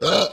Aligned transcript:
Uh. 0.00 0.31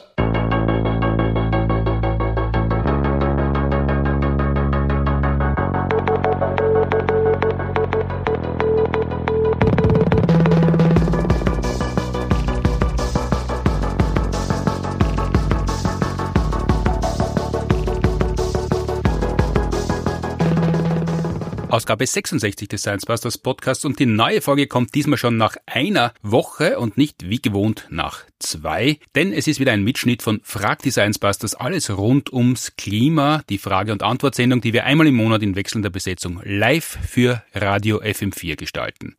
Ausgabe 21.90 22.06
66 22.06 22.68
des 22.68 22.82
Science 22.82 23.08
Busters 23.08 23.40
Podcasts 23.40 23.84
und 23.84 23.98
die 23.98 24.06
neue 24.06 24.42
Folge 24.42 24.68
kommt 24.68 24.94
diesmal 24.94 25.18
schon 25.18 25.38
nach 25.38 25.56
einer 25.66 26.14
Woche 26.22 26.78
und 26.78 27.00
nicht 27.00 27.28
wie 27.28 27.42
gewohnt 27.42 27.88
nach 27.90 28.26
zwei, 28.38 29.00
denn 29.16 29.34
es 29.34 29.48
ist 29.48 29.60
wieder 29.60 29.72
ein 29.72 29.84
Mitschnitt 29.84 30.22
von 30.22 30.40
Frag 30.44 30.84
die 30.84 30.92
Science 30.92 31.18
Busters, 31.18 31.56
alles 31.56 31.90
rund 31.90 32.32
ums 32.32 32.76
Klima, 32.78 33.42
die 33.50 33.58
Frage- 33.58 33.92
und 33.92 34.04
Antwortsendung, 34.04 34.62
die 34.62 34.72
wir 34.72 34.86
einmal 34.86 35.08
im 35.08 35.16
Monat 35.16 35.42
in 35.42 35.56
wechselnder 35.56 35.90
Besetzung 35.90 36.40
live 36.44 37.00
für 37.10 37.42
Radio 37.56 38.00
FM4 38.04 38.56
gestalten. 38.56 39.16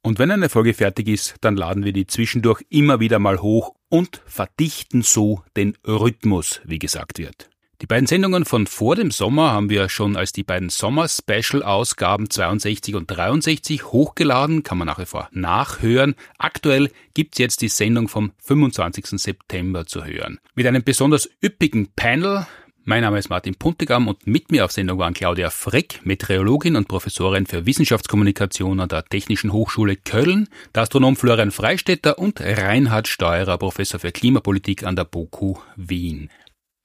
Und 0.00 0.18
wenn 0.18 0.30
eine 0.30 0.48
Folge 0.48 0.72
fertig 0.72 1.08
ist, 1.08 1.34
dann 1.42 1.56
laden 1.56 1.84
wir 1.84 1.92
die 1.92 2.06
zwischendurch 2.06 2.64
immer 2.70 3.00
wieder 3.00 3.18
mal 3.18 3.42
hoch 3.42 3.74
und 3.90 4.22
verdichten 4.24 5.02
so 5.02 5.42
den 5.58 5.76
Rhythmus, 5.86 6.62
wie 6.64 6.78
gesagt 6.78 7.18
wird. 7.18 7.50
Die 7.82 7.86
beiden 7.86 8.06
Sendungen 8.06 8.44
von 8.44 8.68
vor 8.68 8.94
dem 8.94 9.10
Sommer 9.10 9.50
haben 9.50 9.68
wir 9.68 9.88
schon 9.88 10.16
als 10.16 10.32
die 10.32 10.44
beiden 10.44 10.68
Sommer-Special-Ausgaben 10.68 12.30
62 12.30 12.94
und 12.94 13.08
63 13.08 13.86
hochgeladen, 13.86 14.62
kann 14.62 14.78
man 14.78 14.86
nach 14.86 15.00
wie 15.00 15.06
vor 15.06 15.28
nachhören. 15.32 16.14
Aktuell 16.38 16.90
gibt's 17.14 17.38
jetzt 17.38 17.62
die 17.62 17.68
Sendung 17.68 18.06
vom 18.06 18.32
25. 18.38 19.20
September 19.20 19.86
zu 19.86 20.04
hören. 20.04 20.38
Mit 20.54 20.68
einem 20.68 20.84
besonders 20.84 21.28
üppigen 21.42 21.88
Panel. 21.96 22.46
Mein 22.84 23.02
Name 23.02 23.18
ist 23.18 23.30
Martin 23.30 23.56
Puntigam 23.56 24.06
und 24.06 24.26
mit 24.26 24.52
mir 24.52 24.64
auf 24.64 24.70
Sendung 24.70 24.98
waren 24.98 25.14
Claudia 25.14 25.50
Frick, 25.50 26.00
Meteorologin 26.04 26.76
und 26.76 26.86
Professorin 26.86 27.46
für 27.46 27.66
Wissenschaftskommunikation 27.66 28.78
an 28.78 28.88
der 28.88 29.04
Technischen 29.04 29.52
Hochschule 29.52 29.96
Köln, 29.96 30.48
der 30.74 30.82
Astronom 30.82 31.16
Florian 31.16 31.50
Freistetter 31.50 32.18
und 32.18 32.40
Reinhard 32.40 33.08
Steurer, 33.08 33.58
Professor 33.58 33.98
für 33.98 34.12
Klimapolitik 34.12 34.84
an 34.84 34.96
der 34.96 35.04
BOKU 35.04 35.56
Wien. 35.76 36.28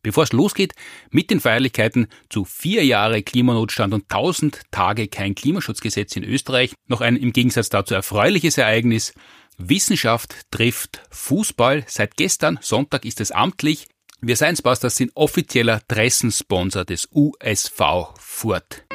Bevor 0.02 0.24
es 0.24 0.32
losgeht 0.32 0.74
mit 1.12 1.30
den 1.30 1.42
Feierlichkeiten 1.42 2.08
zu 2.30 2.46
vier 2.46 2.86
Jahre 2.86 3.22
Klimanotstand 3.22 3.94
und 3.94 4.08
tausend 4.08 4.62
Tage 4.72 5.10
kein 5.10 5.36
Klimaschutzgesetz 5.36 6.16
in 6.16 6.24
Österreich, 6.24 6.74
noch 6.88 7.02
ein 7.02 7.18
im 7.18 7.34
Gegensatz 7.34 7.68
dazu 7.68 7.96
erfreuliches 7.96 8.58
Ereignis. 8.58 9.14
Wissenschaft 9.58 10.36
trifft 10.52 11.02
Fußball. 11.12 11.84
Seit 11.88 12.16
gestern, 12.16 12.60
Sonntag, 12.62 13.04
ist 13.04 13.20
es 13.20 13.32
amtlich. 13.32 13.88
Wir 14.22 14.38
Science 14.38 14.62
Busters 14.62 14.96
sind 14.96 15.12
offizieller 15.16 15.82
Dressensponsor 15.90 16.86
des 16.86 17.10
USV 17.12 18.14
Furt. 18.18 18.86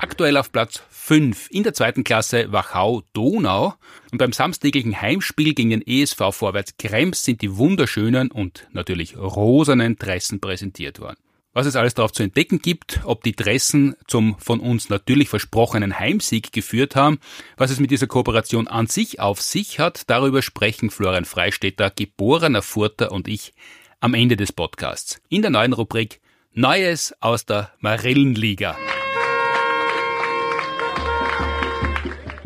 Aktuell 0.00 0.36
auf 0.38 0.50
Platz 0.50 0.82
5 1.06 1.50
in 1.52 1.62
der 1.62 1.72
zweiten 1.72 2.02
Klasse 2.02 2.50
Wachau-Donau. 2.50 3.74
Und 4.10 4.18
beim 4.18 4.32
samstäglichen 4.32 5.00
Heimspiel 5.00 5.54
gegen 5.54 5.70
den 5.70 5.86
ESV 5.86 6.32
Vorwärts 6.32 6.78
Krems 6.78 7.22
sind 7.22 7.42
die 7.42 7.56
wunderschönen 7.56 8.32
und 8.32 8.66
natürlich 8.72 9.16
rosanen 9.16 9.94
Dressen 9.94 10.40
präsentiert 10.40 10.98
worden. 10.98 11.18
Was 11.52 11.66
es 11.66 11.76
alles 11.76 11.94
darauf 11.94 12.10
zu 12.10 12.24
entdecken 12.24 12.58
gibt, 12.58 13.02
ob 13.04 13.22
die 13.22 13.36
Dressen 13.36 13.94
zum 14.08 14.36
von 14.40 14.58
uns 14.58 14.88
natürlich 14.88 15.28
versprochenen 15.28 15.96
Heimsieg 15.96 16.50
geführt 16.50 16.96
haben, 16.96 17.20
was 17.56 17.70
es 17.70 17.78
mit 17.78 17.92
dieser 17.92 18.08
Kooperation 18.08 18.66
an 18.66 18.88
sich 18.88 19.20
auf 19.20 19.40
sich 19.40 19.78
hat, 19.78 20.10
darüber 20.10 20.42
sprechen 20.42 20.90
Florian 20.90 21.24
Freistetter, 21.24 21.90
geborener 21.90 22.62
Furter 22.62 23.12
und 23.12 23.28
ich 23.28 23.54
am 24.00 24.14
Ende 24.14 24.36
des 24.36 24.50
Podcasts. 24.50 25.20
In 25.28 25.42
der 25.42 25.52
neuen 25.52 25.72
Rubrik 25.72 26.20
Neues 26.52 27.14
aus 27.20 27.46
der 27.46 27.70
Marillenliga. 27.78 28.76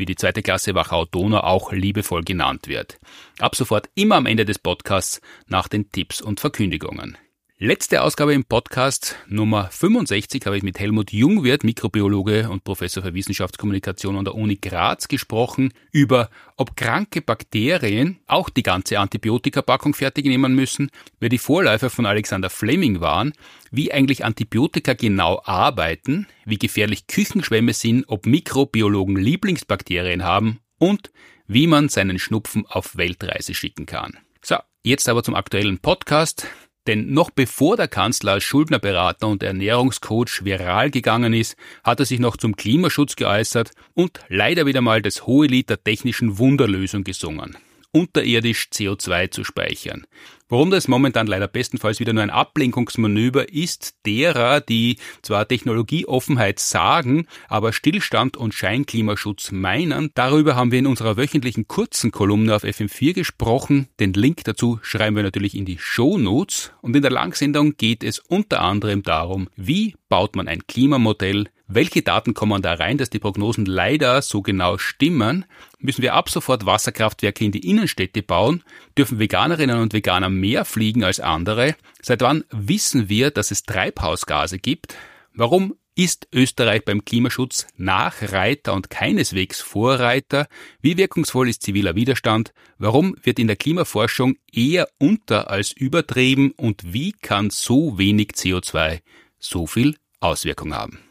Wie 0.01 0.05
die 0.05 0.15
zweite 0.15 0.41
Klasse 0.41 0.73
Wachau-Donau 0.73 1.41
auch 1.41 1.71
liebevoll 1.71 2.23
genannt 2.23 2.67
wird. 2.67 2.99
Ab 3.39 3.55
sofort 3.55 3.87
immer 3.95 4.15
am 4.15 4.25
Ende 4.25 4.45
des 4.45 4.57
Podcasts 4.57 5.21
nach 5.47 5.67
den 5.67 5.91
Tipps 5.91 6.21
und 6.21 6.39
Verkündigungen. 6.39 7.17
Letzte 7.63 8.01
Ausgabe 8.01 8.33
im 8.33 8.43
Podcast 8.43 9.17
Nummer 9.27 9.69
65 9.69 10.47
habe 10.47 10.57
ich 10.57 10.63
mit 10.63 10.79
Helmut 10.79 11.13
Jungwirth, 11.13 11.63
Mikrobiologe 11.63 12.49
und 12.49 12.63
Professor 12.63 13.03
für 13.03 13.13
Wissenschaftskommunikation 13.13 14.17
an 14.17 14.25
der 14.25 14.33
Uni 14.33 14.55
Graz 14.55 15.07
gesprochen 15.07 15.71
über, 15.91 16.31
ob 16.57 16.75
kranke 16.75 17.21
Bakterien 17.21 18.19
auch 18.25 18.49
die 18.49 18.63
ganze 18.63 18.97
Antibiotikapackung 18.97 19.93
fertig 19.93 20.25
nehmen 20.25 20.55
müssen, 20.55 20.89
wer 21.19 21.29
die 21.29 21.37
Vorläufer 21.37 21.91
von 21.91 22.07
Alexander 22.07 22.49
Fleming 22.49 22.99
waren, 22.99 23.31
wie 23.69 23.93
eigentlich 23.93 24.25
Antibiotika 24.25 24.93
genau 24.93 25.39
arbeiten, 25.45 26.25
wie 26.45 26.57
gefährlich 26.57 27.05
Küchenschwämme 27.05 27.73
sind, 27.73 28.05
ob 28.07 28.25
Mikrobiologen 28.25 29.17
Lieblingsbakterien 29.17 30.23
haben 30.23 30.61
und 30.79 31.11
wie 31.45 31.67
man 31.67 31.89
seinen 31.89 32.17
Schnupfen 32.17 32.65
auf 32.65 32.97
Weltreise 32.97 33.53
schicken 33.53 33.85
kann. 33.85 34.17
So, 34.41 34.55
jetzt 34.81 35.07
aber 35.07 35.21
zum 35.21 35.35
aktuellen 35.35 35.77
Podcast. 35.77 36.47
Denn 36.87 37.13
noch 37.13 37.29
bevor 37.29 37.77
der 37.77 37.87
Kanzler 37.87 38.33
als 38.33 38.43
Schuldnerberater 38.43 39.27
und 39.27 39.43
Ernährungscoach 39.43 40.43
viral 40.43 40.89
gegangen 40.89 41.33
ist, 41.33 41.55
hat 41.83 41.99
er 41.99 42.05
sich 42.05 42.19
noch 42.19 42.37
zum 42.37 42.55
Klimaschutz 42.55 43.15
geäußert 43.15 43.71
und 43.93 44.19
leider 44.29 44.65
wieder 44.65 44.81
mal 44.81 45.01
das 45.01 45.27
hohe 45.27 45.47
Lied 45.47 45.69
der 45.69 45.83
technischen 45.83 46.39
Wunderlösung 46.39 47.03
gesungen 47.03 47.57
unterirdisch 47.91 48.69
CO2 48.73 49.31
zu 49.31 49.43
speichern. 49.43 50.05
Warum 50.51 50.69
das 50.69 50.89
momentan 50.89 51.27
leider 51.27 51.47
bestenfalls 51.47 52.01
wieder 52.01 52.11
nur 52.11 52.23
ein 52.23 52.29
Ablenkungsmanöver 52.29 53.53
ist, 53.53 53.95
derer, 54.05 54.59
die 54.59 54.97
zwar 55.21 55.47
Technologieoffenheit 55.47 56.59
sagen, 56.59 57.25
aber 57.47 57.71
Stillstand 57.71 58.35
und 58.35 58.53
Scheinklimaschutz 58.53 59.53
meinen, 59.53 60.11
darüber 60.13 60.57
haben 60.57 60.73
wir 60.73 60.79
in 60.79 60.87
unserer 60.87 61.15
wöchentlichen 61.15 61.69
kurzen 61.69 62.11
Kolumne 62.11 62.53
auf 62.53 62.65
FM4 62.65 63.13
gesprochen. 63.13 63.87
Den 64.01 64.11
Link 64.11 64.43
dazu 64.43 64.77
schreiben 64.81 65.15
wir 65.15 65.23
natürlich 65.23 65.55
in 65.55 65.63
die 65.63 65.77
Show 65.79 66.17
Notes. 66.17 66.73
Und 66.81 66.97
in 66.97 67.01
der 67.01 67.11
Langsendung 67.11 67.77
geht 67.77 68.03
es 68.03 68.19
unter 68.19 68.59
anderem 68.59 69.03
darum, 69.03 69.47
wie 69.55 69.95
baut 70.09 70.35
man 70.35 70.49
ein 70.49 70.67
Klimamodell, 70.67 71.47
welche 71.73 72.01
Daten 72.01 72.33
kommen 72.33 72.61
da 72.61 72.73
rein, 72.73 72.97
dass 72.97 73.09
die 73.09 73.19
Prognosen 73.19 73.65
leider 73.65 74.21
so 74.21 74.41
genau 74.41 74.77
stimmen? 74.77 75.45
Müssen 75.79 76.01
wir 76.01 76.13
ab 76.13 76.29
sofort 76.29 76.65
Wasserkraftwerke 76.65 77.45
in 77.45 77.51
die 77.51 77.67
Innenstädte 77.69 78.21
bauen? 78.21 78.63
Dürfen 78.97 79.19
Veganerinnen 79.19 79.79
und 79.79 79.93
Veganer 79.93 80.29
mehr 80.29 80.65
fliegen 80.65 81.03
als 81.03 81.19
andere? 81.19 81.75
Seit 82.01 82.21
wann 82.21 82.43
wissen 82.51 83.09
wir, 83.09 83.31
dass 83.31 83.51
es 83.51 83.63
Treibhausgase 83.63 84.59
gibt? 84.59 84.95
Warum 85.33 85.75
ist 85.95 86.27
Österreich 86.33 86.83
beim 86.83 87.05
Klimaschutz 87.05 87.67
Nachreiter 87.77 88.73
und 88.73 88.89
keineswegs 88.89 89.61
Vorreiter? 89.61 90.47
Wie 90.81 90.97
wirkungsvoll 90.97 91.49
ist 91.49 91.63
ziviler 91.63 91.95
Widerstand? 91.95 92.53
Warum 92.77 93.15
wird 93.23 93.39
in 93.39 93.47
der 93.47 93.55
Klimaforschung 93.55 94.35
eher 94.51 94.87
unter 94.97 95.49
als 95.49 95.71
übertrieben? 95.71 96.51
Und 96.51 96.93
wie 96.93 97.11
kann 97.13 97.49
so 97.49 97.97
wenig 97.97 98.31
CO2 98.31 98.99
so 99.39 99.67
viel 99.67 99.95
Auswirkung 100.19 100.73
haben? 100.73 101.10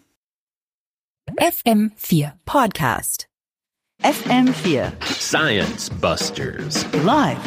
FM4 1.38 2.32
Podcast. 2.44 3.26
FM4 4.02 4.92
Science 5.04 5.90
Busters. 5.90 6.86
Live. 7.04 7.38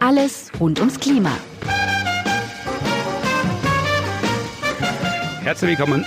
Alles 0.00 0.50
rund 0.58 0.78
ums 0.78 0.98
Klima. 0.98 1.36
Herzlich 5.42 5.78
willkommen 5.78 6.04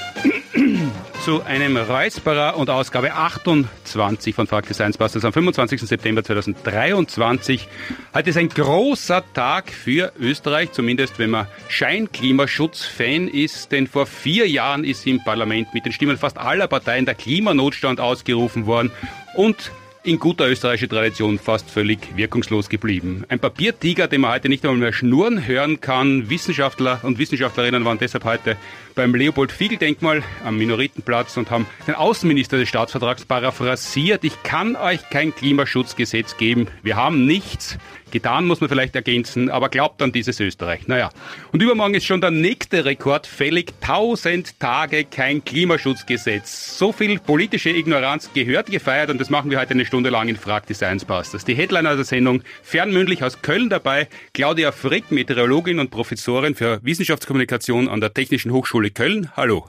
zu 1.23 1.41
einem 1.43 1.77
Räusperer 1.77 2.57
und 2.57 2.69
Ausgabe 2.69 3.13
28 3.13 4.35
von 4.35 4.45
Frag 4.45 4.65
Science 4.73 4.97
Busters 4.97 5.23
am 5.23 5.31
25. 5.31 5.79
September 5.79 6.21
2023. 6.21 7.69
Heute 8.13 8.29
ist 8.29 8.35
ein 8.35 8.49
großer 8.49 9.23
Tag 9.33 9.71
für 9.71 10.11
Österreich, 10.19 10.73
zumindest 10.73 11.19
wenn 11.19 11.29
man 11.29 11.47
Scheinklimaschutz-Fan 11.69 13.29
ist, 13.29 13.71
denn 13.71 13.87
vor 13.87 14.05
vier 14.05 14.49
Jahren 14.49 14.83
ist 14.83 15.07
im 15.07 15.23
Parlament 15.23 15.73
mit 15.73 15.85
den 15.85 15.93
Stimmen 15.93 16.17
fast 16.17 16.37
aller 16.37 16.67
Parteien 16.67 17.05
der 17.05 17.15
Klimanotstand 17.15 18.01
ausgerufen 18.01 18.65
worden 18.65 18.91
und 19.35 19.71
in 20.03 20.19
guter 20.19 20.49
österreichischer 20.49 20.89
Tradition 20.89 21.39
fast 21.39 21.69
völlig 21.69 22.15
wirkungslos 22.17 22.67
geblieben. 22.67 23.23
Ein 23.29 23.39
Papiertiger, 23.39 24.07
den 24.07 24.21
man 24.21 24.31
heute 24.31 24.49
nicht 24.49 24.65
einmal 24.65 24.79
mehr 24.79 24.93
schnurren 24.93 25.47
hören 25.47 25.79
kann. 25.79 26.29
Wissenschaftler 26.29 26.99
und 27.03 27.19
Wissenschaftlerinnen 27.19 27.85
waren 27.85 27.97
deshalb 27.99 28.25
heute 28.25 28.57
beim 28.95 29.15
Leopold-Fiegel-Denkmal 29.15 30.21
am 30.43 30.57
Minoritenplatz 30.57 31.37
und 31.37 31.49
haben 31.49 31.65
den 31.87 31.95
Außenminister 31.95 32.57
des 32.57 32.67
Staatsvertrags 32.67 33.25
paraphrasiert. 33.25 34.25
Ich 34.25 34.43
kann 34.43 34.75
euch 34.75 35.09
kein 35.09 35.33
Klimaschutzgesetz 35.33 36.35
geben. 36.37 36.67
Wir 36.83 36.97
haben 36.97 37.25
nichts. 37.25 37.77
Getan 38.13 38.45
muss 38.45 38.61
man 38.61 38.69
vielleicht 38.69 38.95
ergänzen, 38.95 39.49
aber 39.49 39.69
glaubt 39.69 39.99
an 40.03 40.11
dieses 40.11 40.39
Österreich. 40.39 40.87
Naja. 40.87 41.09
Und 41.51 41.63
übermorgen 41.63 41.95
ist 41.95 42.05
schon 42.05 42.21
der 42.21 42.29
nächste 42.29 42.85
Rekord 42.85 43.25
fällig. 43.25 43.73
Tausend 43.81 44.59
Tage 44.59 45.03
kein 45.03 45.43
Klimaschutzgesetz. 45.43 46.77
So 46.77 46.91
viel 46.91 47.17
politische 47.17 47.71
Ignoranz 47.71 48.29
gehört 48.35 48.67
gefeiert 48.67 49.09
und 49.09 49.19
das 49.19 49.31
machen 49.31 49.49
wir 49.49 49.59
heute 49.59 49.71
eine 49.71 49.83
Stunde 49.83 50.11
lang 50.11 50.27
in 50.27 50.35
Frag 50.35 50.67
die 50.67 50.75
Science 50.75 51.05
Busters. 51.05 51.43
Die 51.43 51.55
Headliner 51.55 51.95
der 51.95 52.05
Sendung 52.05 52.43
fernmündlich 52.61 53.23
aus 53.23 53.41
Köln 53.41 53.71
dabei. 53.71 54.07
Claudia 54.35 54.71
Frick, 54.71 55.09
Meteorologin 55.09 55.79
und 55.79 55.89
Professorin 55.89 56.53
für 56.53 56.79
Wissenschaftskommunikation 56.83 57.89
an 57.89 57.99
der 57.99 58.13
Technischen 58.13 58.51
Hochschule 58.51 58.91
Köln. 58.91 59.31
Hallo. 59.35 59.67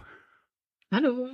Hallo. 0.93 1.31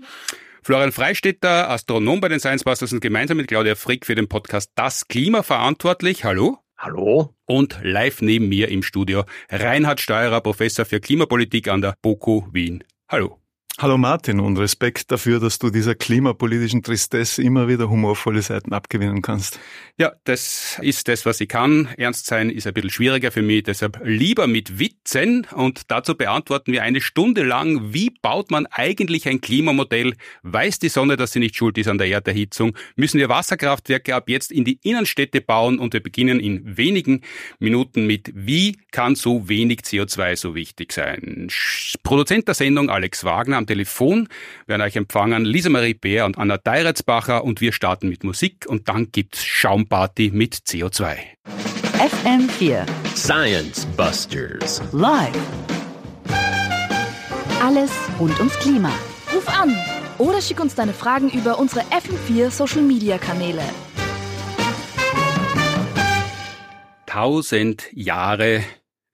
Florian 0.63 0.93
Freistetter, 0.93 1.71
Astronom 1.71 2.21
bei 2.21 2.29
den 2.29 2.39
Science 2.39 2.63
Busters 2.63 2.93
und 2.93 3.01
gemeinsam 3.01 3.39
mit 3.39 3.49
Claudia 3.49 3.75
Frick 3.75 4.07
für 4.07 4.15
den 4.15 4.29
Podcast 4.29 4.71
Das 4.77 5.09
Klima 5.09 5.43
verantwortlich. 5.43 6.25
Hallo. 6.25 6.59
Hallo. 6.83 7.35
Und 7.45 7.79
live 7.83 8.23
neben 8.23 8.49
mir 8.49 8.69
im 8.69 8.83
Studio 8.83 9.25
Reinhard 9.51 10.01
Steuerer, 10.01 10.41
Professor 10.41 10.87
für 10.87 10.99
Klimapolitik 10.99 11.69
an 11.69 11.83
der 11.83 11.95
BOKU 12.01 12.47
Wien. 12.53 12.85
Hallo. 13.07 13.40
Hallo 13.83 13.97
Martin 13.97 14.41
und 14.41 14.59
Respekt 14.59 15.11
dafür, 15.11 15.41
dass 15.41 15.59
du 15.59 15.71
dieser 15.71 15.95
klimapolitischen 15.95 16.83
Tristesse 16.83 17.43
immer 17.43 17.67
wieder 17.67 17.89
humorvolle 17.89 18.43
Seiten 18.43 18.75
abgewinnen 18.75 19.23
kannst. 19.23 19.59
Ja, 19.97 20.13
das 20.25 20.79
ist 20.83 21.09
das, 21.09 21.25
was 21.25 21.41
ich 21.41 21.49
kann. 21.49 21.89
Ernst 21.97 22.27
sein 22.27 22.51
ist 22.51 22.67
ein 22.67 22.75
bisschen 22.75 22.91
schwieriger 22.91 23.33
für 23.33 23.41
mich, 23.41 23.63
deshalb 23.63 23.99
lieber 24.05 24.47
mit 24.49 24.79
Witzen 24.79 25.47
und 25.55 25.91
dazu 25.91 26.15
beantworten 26.15 26.73
wir 26.73 26.83
eine 26.83 27.01
Stunde 27.01 27.43
lang, 27.43 27.95
wie 27.95 28.11
baut 28.21 28.51
man 28.51 28.67
eigentlich 28.67 29.27
ein 29.27 29.41
Klimamodell? 29.41 30.13
Weiß 30.43 30.79
die 30.79 30.91
Sonne, 30.91 31.17
dass 31.17 31.33
sie 31.33 31.41
nicht 31.41 31.57
schuld 31.57 31.79
ist 31.79 31.89
an 31.89 31.97
der 31.97 32.09
Erderhitzung? 32.09 32.77
Müssen 32.97 33.19
wir 33.19 33.31
Wasserkraftwerke 33.31 34.15
ab 34.15 34.29
jetzt 34.29 34.53
in 34.53 34.67
die 34.67 34.79
Innenstädte 34.83 35.41
bauen? 35.41 35.79
Und 35.79 35.95
wir 35.95 36.03
beginnen 36.03 36.39
in 36.39 36.77
wenigen 36.77 37.23
Minuten 37.59 38.07
mit, 38.07 38.31
wie 38.35 38.77
kann 38.91 39.15
so 39.15 39.49
wenig 39.49 39.81
CO2 39.81 40.37
so 40.37 40.55
wichtig 40.55 40.93
sein? 40.93 41.49
Produzent 42.03 42.47
der 42.47 42.55
Sendung 42.55 42.91
Alex 42.91 43.25
Wagner 43.25 43.70
Telefon 43.71 44.27
werden 44.67 44.83
euch 44.83 44.97
empfangen 44.97 45.45
Lisa 45.45 45.71
Marie 45.71 45.95
Bär 45.95 46.27
und 46.27 46.39
Anna 46.39 46.57
Deiretzbacher 46.57 47.45
und 47.45 47.61
wir 47.61 47.73
starten 47.73 48.09
mit 48.09 48.25
Musik 48.25 48.67
und 48.67 48.89
dann 48.89 49.13
gibt's 49.13 49.45
Schaumparty 49.45 50.33
mit 50.33 50.57
CO2. 50.57 51.19
FM4 51.95 52.85
Science 53.15 53.87
Busters. 53.97 54.83
Live. 54.91 55.39
Alles 57.63 57.93
rund 58.19 58.37
ums 58.41 58.59
Klima. 58.59 58.91
Ruf 59.33 59.47
an 59.49 59.77
oder 60.19 60.43
schick 60.43 60.59
uns 60.59 60.75
deine 60.75 60.93
Fragen 60.93 61.31
über 61.31 61.61
unsere 61.61 61.83
FM4 61.83 62.51
Social 62.51 62.83
Media 62.83 63.19
Kanäle. 63.19 63.63
Tausend 67.07 67.85
Jahre 67.93 68.65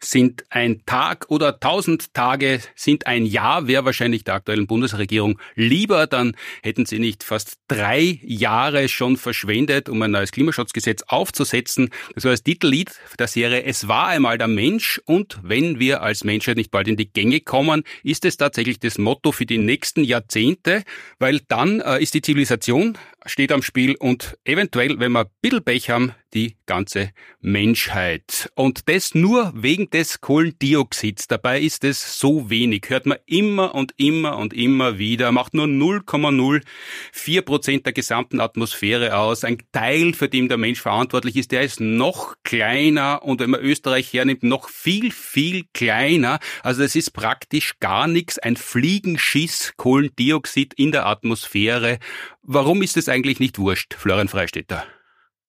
sind 0.02 0.44
ein 0.50 0.82
Tag 0.86 1.26
oder 1.28 1.58
tausend 1.58 2.12
Tage 2.14 2.60
sind 2.74 3.06
ein 3.06 3.24
Jahr, 3.24 3.66
wäre 3.66 3.84
wahrscheinlich 3.84 4.24
der 4.24 4.34
aktuellen 4.34 4.66
Bundesregierung 4.66 5.38
lieber, 5.54 6.06
dann 6.06 6.36
hätten 6.62 6.86
sie 6.86 6.98
nicht 6.98 7.24
fast 7.24 7.58
drei 7.68 8.20
Jahre 8.22 8.88
schon 8.88 9.16
verschwendet, 9.16 9.88
um 9.88 10.00
ein 10.02 10.10
neues 10.10 10.32
Klimaschutzgesetz 10.32 11.02
aufzusetzen. 11.06 11.90
Das 12.14 12.24
war 12.24 12.32
das 12.32 12.42
Titellied 12.42 12.92
der 13.18 13.28
Serie 13.28 13.64
Es 13.64 13.88
war 13.88 14.08
einmal 14.08 14.38
der 14.38 14.48
Mensch 14.48 15.00
und 15.04 15.38
wenn 15.42 15.80
wir 15.80 16.02
als 16.02 16.24
Menschheit 16.24 16.56
nicht 16.56 16.70
bald 16.70 16.88
in 16.88 16.96
die 16.96 17.10
Gänge 17.10 17.40
kommen, 17.40 17.82
ist 18.02 18.24
es 18.24 18.36
tatsächlich 18.36 18.78
das 18.78 18.98
Motto 18.98 19.32
für 19.32 19.46
die 19.46 19.58
nächsten 19.58 20.04
Jahrzehnte, 20.04 20.82
weil 21.18 21.40
dann 21.48 21.80
äh, 21.80 22.02
ist 22.02 22.14
die 22.14 22.22
Zivilisation 22.22 22.98
steht 23.26 23.52
am 23.52 23.62
Spiel 23.62 23.96
und 23.96 24.38
eventuell, 24.44 24.98
wenn 24.98 25.12
wir 25.12 25.24
ein 25.24 25.30
bisschen 25.40 25.64
Pech 25.64 25.90
haben, 25.90 26.14
die 26.36 26.56
ganze 26.66 27.12
Menschheit. 27.40 28.50
Und 28.54 28.88
das 28.88 29.14
nur 29.14 29.52
wegen 29.56 29.88
des 29.88 30.20
Kohlendioxids. 30.20 31.28
Dabei 31.28 31.60
ist 31.60 31.82
es 31.82 32.18
so 32.18 32.50
wenig. 32.50 32.84
Hört 32.88 33.06
man 33.06 33.18
immer 33.24 33.74
und 33.74 33.94
immer 33.96 34.36
und 34.36 34.52
immer 34.52 34.98
wieder. 34.98 35.32
Macht 35.32 35.54
nur 35.54 35.66
0,04 35.66 37.42
Prozent 37.42 37.86
der 37.86 37.94
gesamten 37.94 38.40
Atmosphäre 38.40 39.16
aus. 39.16 39.44
Ein 39.44 39.62
Teil, 39.72 40.12
für 40.12 40.28
den 40.28 40.48
der 40.48 40.58
Mensch 40.58 40.80
verantwortlich 40.80 41.36
ist, 41.36 41.52
der 41.52 41.62
ist 41.62 41.80
noch 41.80 42.34
kleiner 42.44 43.22
und 43.22 43.40
wenn 43.40 43.50
man 43.50 43.60
Österreich 43.60 44.12
hernimmt, 44.12 44.42
noch 44.42 44.68
viel, 44.68 45.12
viel 45.12 45.64
kleiner. 45.72 46.38
Also 46.62 46.82
das 46.82 46.96
ist 46.96 47.12
praktisch 47.12 47.78
gar 47.80 48.08
nichts. 48.08 48.38
Ein 48.38 48.56
Fliegenschiss 48.56 49.72
Kohlendioxid 49.76 50.74
in 50.74 50.92
der 50.92 51.06
Atmosphäre. 51.06 51.98
Warum 52.48 52.80
ist 52.82 52.96
es 52.96 53.08
eigentlich 53.08 53.40
nicht 53.40 53.58
wurscht, 53.58 53.94
Florian 53.94 54.28
Freistetter? 54.28 54.84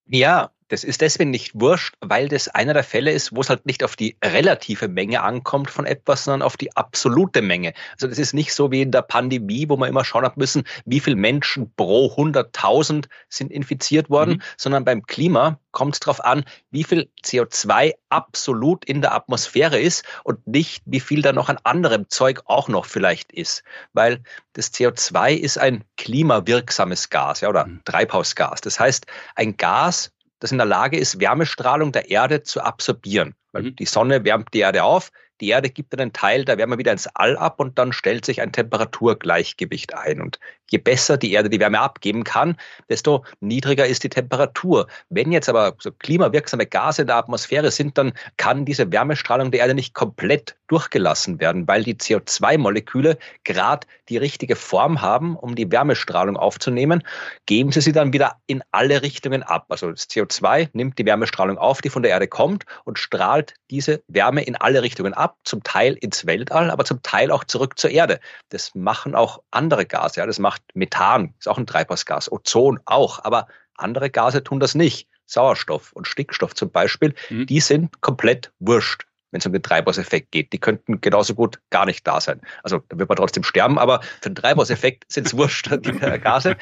Ja, 0.08 0.50
das 0.70 0.84
ist 0.84 1.02
deswegen 1.02 1.30
nicht 1.30 1.52
wurscht, 1.54 1.96
weil 2.02 2.28
das 2.28 2.48
einer 2.48 2.74
der 2.74 2.84
Fälle 2.84 3.12
ist, 3.12 3.36
wo 3.36 3.42
es 3.42 3.50
halt 3.50 3.66
nicht 3.66 3.84
auf 3.84 3.96
die 3.96 4.18
relative 4.24 4.88
Menge 4.88 5.22
ankommt 5.22 5.70
von 5.70 5.86
etwas, 5.86 6.26
sondern 6.26 6.42
auf 6.42 6.58
die 6.58 6.76
absolute 6.76 7.42
Menge. 7.42 7.74
Also 7.94 8.08
das 8.08 8.18
ist 8.18 8.34
nicht 8.34 8.54
so 8.54 8.72
wie 8.72 8.82
in 8.82 8.92
der 8.92 9.02
Pandemie, 9.02 9.70
wo 9.70 9.78
man 9.78 9.90
immer 9.90 10.04
schauen 10.04 10.26
hat 10.26 10.38
müssen, 10.38 10.64
wie 10.86 11.00
viele 11.00 11.16
Menschen 11.16 11.74
pro 11.76 12.08
100.000 12.08 13.06
sind 13.30 13.52
infiziert 13.52 14.10
worden, 14.10 14.36
mhm. 14.36 14.42
sondern 14.58 14.86
beim 14.86 15.04
Klima 15.04 15.60
kommt 15.72 15.94
es 15.94 16.00
darauf 16.00 16.24
an, 16.24 16.44
wie 16.72 16.84
viel 16.84 17.10
CO2 17.24 17.94
absolut 18.10 18.84
in 18.86 19.02
der 19.02 19.14
Atmosphäre 19.14 19.80
ist 19.80 20.04
und 20.24 20.46
nicht, 20.48 20.82
wie 20.86 21.00
viel 21.00 21.22
da 21.22 21.34
noch 21.34 21.50
an 21.50 21.60
anderem 21.64 22.10
Zeug 22.10 22.42
auch 22.46 22.68
noch 22.68 22.86
vielleicht 22.86 23.32
ist. 23.32 23.64
Weil 23.94 24.24
das 24.54 24.74
CO2 24.74 25.36
ist 25.36 25.58
ein 25.60 25.84
klimawirksames 25.98 27.10
Gas 27.10 27.42
ja, 27.42 27.50
oder 27.50 27.68
mhm. 27.68 27.82
Treibhausgas. 27.86 28.62
Das 28.62 28.80
heißt, 28.80 29.06
ein 29.36 29.56
Gas, 29.56 30.12
das 30.40 30.52
in 30.52 30.58
der 30.58 30.68
Lage 30.68 30.98
ist, 30.98 31.20
Wärmestrahlung 31.20 31.92
der 31.92 32.10
Erde 32.10 32.44
zu 32.44 32.62
absorbieren. 32.62 33.36
Weil 33.52 33.64
mhm. 33.64 33.76
die 33.76 33.86
Sonne 33.86 34.24
wärmt 34.24 34.54
die 34.54 34.60
Erde 34.60 34.84
auf, 34.84 35.12
die 35.42 35.50
Erde 35.50 35.70
gibt 35.70 35.98
einen 35.98 36.14
Teil 36.14 36.46
der 36.46 36.58
Wärme 36.58 36.78
wieder 36.78 36.92
ins 36.92 37.08
All 37.08 37.38
ab 37.38 37.60
und 37.60 37.78
dann 37.78 37.94
stellt 37.94 38.26
sich 38.26 38.42
ein 38.42 38.52
Temperaturgleichgewicht 38.52 39.94
ein. 39.96 40.22
Und 40.22 40.40
je 40.70 40.80
besser 40.80 41.18
die 41.18 41.32
Erde 41.32 41.50
die 41.50 41.60
Wärme 41.60 41.80
abgeben 41.80 42.24
kann, 42.24 42.58
desto 42.90 43.24
niedriger 43.40 43.86
ist 43.86 44.04
die 44.04 44.10
Temperatur. 44.10 44.88
Wenn 45.10 45.32
jetzt 45.32 45.50
aber 45.50 45.76
so 45.80 45.92
klimawirksame 45.92 46.66
Gase 46.66 47.04
in 47.04 47.08
der 47.08 47.18
Atmosphäre 47.18 47.72
sind, 47.72 47.98
dann 47.98 48.14
kann 48.38 48.66
diese 48.66 48.92
Wärmestrahlung 48.92 49.52
der 49.52 49.62
Erde 49.62 49.76
nicht 49.76 49.94
komplett 49.94 50.56
durchgelassen 50.68 51.40
werden, 51.40 51.68
weil 51.68 51.84
die 51.84 51.96
CO2-Moleküle 51.96 53.18
gerade 53.44 53.88
die 54.10 54.18
richtige 54.18 54.56
Form 54.56 55.02
haben, 55.02 55.36
um 55.36 55.56
die 55.56 55.72
Wärmestrahlung 55.72 56.38
aufzunehmen, 56.38 57.04
geben 57.46 57.72
sie 57.72 57.82
sie 57.82 57.92
dann 57.92 58.14
wieder 58.14 58.38
in 58.48 58.64
alle 58.72 59.02
Richtungen 59.02 59.44
ab. 59.44 59.66
Also 59.70 59.92
das 59.92 60.10
CO2 60.10 60.70
nimmt 60.74 60.98
die 60.98 61.06
Wärmestrahlung 61.06 61.58
auf, 61.58 61.82
die 61.82 61.90
von 61.90 62.04
der 62.04 62.12
Erde 62.12 62.28
kommt 62.28 62.66
und 62.84 63.00
strahlt 63.00 63.54
diese 63.70 64.02
Wärme 64.08 64.44
in 64.44 64.56
alle 64.56 64.82
Richtungen 64.82 65.14
ab, 65.14 65.27
zum 65.44 65.64
Teil 65.64 65.94
ins 65.94 66.26
Weltall, 66.26 66.72
aber 66.72 66.86
zum 66.86 67.02
Teil 67.02 67.32
auch 67.32 67.44
zurück 67.44 67.78
zur 67.78 67.92
Erde. 67.92 68.20
Das 68.50 68.76
machen 68.76 69.16
auch 69.16 69.42
andere 69.52 69.86
Gase. 69.86 70.20
Ja, 70.20 70.26
das 70.26 70.40
macht 70.40 70.62
Methan, 70.74 71.34
ist 71.40 71.48
auch 71.48 71.58
ein 71.58 71.68
Treibhausgas, 71.68 72.32
Ozon 72.32 72.80
auch, 72.86 73.24
aber 73.24 73.48
andere 73.76 74.10
Gase 74.10 74.44
tun 74.44 74.60
das 74.60 74.76
nicht. 74.76 75.08
Sauerstoff 75.26 75.92
und 75.92 76.08
Stickstoff 76.08 76.56
zum 76.56 76.72
Beispiel, 76.72 77.14
mhm. 77.30 77.46
die 77.48 77.60
sind 77.60 78.02
komplett 78.02 78.52
wurscht 78.60 79.06
wenn 79.32 79.40
es 79.40 79.46
um 79.46 79.54
den 79.54 79.62
Treibhauseffekt 79.62 80.32
geht. 80.32 80.54
Die 80.54 80.58
könnten 80.58 81.02
genauso 81.02 81.36
gut 81.36 81.60
gar 81.70 81.86
nicht 81.86 82.06
da 82.08 82.22
sein. 82.22 82.42
Also 82.64 82.80
da 82.90 82.98
wird 82.98 83.10
man 83.10 83.18
trotzdem 83.18 83.44
sterben, 83.44 83.78
aber 83.78 84.02
für 84.22 84.30
den 84.30 84.36
Treibhauseffekt 84.36 85.06
sind 85.12 85.28
es 85.28 85.36
wurscht, 85.36 85.70
die 85.86 85.92
Gase. 85.92 86.56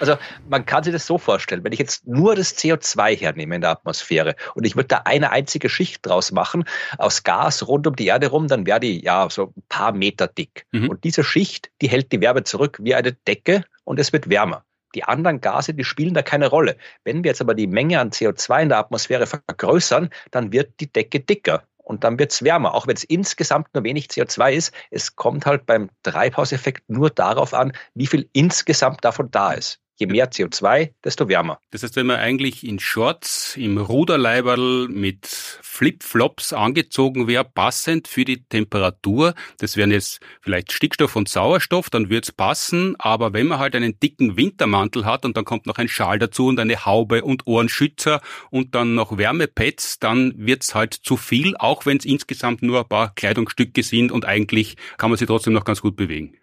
Also 0.00 0.16
man 0.48 0.64
kann 0.66 0.84
sich 0.84 0.92
das 0.92 1.06
so 1.06 1.18
vorstellen, 1.18 1.64
wenn 1.64 1.72
ich 1.72 1.78
jetzt 1.78 2.06
nur 2.06 2.34
das 2.34 2.56
CO2 2.56 3.18
hernehme 3.18 3.56
in 3.56 3.60
der 3.60 3.70
Atmosphäre 3.70 4.36
und 4.54 4.64
ich 4.64 4.76
würde 4.76 4.88
da 4.88 5.02
eine 5.04 5.30
einzige 5.30 5.68
Schicht 5.68 6.06
draus 6.06 6.32
machen, 6.32 6.64
aus 6.98 7.22
Gas 7.22 7.66
rund 7.66 7.86
um 7.86 7.96
die 7.96 8.06
Erde 8.06 8.28
rum, 8.28 8.48
dann 8.48 8.66
wäre 8.66 8.80
die 8.80 9.02
ja 9.02 9.28
so 9.30 9.52
ein 9.56 9.62
paar 9.68 9.92
Meter 9.92 10.28
dick. 10.28 10.66
Mhm. 10.72 10.90
Und 10.90 11.04
diese 11.04 11.24
Schicht, 11.24 11.70
die 11.80 11.88
hält 11.88 12.12
die 12.12 12.20
Wärme 12.20 12.44
zurück 12.44 12.78
wie 12.80 12.94
eine 12.94 13.12
Decke 13.12 13.64
und 13.84 13.98
es 13.98 14.12
wird 14.12 14.28
wärmer. 14.28 14.64
Die 14.94 15.02
anderen 15.02 15.40
Gase, 15.40 15.74
die 15.74 15.82
spielen 15.82 16.14
da 16.14 16.22
keine 16.22 16.46
Rolle. 16.46 16.76
Wenn 17.02 17.24
wir 17.24 17.30
jetzt 17.30 17.40
aber 17.40 17.54
die 17.54 17.66
Menge 17.66 17.98
an 17.98 18.10
CO2 18.10 18.62
in 18.62 18.68
der 18.68 18.78
Atmosphäre 18.78 19.26
vergrößern, 19.26 20.08
dann 20.30 20.52
wird 20.52 20.78
die 20.78 20.92
Decke 20.92 21.18
dicker 21.18 21.64
und 21.84 22.02
dann 22.02 22.18
wird 22.18 22.32
es 22.32 22.42
wärmer. 22.42 22.74
Auch 22.74 22.86
wenn 22.86 22.96
es 22.96 23.04
insgesamt 23.04 23.68
nur 23.74 23.84
wenig 23.84 24.06
CO2 24.06 24.52
ist, 24.52 24.74
es 24.90 25.14
kommt 25.16 25.46
halt 25.46 25.66
beim 25.66 25.90
Treibhauseffekt 26.02 26.88
nur 26.88 27.10
darauf 27.10 27.54
an, 27.54 27.72
wie 27.94 28.06
viel 28.06 28.28
insgesamt 28.32 29.04
davon 29.04 29.30
da 29.30 29.52
ist. 29.52 29.83
Je 29.96 30.06
mehr 30.06 30.30
CO2, 30.30 30.90
desto 31.04 31.28
wärmer. 31.28 31.60
Das 31.70 31.84
heißt, 31.84 31.94
wenn 31.94 32.06
man 32.06 32.16
eigentlich 32.16 32.66
in 32.66 32.80
Shorts, 32.80 33.56
im 33.56 33.78
Ruderleiberl 33.78 34.88
mit 34.88 35.26
Flipflops 35.26 36.52
angezogen 36.52 37.28
wäre, 37.28 37.44
passend 37.44 38.08
für 38.08 38.24
die 38.24 38.42
Temperatur, 38.44 39.34
das 39.58 39.76
wären 39.76 39.92
jetzt 39.92 40.20
vielleicht 40.40 40.72
Stickstoff 40.72 41.14
und 41.14 41.28
Sauerstoff, 41.28 41.90
dann 41.90 42.10
wird's 42.10 42.32
passen, 42.32 42.96
aber 42.98 43.32
wenn 43.32 43.46
man 43.46 43.60
halt 43.60 43.76
einen 43.76 44.00
dicken 44.00 44.36
Wintermantel 44.36 45.04
hat 45.04 45.24
und 45.24 45.36
dann 45.36 45.44
kommt 45.44 45.66
noch 45.66 45.78
ein 45.78 45.88
Schal 45.88 46.18
dazu 46.18 46.46
und 46.46 46.58
eine 46.58 46.84
Haube 46.84 47.22
und 47.22 47.46
Ohrenschützer 47.46 48.20
und 48.50 48.74
dann 48.74 48.96
noch 48.96 49.16
Wärmepads, 49.16 50.00
dann 50.00 50.34
wird's 50.36 50.74
halt 50.74 50.94
zu 50.94 51.16
viel, 51.16 51.56
auch 51.56 51.86
wenn 51.86 51.98
es 51.98 52.04
insgesamt 52.04 52.62
nur 52.62 52.80
ein 52.80 52.88
paar 52.88 53.14
Kleidungsstücke 53.14 53.84
sind 53.84 54.10
und 54.10 54.24
eigentlich 54.24 54.76
kann 54.98 55.10
man 55.10 55.18
sich 55.18 55.28
trotzdem 55.28 55.52
noch 55.52 55.64
ganz 55.64 55.80
gut 55.80 55.94
bewegen. 55.94 56.36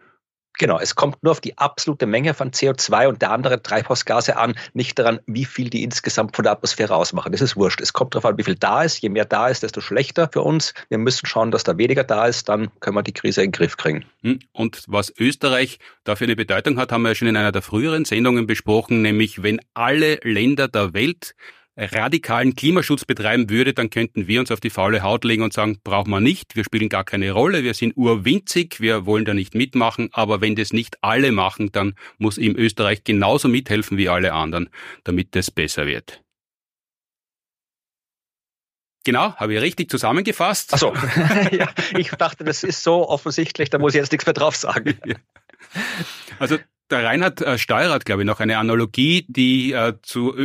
Genau, 0.58 0.80
es 0.80 0.96
kommt 0.96 1.24
nur 1.24 1.32
auf 1.32 1.42
die 1.42 1.58
absolute 1.58 2.06
Menge 2.06 2.34
von 2.34 2.52
CO2 2.52 3.08
und 3.08 3.22
der 3.22 3.32
anderen 3.32 3.64
Treibhausgase 3.64 4.38
an, 4.38 4.56
nicht 4.74 5.00
daran, 5.00 5.20
wie 5.26 5.46
viel 5.46 5.70
die 5.70 5.84
insgesamt 5.84 6.36
von 6.36 6.44
der 6.44 6.52
Atmosphäre 6.52 6.96
ausmachen. 6.96 7.32
Das 7.32 7.42
ist 7.42 7.56
wurscht. 7.56 7.82
Es 7.82 7.94
kommt 7.94 8.14
darauf 8.14 8.26
an, 8.26 8.38
wie 8.38 8.44
viel 8.44 8.56
da 8.56 8.84
ist. 8.84 9.02
Je 9.02 9.10
mehr 9.10 9.26
da 9.26 9.48
ist, 9.48 9.64
desto 9.64 9.82
schlechter 9.82 10.30
für 10.32 10.42
uns. 10.42 10.74
Wir 10.90 10.98
müssen 10.98 11.26
schauen, 11.26 11.52
dass 11.52 11.64
da 11.64 11.78
weniger 11.78 12.04
da 12.04 12.28
ist, 12.28 12.50
dann 12.50 12.70
können 12.80 12.96
wir 12.96 13.04
die 13.04 13.14
Krise 13.14 13.42
in 13.42 13.48
den 13.48 13.54
Griff 13.54 13.78
kriegen. 13.78 14.06
Hm, 14.22 14.40
und 14.52 14.84
was 14.88 15.14
Österreich 15.18 15.80
dafür 16.04 16.28
eine 16.28 16.36
Bedeutung 16.36 16.78
hat, 16.78 16.92
haben 16.92 17.04
wir 17.04 17.10
ja 17.10 17.16
schon 17.16 17.28
in 17.28 17.38
einer 17.38 17.52
der 17.52 17.62
früheren 17.62 18.06
Sendungen 18.06 18.46
besprochen, 18.46 19.02
nämlich 19.02 19.44
wenn 19.44 19.60
alle 19.74 20.20
Länder 20.24 20.68
der 20.68 20.94
Welt 20.94 21.34
radikalen 21.82 22.56
Klimaschutz 22.56 23.06
betreiben 23.06 23.50
würde, 23.50 23.74
dann 23.74 23.90
könnten 23.90 24.28
wir 24.28 24.40
uns 24.40 24.52
auf 24.52 24.60
die 24.60 24.70
faule 24.70 25.04
Haut 25.04 25.24
legen 25.24 25.44
und 25.44 25.54
sagen, 25.54 25.80
brauchen 25.84 26.12
wir 26.12 26.20
nicht, 26.20 26.56
wir 26.56 26.64
spielen 26.64 26.90
gar 26.90 27.04
keine 27.04 27.32
Rolle, 27.32 27.64
wir 27.64 27.74
sind 27.74 27.98
urwinzig, 27.98 28.80
wir 28.82 29.06
wollen 29.06 29.26
da 29.26 29.34
nicht 29.34 29.56
mitmachen, 29.56 30.10
aber 30.12 30.42
wenn 30.42 30.56
das 30.56 30.74
nicht 30.74 30.98
alle 31.02 31.32
machen, 31.32 31.72
dann 31.72 31.96
muss 32.18 32.38
ihm 32.38 32.56
Österreich 32.56 33.04
genauso 33.04 33.48
mithelfen 33.48 33.98
wie 33.98 34.10
alle 34.10 34.34
anderen, 34.34 34.70
damit 35.04 35.36
das 35.36 35.52
besser 35.52 35.86
wird. 35.88 36.22
Genau, 39.04 39.34
habe 39.36 39.56
ich 39.56 39.62
richtig 39.62 39.90
zusammengefasst. 39.90 40.74
Achso, 40.74 40.94
ja, 41.52 41.70
ich 41.98 42.12
dachte, 42.12 42.44
das 42.44 42.64
ist 42.64 42.84
so 42.84 43.10
offensichtlich, 43.10 43.70
da 43.70 43.80
muss 43.80 43.96
ich 43.96 44.00
jetzt 44.00 44.12
nichts 44.12 44.26
mehr 44.26 44.34
drauf 44.34 44.56
sagen. 44.56 45.00
Also 46.38 46.58
der 46.92 47.04
Reinhard 47.04 47.42
äh, 47.42 47.58
Steuer 47.58 47.92
hat, 47.92 48.06
glaube 48.06 48.22
ich, 48.22 48.28
noch 48.28 48.40
eine 48.40 48.58
Analogie, 48.58 49.26
die 49.28 49.72
äh, 49.72 49.94
zu 50.02 50.36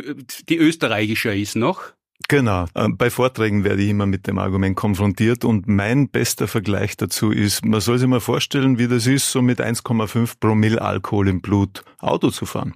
die 0.49 0.57
österreichischer 0.57 1.35
ist 1.35 1.57
noch. 1.57 1.97
Genau. 2.29 2.67
Äh, 2.75 2.89
bei 2.89 3.11
Vorträgen 3.11 3.65
werde 3.65 3.83
ich 3.83 3.91
immer 3.91 4.07
mit 4.07 4.27
dem 4.27 4.39
Argument 4.39 4.77
konfrontiert 4.77 5.45
und 5.45 5.69
mein 5.69 6.09
bester 6.09 6.49
Vergleich 6.49 6.97
dazu 6.97 7.31
ist, 7.31 7.65
man 7.65 7.81
soll 7.81 7.99
sich 7.99 8.09
mal 8.09 8.21
vorstellen, 8.21 8.79
wie 8.79 8.89
das 8.89 9.07
ist, 9.07 9.31
so 9.31 9.43
mit 9.43 9.61
1,5 9.61 10.35
Promille 10.41 10.81
Alkohol 10.81 11.29
im 11.29 11.41
Blut 11.41 11.85
Auto 11.99 12.31
zu 12.31 12.47
fahren. 12.47 12.75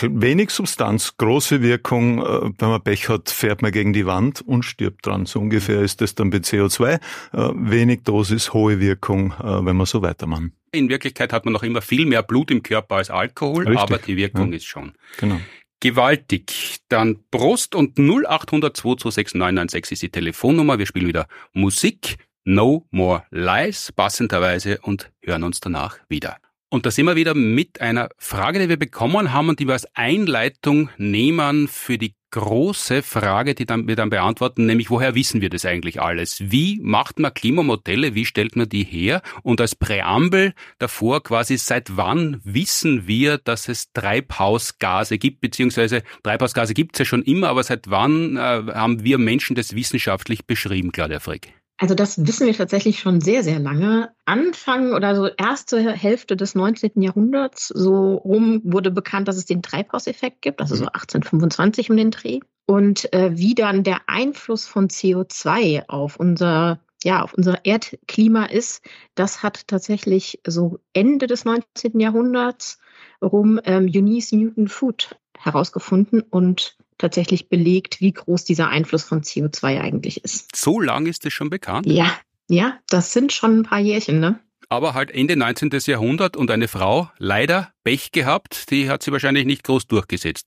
Wenig 0.00 0.50
Substanz, 0.50 1.16
große 1.18 1.62
Wirkung, 1.62 2.24
äh, 2.24 2.50
wenn 2.58 2.68
man 2.70 2.82
Pech 2.82 3.08
hat, 3.08 3.30
fährt 3.30 3.62
man 3.62 3.72
gegen 3.72 3.92
die 3.92 4.06
Wand 4.06 4.40
und 4.40 4.64
stirbt 4.64 5.06
dran. 5.06 5.26
So 5.26 5.38
ungefähr 5.38 5.82
ist 5.82 6.00
das 6.00 6.14
dann 6.14 6.30
bei 6.30 6.38
CO2. 6.38 6.98
Wenig 7.32 8.02
Dosis, 8.02 8.52
hohe 8.52 8.80
Wirkung, 8.80 9.34
wenn 9.38 9.76
man 9.76 9.86
so 9.86 10.02
weitermacht. 10.02 10.50
In 10.72 10.88
Wirklichkeit 10.88 11.32
hat 11.32 11.44
man 11.44 11.52
noch 11.52 11.62
immer 11.62 11.82
viel 11.82 12.06
mehr 12.06 12.22
Blut 12.22 12.50
im 12.50 12.62
Körper 12.62 12.96
als 12.96 13.10
Alkohol, 13.10 13.68
Richtig. 13.68 13.78
aber 13.78 13.98
die 13.98 14.16
Wirkung 14.16 14.50
ja. 14.50 14.56
ist 14.56 14.64
schon. 14.64 14.94
Genau. 15.18 15.38
Gewaltig. 15.80 16.78
Dann 16.88 17.24
Prost 17.30 17.74
und 17.74 17.98
0800 17.98 18.76
226 18.76 19.34
996 19.34 19.92
ist 19.92 20.02
die 20.02 20.08
Telefonnummer. 20.10 20.78
Wir 20.78 20.86
spielen 20.86 21.08
wieder 21.08 21.26
Musik. 21.52 22.16
No 22.44 22.86
More 22.90 23.24
Lies, 23.30 23.92
passenderweise, 23.92 24.78
und 24.82 25.12
hören 25.22 25.44
uns 25.44 25.60
danach 25.60 25.98
wieder. 26.08 26.38
Und 26.70 26.86
da 26.86 26.90
sind 26.90 27.06
wir 27.06 27.16
wieder 27.16 27.34
mit 27.34 27.80
einer 27.80 28.08
Frage, 28.16 28.58
die 28.58 28.68
wir 28.68 28.78
bekommen 28.78 29.32
haben 29.32 29.48
und 29.48 29.60
die 29.60 29.66
wir 29.66 29.74
als 29.74 29.86
Einleitung 29.94 30.88
nehmen 30.96 31.68
für 31.68 31.98
die 31.98 32.14
große 32.32 33.02
Frage, 33.02 33.54
die 33.54 33.66
dann, 33.66 33.86
wir 33.86 33.94
dann 33.94 34.10
beantworten, 34.10 34.66
nämlich 34.66 34.90
woher 34.90 35.14
wissen 35.14 35.40
wir 35.40 35.50
das 35.50 35.64
eigentlich 35.64 36.02
alles? 36.02 36.38
Wie 36.50 36.80
macht 36.82 37.18
man 37.20 37.32
Klimamodelle? 37.32 38.14
Wie 38.14 38.24
stellt 38.24 38.56
man 38.56 38.68
die 38.68 38.84
her? 38.84 39.22
Und 39.42 39.60
als 39.60 39.76
Präambel 39.76 40.54
davor 40.78 41.22
quasi, 41.22 41.56
seit 41.56 41.96
wann 41.96 42.40
wissen 42.42 43.06
wir, 43.06 43.38
dass 43.38 43.68
es 43.68 43.92
Treibhausgase 43.92 45.18
gibt? 45.18 45.40
Beziehungsweise 45.40 46.02
Treibhausgase 46.24 46.74
gibt 46.74 46.96
es 46.96 47.00
ja 47.00 47.04
schon 47.04 47.22
immer, 47.22 47.48
aber 47.48 47.62
seit 47.62 47.88
wann 47.88 48.36
äh, 48.36 48.40
haben 48.40 49.04
wir 49.04 49.18
Menschen 49.18 49.54
das 49.54 49.76
wissenschaftlich 49.76 50.46
beschrieben, 50.46 50.90
Claudia 50.90 51.20
Frick? 51.20 51.61
Also 51.78 51.94
das 51.94 52.24
wissen 52.26 52.46
wir 52.46 52.54
tatsächlich 52.54 53.00
schon 53.00 53.20
sehr, 53.20 53.42
sehr 53.42 53.58
lange. 53.58 54.12
Anfang 54.24 54.92
oder 54.92 55.16
so 55.16 55.26
erste 55.26 55.90
Hälfte 55.90 56.36
des 56.36 56.54
19. 56.54 57.02
Jahrhunderts, 57.02 57.68
so 57.68 58.14
rum 58.14 58.60
wurde 58.64 58.90
bekannt, 58.90 59.26
dass 59.26 59.36
es 59.36 59.46
den 59.46 59.62
Treibhauseffekt 59.62 60.42
gibt, 60.42 60.60
also 60.60 60.76
so 60.76 60.84
1825 60.84 61.88
mhm. 61.88 61.92
um 61.92 61.96
den 61.96 62.10
Dreh. 62.12 62.40
Und 62.66 63.12
äh, 63.12 63.36
wie 63.36 63.54
dann 63.54 63.82
der 63.82 64.02
Einfluss 64.06 64.66
von 64.66 64.88
CO2 64.88 65.88
auf 65.88 66.16
unser 66.16 66.80
ja, 67.04 67.22
auf 67.22 67.34
unser 67.34 67.64
Erdklima 67.64 68.44
ist, 68.44 68.84
das 69.16 69.42
hat 69.42 69.66
tatsächlich 69.66 70.40
so 70.46 70.78
Ende 70.92 71.26
des 71.26 71.44
19. 71.44 71.98
Jahrhunderts 71.98 72.78
rum 73.20 73.60
ähm, 73.64 73.90
Eunice 73.92 74.32
Newton 74.32 74.68
Food 74.68 75.16
herausgefunden 75.36 76.22
und 76.22 76.76
tatsächlich 77.02 77.48
belegt, 77.48 78.00
wie 78.00 78.12
groß 78.12 78.44
dieser 78.44 78.68
Einfluss 78.68 79.02
von 79.04 79.22
CO2 79.22 79.80
eigentlich 79.80 80.24
ist. 80.24 80.54
So 80.56 80.80
lang 80.80 81.06
ist 81.06 81.26
es 81.26 81.32
schon 81.32 81.50
bekannt? 81.50 81.86
Ja, 81.86 82.16
ja, 82.48 82.78
das 82.88 83.12
sind 83.12 83.32
schon 83.32 83.58
ein 83.58 83.62
paar 83.64 83.80
Jährchen, 83.80 84.20
ne? 84.20 84.38
Aber 84.68 84.94
halt 84.94 85.10
Ende 85.10 85.36
19. 85.36 85.70
Jahrhundert 85.86 86.36
und 86.36 86.50
eine 86.50 86.68
Frau, 86.68 87.10
leider 87.18 87.72
Pech 87.84 88.12
gehabt, 88.12 88.70
die 88.70 88.88
hat 88.88 89.02
sie 89.02 89.12
wahrscheinlich 89.12 89.44
nicht 89.44 89.64
groß 89.64 89.86
durchgesetzt. 89.86 90.46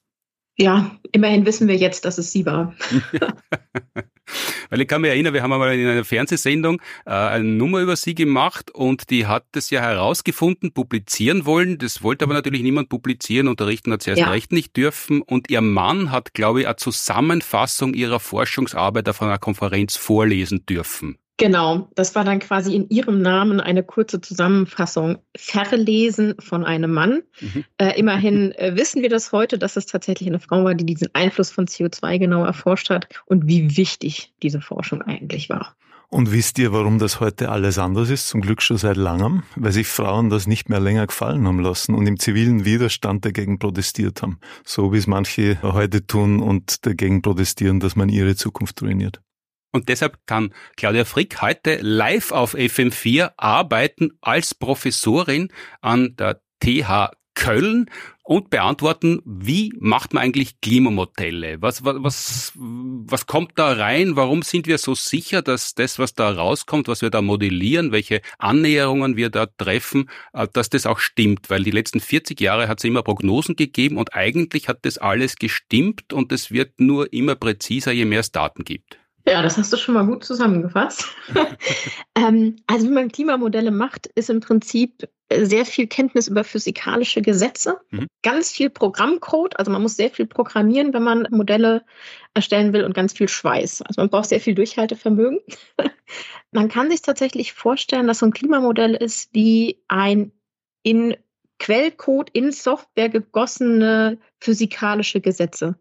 Ja, 0.57 0.95
immerhin 1.11 1.45
wissen 1.45 1.67
wir 1.67 1.75
jetzt, 1.75 2.05
dass 2.05 2.17
es 2.17 2.31
sie 2.31 2.45
war. 2.45 2.73
Weil 4.69 4.81
ich 4.81 4.87
kann 4.87 5.01
mich 5.01 5.11
erinnern, 5.11 5.33
wir 5.33 5.43
haben 5.43 5.51
einmal 5.51 5.77
in 5.77 5.87
einer 5.87 6.05
Fernsehsendung 6.05 6.81
äh, 7.05 7.11
eine 7.11 7.43
Nummer 7.43 7.79
über 7.79 7.95
sie 7.95 8.15
gemacht 8.15 8.71
und 8.71 9.09
die 9.09 9.27
hat 9.27 9.43
das 9.51 9.69
ja 9.69 9.81
herausgefunden, 9.81 10.71
publizieren 10.71 11.45
wollen. 11.45 11.77
Das 11.77 12.01
wollte 12.03 12.25
aber 12.25 12.33
natürlich 12.33 12.63
niemand 12.63 12.89
publizieren. 12.89 13.47
Unterrichten 13.49 13.91
hat 13.91 14.03
sie 14.03 14.11
erst 14.11 14.21
ja. 14.21 14.29
recht 14.29 14.51
nicht 14.53 14.75
dürfen. 14.77 15.21
Und 15.21 15.49
ihr 15.49 15.61
Mann 15.61 16.11
hat, 16.11 16.33
glaube 16.33 16.61
ich, 16.61 16.67
eine 16.67 16.77
Zusammenfassung 16.77 17.93
ihrer 17.93 18.19
Forschungsarbeit 18.19 19.09
auf 19.09 19.21
einer 19.21 19.37
Konferenz 19.37 19.97
vorlesen 19.97 20.65
dürfen. 20.65 21.17
Genau, 21.37 21.89
das 21.95 22.15
war 22.15 22.23
dann 22.23 22.39
quasi 22.39 22.73
in 22.73 22.87
ihrem 22.89 23.21
Namen 23.21 23.59
eine 23.59 23.83
kurze 23.83 24.21
Zusammenfassung. 24.21 25.17
Verlesen 25.35 26.35
von 26.39 26.63
einem 26.63 26.93
Mann. 26.93 27.23
Mhm. 27.41 27.65
Äh, 27.77 27.99
immerhin 27.99 28.51
äh, 28.57 28.75
wissen 28.75 29.01
wir 29.01 29.09
das 29.09 29.31
heute, 29.33 29.57
dass 29.57 29.75
es 29.75 29.85
tatsächlich 29.85 30.29
eine 30.29 30.39
Frau 30.39 30.63
war, 30.63 30.75
die 30.75 30.85
diesen 30.85 31.09
Einfluss 31.13 31.51
von 31.51 31.67
CO2 31.67 32.19
genau 32.19 32.45
erforscht 32.45 32.89
hat 32.89 33.07
und 33.25 33.47
wie 33.47 33.75
wichtig 33.75 34.33
diese 34.41 34.61
Forschung 34.61 35.01
eigentlich 35.01 35.49
war. 35.49 35.75
Und 36.07 36.31
wisst 36.31 36.59
ihr, 36.59 36.71
warum 36.71 36.99
das 36.99 37.19
heute 37.19 37.49
alles 37.49 37.77
anders 37.77 38.09
ist? 38.09 38.29
Zum 38.29 38.39
Glück 38.39 38.61
schon 38.61 38.77
seit 38.77 38.95
langem, 38.95 39.43
weil 39.55 39.71
sich 39.71 39.87
Frauen 39.87 40.29
das 40.29 40.47
nicht 40.47 40.69
mehr 40.69 40.79
länger 40.79 41.07
gefallen 41.07 41.45
haben 41.47 41.59
lassen 41.59 41.95
und 41.95 42.07
im 42.07 42.19
zivilen 42.19 42.63
Widerstand 42.63 43.25
dagegen 43.25 43.59
protestiert 43.59 44.21
haben. 44.21 44.39
So 44.63 44.93
wie 44.93 44.97
es 44.97 45.07
manche 45.07 45.57
heute 45.61 46.05
tun 46.05 46.41
und 46.41 46.85
dagegen 46.85 47.21
protestieren, 47.21 47.79
dass 47.79 47.97
man 47.97 48.07
ihre 48.07 48.35
Zukunft 48.35 48.81
ruiniert. 48.81 49.19
Und 49.75 49.89
deshalb 49.89 50.25
kann 50.25 50.53
Claudia 50.77 51.03
Frick 51.03 51.41
heute 51.41 51.79
live 51.81 52.31
auf 52.31 52.55
FM4 52.55 53.33
arbeiten 53.35 54.11
als 54.21 54.55
Professorin 54.55 55.49
an 55.81 56.15
der 56.15 56.39
TH 56.61 57.11
Köln 57.33 57.89
und 58.23 58.49
beantworten, 58.49 59.21
wie 59.25 59.73
macht 59.77 60.13
man 60.13 60.23
eigentlich 60.23 60.61
Klimamodelle? 60.61 61.61
Was, 61.61 61.83
was, 61.83 61.97
was, 61.99 62.53
was 62.55 63.27
kommt 63.27 63.51
da 63.55 63.73
rein? 63.73 64.15
Warum 64.15 64.43
sind 64.43 64.65
wir 64.65 64.77
so 64.77 64.95
sicher, 64.95 65.41
dass 65.41 65.75
das, 65.75 65.99
was 65.99 66.13
da 66.13 66.31
rauskommt, 66.31 66.87
was 66.87 67.01
wir 67.01 67.09
da 67.09 67.21
modellieren, 67.21 67.91
welche 67.91 68.21
Annäherungen 68.39 69.17
wir 69.17 69.29
da 69.29 69.45
treffen, 69.45 70.09
äh, 70.31 70.47
dass 70.53 70.69
das 70.69 70.85
auch 70.85 70.99
stimmt? 70.99 71.49
Weil 71.49 71.63
die 71.63 71.71
letzten 71.71 71.99
40 71.99 72.39
Jahre 72.39 72.69
hat 72.69 72.77
es 72.79 72.85
immer 72.85 73.03
Prognosen 73.03 73.57
gegeben 73.57 73.97
und 73.97 74.13
eigentlich 74.13 74.69
hat 74.69 74.85
das 74.85 74.97
alles 74.97 75.35
gestimmt 75.35 76.13
und 76.13 76.31
es 76.31 76.49
wird 76.49 76.79
nur 76.79 77.11
immer 77.11 77.35
präziser, 77.35 77.91
je 77.91 78.05
mehr 78.05 78.21
es 78.21 78.31
Daten 78.31 78.63
gibt. 78.63 78.97
Ja, 79.27 79.41
das 79.41 79.57
hast 79.57 79.73
du 79.73 79.77
schon 79.77 79.95
mal 79.95 80.05
gut 80.05 80.23
zusammengefasst. 80.23 81.05
ähm, 82.15 82.57
also 82.67 82.87
wie 82.87 82.91
man 82.91 83.11
Klimamodelle 83.11 83.71
macht, 83.71 84.07
ist 84.07 84.29
im 84.29 84.39
Prinzip 84.39 85.09
sehr 85.33 85.65
viel 85.65 85.87
Kenntnis 85.87 86.27
über 86.27 86.43
physikalische 86.43 87.21
Gesetze, 87.21 87.79
mhm. 87.89 88.07
ganz 88.21 88.51
viel 88.51 88.69
Programmcode, 88.69 89.57
also 89.57 89.71
man 89.71 89.81
muss 89.81 89.95
sehr 89.95 90.11
viel 90.11 90.27
programmieren, 90.27 90.93
wenn 90.93 91.01
man 91.01 91.27
Modelle 91.31 91.83
erstellen 92.35 92.73
will 92.73 92.83
und 92.83 92.93
ganz 92.93 93.13
viel 93.13 93.27
Schweiß. 93.27 93.81
Also 93.81 94.01
man 94.01 94.09
braucht 94.09 94.29
sehr 94.29 94.39
viel 94.39 94.53
Durchhaltevermögen. 94.53 95.39
man 96.51 96.69
kann 96.69 96.91
sich 96.91 97.01
tatsächlich 97.01 97.53
vorstellen, 97.53 98.07
dass 98.07 98.19
so 98.19 98.27
ein 98.27 98.33
Klimamodell 98.33 98.93
ist 98.93 99.33
wie 99.33 99.81
ein 99.87 100.31
in 100.83 101.17
Quellcode 101.57 102.29
in 102.31 102.51
Software 102.51 103.09
gegossene 103.09 104.19
physikalische 104.39 105.21
Gesetze 105.21 105.75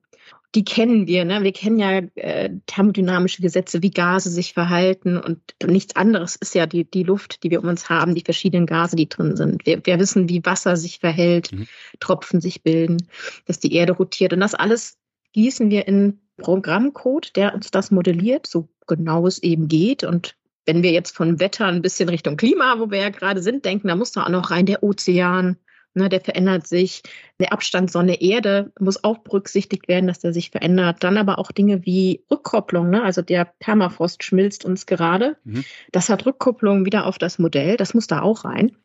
die 0.55 0.65
kennen 0.65 1.07
wir. 1.07 1.25
Ne? 1.25 1.43
Wir 1.43 1.53
kennen 1.53 1.79
ja 1.79 1.99
äh, 2.15 2.51
thermodynamische 2.67 3.43
Gesetze, 3.43 3.83
wie 3.83 3.91
Gase 3.91 4.31
sich 4.31 4.53
verhalten 4.53 5.19
und 5.19 5.41
nichts 5.65 5.97
anderes 5.97 6.37
ist 6.37 6.55
ja 6.55 6.67
die, 6.67 6.89
die 6.89 7.03
Luft, 7.03 7.43
die 7.43 7.51
wir 7.51 7.63
um 7.63 7.69
uns 7.69 7.89
haben, 7.89 8.15
die 8.15 8.23
verschiedenen 8.25 8.67
Gase, 8.67 8.97
die 8.97 9.09
drin 9.09 9.37
sind. 9.37 9.67
Wir, 9.67 9.85
wir 9.85 9.99
wissen, 9.99 10.29
wie 10.29 10.45
Wasser 10.45 10.77
sich 10.77 11.01
verhält, 11.01 11.53
mhm. 11.53 11.67
Tropfen 12.01 12.41
sich 12.41 12.63
bilden, 12.63 13.09
dass 13.47 13.59
die 13.59 13.75
Erde 13.75 13.93
rotiert 13.93 14.33
und 14.33 14.41
das 14.41 14.55
alles 14.55 14.97
gießen 15.33 15.71
wir 15.71 15.89
in 15.89 16.21
Programmcode, 16.37 17.35
der 17.37 17.55
uns 17.55 17.71
das 17.71 17.91
modelliert, 17.91 18.47
so 18.47 18.69
genau 18.87 19.27
es 19.27 19.43
eben 19.43 19.69
geht 19.69 20.05
und 20.05 20.37
wenn 20.67 20.83
wir 20.83 20.93
jetzt 20.93 21.15
von 21.15 21.41
Wetter 21.41 21.67
ein 21.67 21.83
bisschen 21.83 22.09
Richtung 22.09 22.37
Klima, 22.37 22.79
wo 22.79 22.91
wir 22.91 22.99
ja 22.99 23.11
gerade 23.11 23.43
sind, 23.43 23.65
denken, 23.65 23.89
da 23.89 23.97
muss 23.97 24.13
da 24.13 24.25
auch 24.25 24.31
noch 24.31 24.51
rein 24.51 24.67
der 24.67 24.83
Ozean, 24.83 25.59
Ne, 25.97 26.09
der 26.09 26.21
verändert 26.21 26.67
sich. 26.67 27.03
Der 27.39 27.53
Abstand 27.53 27.89
Sonne-Erde 27.89 28.73
muss 28.81 29.05
auch 29.05 29.19
berücksichtigt 29.19 29.87
werden, 29.87 30.09
dass 30.09 30.19
der 30.19 30.33
sich 30.33 30.51
verändert. 30.51 31.05
Dann 31.05 31.17
aber 31.17 31.39
auch 31.39 31.53
Dinge 31.53 31.87
wie 31.87 32.25
Rückkopplung. 32.29 32.91
Ne? 32.91 33.05
Also 33.05 33.23
der 33.23 33.45
Permafrost 33.61 34.25
schmilzt 34.25 34.65
uns 34.65 34.87
gerade. 34.87 35.37
Mhm. 35.45 35.65
Das 35.93 36.09
hat 36.09 36.27
Rückkopplung 36.27 36.85
wieder 36.85 37.07
auf 37.07 37.19
das 37.19 37.39
Modell. 37.39 37.77
Das 37.77 37.95
muss 37.95 38.09
da 38.09 38.23
auch 38.23 38.45
rein. 38.45 38.77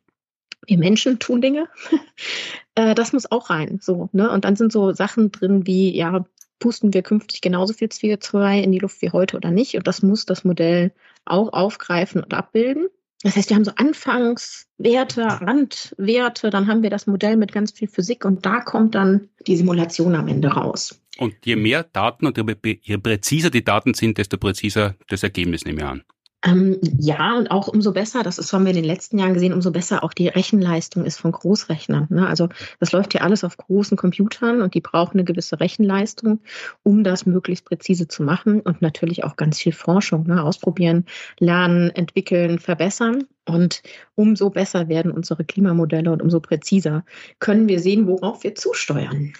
wir 0.66 0.78
Menschen 0.78 1.18
tun 1.18 1.40
Dinge. 1.40 1.68
äh, 2.76 2.94
das 2.94 3.12
muss 3.12 3.28
auch 3.28 3.50
rein. 3.50 3.80
So, 3.82 4.08
ne? 4.12 4.30
Und 4.30 4.44
dann 4.44 4.54
sind 4.54 4.70
so 4.70 4.92
Sachen 4.92 5.32
drin 5.32 5.66
wie, 5.66 5.96
ja, 5.96 6.24
pusten 6.60 6.94
wir 6.94 7.02
künftig 7.02 7.40
genauso 7.40 7.72
viel 7.72 7.88
CO2 7.88 8.62
in 8.62 8.70
die 8.70 8.78
Luft 8.78 9.02
wie 9.02 9.10
heute 9.10 9.36
oder 9.36 9.50
nicht? 9.50 9.74
Und 9.74 9.88
das 9.88 10.02
muss 10.02 10.26
das 10.26 10.44
Modell 10.44 10.92
auch 11.24 11.52
aufgreifen 11.52 12.22
und 12.22 12.34
abbilden. 12.34 12.86
Das 13.22 13.36
heißt, 13.36 13.50
wir 13.50 13.56
haben 13.56 13.64
so 13.64 13.72
Anfangswerte, 13.76 15.22
Randwerte, 15.22 16.48
dann 16.48 16.66
haben 16.68 16.82
wir 16.82 16.88
das 16.88 17.06
Modell 17.06 17.36
mit 17.36 17.52
ganz 17.52 17.70
viel 17.72 17.88
Physik 17.88 18.24
und 18.24 18.46
da 18.46 18.60
kommt 18.60 18.94
dann 18.94 19.28
die 19.46 19.56
Simulation 19.56 20.14
am 20.14 20.26
Ende 20.28 20.48
raus. 20.48 21.02
Und 21.18 21.34
je 21.44 21.56
mehr 21.56 21.84
Daten 21.84 22.26
und 22.26 22.38
je 22.38 22.96
präziser 22.96 23.50
die 23.50 23.64
Daten 23.64 23.92
sind, 23.92 24.16
desto 24.16 24.38
präziser 24.38 24.94
das 25.08 25.22
Ergebnis, 25.22 25.66
nehme 25.66 25.80
ich 25.80 25.86
an. 25.86 26.02
Ähm, 26.42 26.78
ja, 26.98 27.36
und 27.36 27.50
auch 27.50 27.68
umso 27.68 27.92
besser, 27.92 28.22
das 28.22 28.38
ist, 28.38 28.52
haben 28.52 28.64
wir 28.64 28.70
in 28.70 28.76
den 28.76 28.84
letzten 28.84 29.18
Jahren 29.18 29.34
gesehen, 29.34 29.52
umso 29.52 29.70
besser 29.70 30.02
auch 30.02 30.14
die 30.14 30.28
Rechenleistung 30.28 31.04
ist 31.04 31.18
von 31.18 31.32
Großrechnern. 31.32 32.06
Ne? 32.08 32.26
Also 32.26 32.48
das 32.78 32.92
läuft 32.92 33.12
ja 33.12 33.20
alles 33.20 33.44
auf 33.44 33.58
großen 33.58 33.98
Computern 33.98 34.62
und 34.62 34.74
die 34.74 34.80
brauchen 34.80 35.18
eine 35.18 35.24
gewisse 35.24 35.60
Rechenleistung, 35.60 36.40
um 36.82 37.04
das 37.04 37.26
möglichst 37.26 37.66
präzise 37.66 38.08
zu 38.08 38.22
machen 38.22 38.60
und 38.60 38.80
natürlich 38.80 39.22
auch 39.24 39.36
ganz 39.36 39.60
viel 39.60 39.72
Forschung, 39.72 40.26
ne? 40.26 40.42
ausprobieren, 40.42 41.04
lernen, 41.38 41.90
entwickeln, 41.90 42.58
verbessern. 42.58 43.24
Und 43.46 43.82
umso 44.14 44.48
besser 44.48 44.88
werden 44.88 45.10
unsere 45.10 45.44
Klimamodelle 45.44 46.10
und 46.10 46.22
umso 46.22 46.40
präziser 46.40 47.04
können 47.38 47.68
wir 47.68 47.80
sehen, 47.80 48.06
worauf 48.06 48.44
wir 48.44 48.54
zusteuern. 48.54 49.34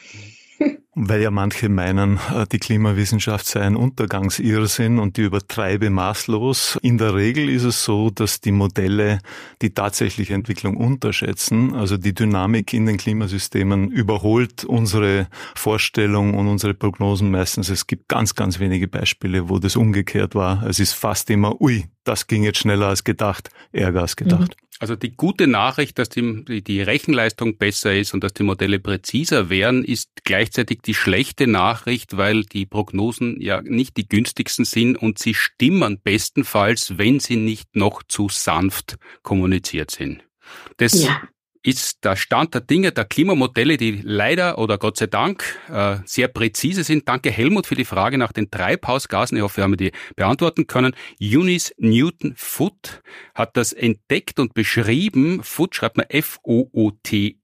Weil 0.95 1.23
ja 1.23 1.31
manche 1.31 1.69
meinen, 1.69 2.19
äh, 2.35 2.47
die 2.51 2.59
Klimawissenschaft 2.59 3.47
sei 3.47 3.61
ein 3.61 3.77
Untergangsirrsinn 3.77 4.99
und 4.99 5.17
die 5.17 5.23
übertreibe 5.23 5.89
maßlos. 5.89 6.79
In 6.83 6.99
der 6.99 7.15
Regel 7.15 7.49
ist 7.49 7.63
es 7.63 7.85
so, 7.85 8.11
dass 8.11 8.41
die 8.41 8.51
Modelle 8.53 9.21
die 9.63 9.73
tatsächliche 9.73 10.35
Entwicklung 10.35 10.77
unterschätzen. 10.77 11.75
Also 11.75 11.97
die 11.97 12.13
Dynamik 12.13 12.73
in 12.73 12.87
den 12.87 12.97
Klimasystemen 12.97 13.91
überholt 13.91 14.65
unsere 14.65 15.29
Vorstellung 15.55 16.35
und 16.35 16.49
unsere 16.49 16.75
Prognosen 16.75 17.31
meistens. 17.31 17.69
Es 17.71 17.87
gibt 17.87 18.09
ganz, 18.09 18.35
ganz 18.35 18.59
wenige 18.59 18.89
Beispiele, 18.89 19.49
wo 19.49 19.59
das 19.59 19.77
umgekehrt 19.77 20.35
war. 20.35 20.65
Es 20.65 20.81
ist 20.81 20.93
fast 20.93 21.31
immer, 21.31 21.61
ui, 21.61 21.87
das 22.05 22.27
ging 22.27 22.43
jetzt 22.43 22.59
schneller 22.59 22.89
als 22.89 23.05
gedacht, 23.05 23.51
ärger 23.73 24.03
als 24.03 24.17
gedacht. 24.17 24.57
Mhm. 24.61 24.70
Also 24.81 24.97
die 24.97 25.15
gute 25.15 25.47
Nachricht, 25.47 25.99
dass 25.99 26.09
die, 26.09 26.63
die 26.63 26.81
Rechenleistung 26.81 27.59
besser 27.59 27.95
ist 27.95 28.15
und 28.15 28.25
dass 28.25 28.33
die 28.33 28.43
Modelle 28.43 28.81
präziser 28.81 29.51
wären, 29.51 29.85
ist 29.85 30.09
gleichzeitig 30.25 30.81
die 30.81 30.95
schlechte 30.95 31.47
Nachricht, 31.47 32.17
weil 32.17 32.45
die 32.45 32.65
Prognosen 32.65 33.39
ja 33.43 33.61
nicht 33.61 33.99
die 33.99 34.09
günstigsten 34.09 34.65
sind 34.65 34.97
und 34.97 35.19
sie 35.19 35.35
stimmen 35.35 36.01
bestenfalls, 36.03 36.97
wenn 36.97 37.21
sie 37.21 37.37
nicht 37.37 37.77
noch 37.77 38.03
zu 38.03 38.31
sanft 38.31 38.97
kommuniziert 39.23 39.91
sind. 39.91 40.25
Das 40.79 41.05
ja 41.05 41.21
ist 41.63 42.05
der 42.05 42.17
Stand 42.17 42.55
der 42.55 42.63
Dinge 42.63 42.93
der 42.93 43.05
Klimamodelle, 43.05 43.77
die 43.77 44.01
leider 44.03 44.59
oder 44.59 44.79
Gott 44.79 44.97
sei 44.97 45.07
Dank 45.07 45.45
äh, 45.69 45.97
sehr 46.05 46.29
präzise 46.29 46.85
sind. 46.85 47.09
Danke 47.09 47.31
Helmut 47.31 47.67
für 47.67 47.75
die 47.75 47.85
Frage 47.85 48.19
nach 48.19 48.33
den 48.33 48.51
Treibhausgasen. 48.51 49.37
Ich 49.37 49.43
hoffe, 49.43 49.59
wir 49.59 49.65
haben 49.65 49.77
die 49.77 49.93
beantworten 50.17 50.67
können. 50.67 50.95
Eunice 51.21 51.75
Newton 51.79 52.35
Foot 52.37 53.03
hat 53.35 53.57
das 53.57 53.73
entdeckt 53.73 54.41
und 54.41 54.55
beschrieben. 54.55 55.43
Foot 55.43 55.75
schreibt 55.75 55.97
man 55.97 56.07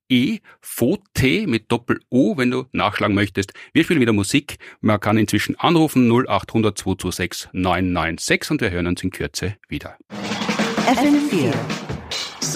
E, 0.08 0.38
Fote 0.60 1.46
mit 1.46 1.70
Doppel-O, 1.72 2.36
wenn 2.36 2.52
du 2.52 2.66
nachschlagen 2.72 3.14
möchtest. 3.14 3.52
Wir 3.72 3.82
spielen 3.82 4.00
wieder 4.00 4.12
Musik. 4.12 4.58
Man 4.80 5.00
kann 5.00 5.18
inzwischen 5.18 5.56
anrufen 5.58 6.08
0800 6.08 6.78
226 6.78 7.48
996 7.52 8.50
und 8.52 8.60
wir 8.60 8.70
hören 8.70 8.86
uns 8.86 9.02
in 9.02 9.10
Kürze 9.10 9.56
wieder. 9.68 9.96
FM4 10.86 11.85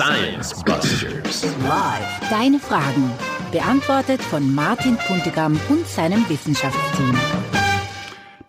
Science 0.00 0.54
Busters. 0.64 1.44
Live. 1.62 2.30
Deine 2.30 2.58
Fragen. 2.58 3.12
Beantwortet 3.52 4.22
von 4.22 4.54
Martin 4.54 4.96
Puntigam 4.96 5.60
und 5.68 5.86
seinem 5.86 6.26
Wissenschaftsteam. 6.26 7.14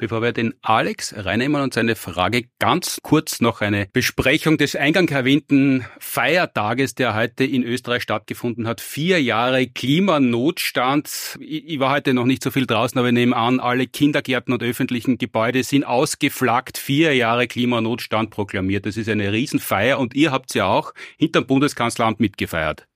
Bevor 0.01 0.23
wir 0.23 0.31
den 0.31 0.55
Alex 0.63 1.13
reinnehmen 1.15 1.61
und 1.61 1.75
seine 1.75 1.95
Frage 1.95 2.45
ganz 2.57 2.97
kurz 3.03 3.39
noch 3.39 3.61
eine 3.61 3.87
Besprechung 3.93 4.57
des 4.57 4.75
eingang 4.75 5.07
erwähnten 5.09 5.85
Feiertages, 5.99 6.95
der 6.95 7.13
heute 7.13 7.43
in 7.43 7.61
Österreich 7.61 8.01
stattgefunden 8.01 8.67
hat. 8.67 8.81
Vier 8.81 9.21
Jahre 9.21 9.67
Klimanotstand. 9.67 11.37
Ich 11.39 11.79
war 11.79 11.91
heute 11.91 12.15
noch 12.15 12.25
nicht 12.25 12.41
so 12.41 12.49
viel 12.49 12.65
draußen, 12.65 12.97
aber 12.97 13.09
ich 13.09 13.13
nehme 13.13 13.35
an, 13.35 13.59
alle 13.59 13.85
Kindergärten 13.85 14.55
und 14.55 14.63
öffentlichen 14.63 15.19
Gebäude 15.19 15.61
sind 15.63 15.83
ausgeflaggt. 15.83 16.79
Vier 16.79 17.13
Jahre 17.13 17.45
Klimanotstand 17.45 18.31
proklamiert. 18.31 18.87
Das 18.87 18.97
ist 18.97 19.07
eine 19.07 19.31
Riesenfeier 19.31 19.99
und 19.99 20.15
ihr 20.15 20.31
habt 20.31 20.51
ja 20.55 20.65
auch 20.65 20.93
hinterm 21.19 21.45
Bundeskanzleramt 21.45 22.19
mitgefeiert. 22.19 22.87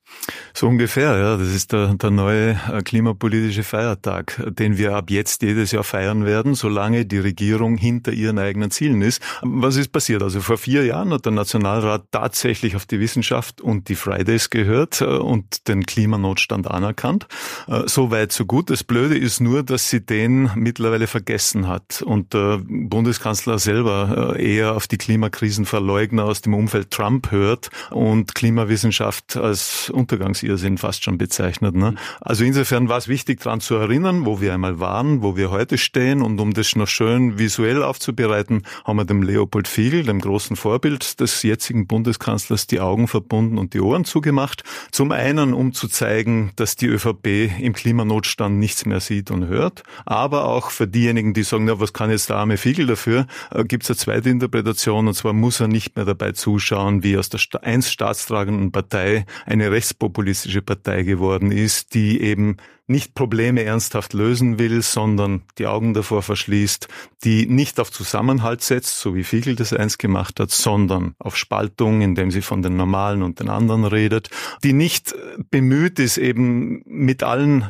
So 0.53 0.67
ungefähr, 0.67 1.17
ja. 1.17 1.37
Das 1.37 1.49
ist 1.49 1.73
der, 1.73 1.95
der 1.95 2.11
neue 2.11 2.51
äh, 2.71 2.81
klimapolitische 2.81 3.63
Feiertag, 3.63 4.41
den 4.47 4.77
wir 4.77 4.95
ab 4.95 5.11
jetzt 5.11 5.41
jedes 5.41 5.71
Jahr 5.71 5.83
feiern 5.83 6.25
werden, 6.25 6.55
solange 6.55 7.05
die 7.05 7.17
Regierung 7.19 7.77
hinter 7.77 8.13
ihren 8.13 8.39
eigenen 8.39 8.71
Zielen 8.71 9.01
ist. 9.01 9.21
Was 9.41 9.75
ist 9.75 9.91
passiert? 9.91 10.23
Also 10.23 10.39
vor 10.39 10.57
vier 10.57 10.85
Jahren 10.85 11.11
hat 11.11 11.25
der 11.25 11.33
Nationalrat 11.33 12.05
tatsächlich 12.11 12.75
auf 12.75 12.85
die 12.85 12.99
Wissenschaft 12.99 13.59
und 13.59 13.89
die 13.89 13.95
Fridays 13.95 14.49
gehört 14.49 15.01
äh, 15.01 15.05
und 15.05 15.67
den 15.67 15.85
Klimanotstand 15.85 16.69
anerkannt. 16.69 17.27
Äh, 17.67 17.83
so 17.87 18.11
weit, 18.11 18.31
so 18.31 18.45
gut. 18.45 18.69
Das 18.69 18.83
Blöde 18.83 19.17
ist 19.17 19.41
nur, 19.41 19.63
dass 19.63 19.89
sie 19.89 20.05
den 20.05 20.51
mittlerweile 20.55 21.07
vergessen 21.07 21.67
hat 21.67 22.01
und 22.01 22.33
der 22.33 22.61
Bundeskanzler 22.65 23.59
selber 23.59 24.35
eher 24.37 24.75
auf 24.75 24.87
die 24.87 24.97
Klimakrisenverleugner 24.97 26.23
aus 26.23 26.41
dem 26.41 26.53
Umfeld 26.53 26.91
Trump 26.91 27.31
hört 27.31 27.69
und 27.91 28.35
Klimawissenschaft 28.35 29.35
als 29.35 29.89
Untergangsirrsinn 29.95 30.77
fast 30.77 31.03
schon 31.03 31.17
bezeichnet. 31.17 31.75
Ne? 31.75 31.95
Also 32.21 32.43
insofern 32.43 32.89
war 32.89 32.97
es 32.97 33.07
wichtig, 33.07 33.41
daran 33.41 33.61
zu 33.61 33.75
erinnern, 33.75 34.25
wo 34.25 34.41
wir 34.41 34.53
einmal 34.53 34.79
waren, 34.79 35.21
wo 35.21 35.35
wir 35.35 35.51
heute 35.51 35.77
stehen. 35.77 36.21
Und 36.21 36.39
um 36.39 36.53
das 36.53 36.75
noch 36.75 36.87
schön 36.87 37.39
visuell 37.39 37.83
aufzubereiten, 37.83 38.63
haben 38.83 38.97
wir 38.97 39.05
dem 39.05 39.23
Leopold 39.23 39.67
Fiegel, 39.67 40.03
dem 40.03 40.19
großen 40.19 40.55
Vorbild 40.55 41.19
des 41.19 41.43
jetzigen 41.43 41.87
Bundeskanzlers, 41.87 42.67
die 42.67 42.79
Augen 42.79 43.07
verbunden 43.07 43.57
und 43.57 43.73
die 43.73 43.81
Ohren 43.81 44.05
zugemacht. 44.05 44.63
Zum 44.91 45.11
einen, 45.11 45.53
um 45.53 45.73
zu 45.73 45.87
zeigen, 45.87 46.51
dass 46.55 46.75
die 46.75 46.87
ÖVP 46.87 47.51
im 47.59 47.73
Klimanotstand 47.73 48.57
nichts 48.57 48.85
mehr 48.85 48.99
sieht 48.99 49.31
und 49.31 49.47
hört. 49.47 49.83
Aber 50.05 50.45
auch 50.45 50.69
für 50.69 50.87
diejenigen, 50.87 51.33
die 51.33 51.43
sagen, 51.43 51.65
na, 51.65 51.79
was 51.79 51.93
kann 51.93 52.09
jetzt 52.09 52.29
der 52.29 52.37
arme 52.37 52.57
Fiegel 52.57 52.87
dafür, 52.87 53.27
äh, 53.51 53.63
gibt 53.63 53.83
es 53.83 53.89
eine 53.89 53.97
zweite 53.97 54.29
Interpretation. 54.29 55.07
Und 55.07 55.13
zwar 55.13 55.33
muss 55.33 55.59
er 55.59 55.67
nicht 55.67 55.95
mehr 55.95 56.05
dabei 56.05 56.31
zuschauen, 56.33 57.03
wie 57.03 57.17
aus 57.17 57.29
der 57.29 57.39
einst 57.61 57.91
staatstragenden 57.91 58.71
Partei 58.71 59.25
eine 59.45 59.71
Rechts 59.71 59.84
rechtspopulistische 59.85 60.61
Partei 60.63 61.03
geworden 61.03 61.51
ist, 61.51 61.93
die 61.93 62.19
eben 62.19 62.57
nicht 62.87 63.13
Probleme 63.13 63.63
ernsthaft 63.63 64.13
lösen 64.13 64.57
will, 64.59 64.81
sondern 64.81 65.43
die 65.57 65.67
Augen 65.67 65.93
davor 65.93 66.21
verschließt, 66.21 66.87
die 67.23 67.45
nicht 67.45 67.79
auf 67.79 67.91
Zusammenhalt 67.91 68.61
setzt, 68.61 68.99
so 68.99 69.15
wie 69.15 69.23
Fiegel 69.23 69.55
das 69.55 69.73
einst 69.73 69.99
gemacht 69.99 70.39
hat, 70.39 70.51
sondern 70.51 71.15
auf 71.19 71.35
Spaltung, 71.35 72.01
indem 72.01 72.31
sie 72.31 72.41
von 72.41 72.61
den 72.61 72.77
Normalen 72.77 73.21
und 73.21 73.39
den 73.39 73.49
anderen 73.49 73.85
redet, 73.85 74.29
die 74.63 74.73
nicht 74.73 75.15
bemüht 75.51 75.99
ist, 75.99 76.17
eben 76.17 76.83
mit 76.85 77.23
allen 77.23 77.69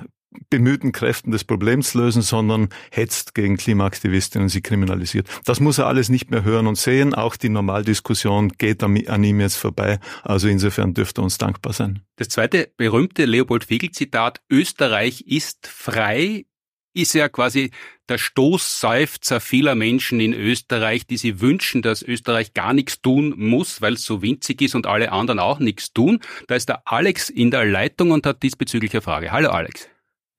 bemühten 0.50 0.91
Kräften 0.91 1.32
des 1.32 1.43
Problems 1.43 1.93
lösen, 1.93 2.21
sondern 2.21 2.69
hetzt 2.91 3.36
gegen 3.36 3.58
Klimaaktivistinnen 3.58 4.45
und 4.45 4.50
sie 4.50 4.62
kriminalisiert. 4.62 5.28
Das 5.45 5.60
muss 5.60 5.78
er 5.78 5.88
alles 5.88 6.10
nicht 6.10 6.32
mehr 6.32 6.43
hören 6.43 6.67
und 6.67 6.78
sehen. 6.78 7.13
Auch 7.13 7.36
die 7.36 7.50
Normaldiskussion 7.50 8.50
geht 8.50 8.84
an 8.84 9.24
ihm 9.24 9.39
jetzt 9.39 9.58
vorbei. 9.58 10.00
Also 10.24 10.48
insofern 10.48 10.93
dürfte 10.93 11.21
uns 11.21 11.38
dankbar 11.38 11.74
sein. 11.74 12.02
Das 12.17 12.30
zweite 12.30 12.69
berühmte 12.78 13.26
Leopold 13.26 13.65
Fiegel-Zitat, 13.65 14.41
Österreich 14.50 15.21
ist 15.28 15.67
frei, 15.67 16.45
ist 16.93 17.13
ja 17.13 17.28
quasi 17.30 17.71
der 18.08 18.17
Stoßseufzer 18.17 19.41
vieler 19.41 19.76
Menschen 19.76 20.19
in 20.19 20.34
Österreich, 20.34 21.06
die 21.08 21.17
sich 21.17 21.41
wünschen, 21.41 21.82
dass 21.82 22.02
Österreich 22.02 22.54
gar 22.54 22.74
nichts 22.74 23.02
tun 23.02 23.34
muss, 23.36 23.82
weil 23.82 23.93
es 23.93 24.06
so 24.06 24.21
winzig 24.21 24.62
ist 24.62 24.76
und 24.76 24.88
alle 24.88 25.12
anderen 25.12 25.39
auch 25.39 25.60
nichts 25.60 25.91
tun. 25.91 26.19
Da 26.48 26.56
ist 26.56 26.69
der 26.69 26.82
Alex 26.86 27.30
in 27.30 27.52
der 27.52 27.65
Leitung 27.65 28.12
und 28.12 28.26
hat 28.26 28.43
diesbezüglich 28.43 28.93
eine 28.93 29.02
Frage. 29.02 29.32
Hallo 29.32 29.50
Alex. 29.50 29.89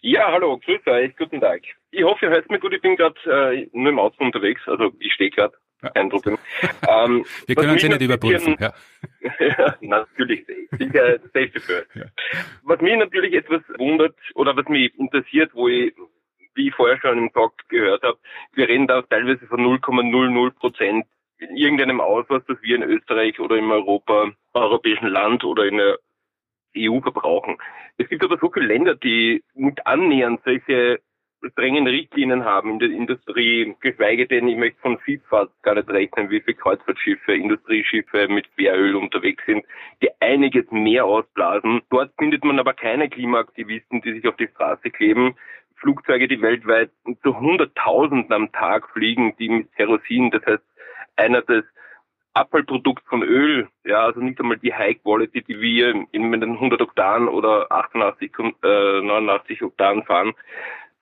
Ja, 0.09 0.31
hallo, 0.31 0.57
grüß 0.64 0.87
euch, 0.87 1.16
guten 1.16 1.40
Tag. 1.40 1.62
Ich 1.90 2.05
hoffe, 2.05 2.27
ihr 2.27 2.31
hört 2.31 2.49
mich 2.49 2.61
gut, 2.61 2.73
ich 2.73 2.81
bin 2.81 2.95
gerade 2.95 3.19
äh, 3.25 3.69
nur 3.73 3.90
im 3.90 3.99
Auto 3.99 4.23
unterwegs, 4.23 4.61
also 4.66 4.92
ich 5.01 5.12
stehe 5.12 5.31
gerade, 5.31 5.55
kein 5.95 6.09
Problem. 6.11 6.38
Ähm, 6.88 7.25
Wir 7.49 7.57
können 7.57 7.73
uns 7.73 7.83
ja 7.83 7.88
nicht 7.88 8.03
überprüfen. 8.03 8.55
Ja. 8.61 8.73
ja, 9.40 9.75
natürlich, 9.81 10.47
sicher 10.71 11.19
safe 11.35 11.59
für. 11.59 11.87
Ja. 11.95 12.05
Was 12.62 12.81
mich 12.83 12.97
natürlich 12.97 13.35
etwas 13.35 13.62
wundert 13.79 14.14
oder 14.37 14.57
was 14.57 14.69
mich 14.69 14.97
interessiert, 14.97 15.51
wo 15.55 15.66
ich, 15.66 15.92
wie 16.55 16.69
ich 16.69 16.75
vorher 16.77 17.01
schon 17.01 17.19
im 17.19 17.33
Talk 17.33 17.55
gehört 17.69 18.05
habe, 18.05 18.19
wir 18.55 18.69
reden 18.69 18.87
da 18.87 19.03
teilweise 19.03 19.45
von 19.49 19.59
0,00 19.59 20.51
Prozent 20.53 21.05
in 21.38 21.57
irgendeinem 21.57 22.01
Ausmaß, 22.01 22.45
das 22.47 22.62
wir 22.62 22.77
in 22.77 22.85
Österreich 22.85 23.40
oder 23.40 23.57
im 23.57 23.73
Europa, 23.73 24.31
europäischen 24.55 25.09
Land 25.09 25.42
oder 25.42 25.64
in 25.64 25.79
der 25.79 25.99
EU 26.77 27.01
verbrauchen. 27.01 27.57
Es 27.99 28.09
gibt 28.09 28.25
aber 28.25 28.39
so 28.39 28.51
viele 28.51 28.67
Länder, 28.67 28.95
die 28.95 29.43
nicht 29.55 29.87
annähernd 29.87 30.41
solche 30.45 31.01
strengen 31.51 31.87
Richtlinien 31.87 32.45
haben 32.45 32.73
in 32.73 32.79
der 32.79 32.91
Industrie, 32.91 33.75
geschweige 33.81 34.27
denn, 34.27 34.49
ich 34.49 34.57
möchte 34.57 34.81
von 34.81 34.99
Schifffahrt 35.05 35.51
gar 35.62 35.75
nicht 35.75 35.89
rechnen, 35.89 36.31
wie 36.31 36.41
viele 36.41 36.57
Kreuzfahrtschiffe, 36.57 37.35
Industrieschiffe 37.35 38.29
mit 38.29 38.47
Schweröl 38.55 38.97
unterwegs 38.97 39.45
sind, 39.47 39.65
die 40.03 40.11
einiges 40.21 40.71
mehr 40.71 41.05
ausblasen. 41.05 41.83
Dort 41.91 42.12
findet 42.19 42.45
man 42.45 42.59
aber 42.59 42.75
keine 42.75 43.09
Klimaaktivisten, 43.09 44.01
die 44.03 44.15
sich 44.15 44.27
auf 44.27 44.37
die 44.37 44.49
Straße 44.49 44.91
kleben. 44.91 45.37
Flugzeuge, 45.77 46.27
die 46.27 46.41
weltweit 46.41 46.91
zu 47.23 47.39
Hunderttausenden 47.39 48.33
am 48.33 48.53
Tag 48.53 48.89
fliegen, 48.91 49.37
die 49.39 49.49
mit 49.51 49.73
Kerosin, 49.77 50.31
das 50.31 50.45
heißt 50.47 50.65
einer 51.17 51.43
des 51.43 51.65
Abfallprodukt 52.37 53.03
von 53.09 53.22
Öl, 53.22 53.68
ja, 53.85 54.05
also 54.05 54.20
nicht 54.20 54.38
einmal 54.38 54.59
die 54.59 54.75
High 54.75 55.03
Quality, 55.03 55.42
die 55.42 55.59
wir 55.59 55.94
in 56.12 56.33
den 56.33 56.53
100 56.53 56.81
Oktan 56.83 57.29
oder 57.29 57.72
88, 57.72 58.31
äh, 58.62 59.01
89 59.01 59.62
Oktan 59.62 60.05
fahren. 60.05 60.35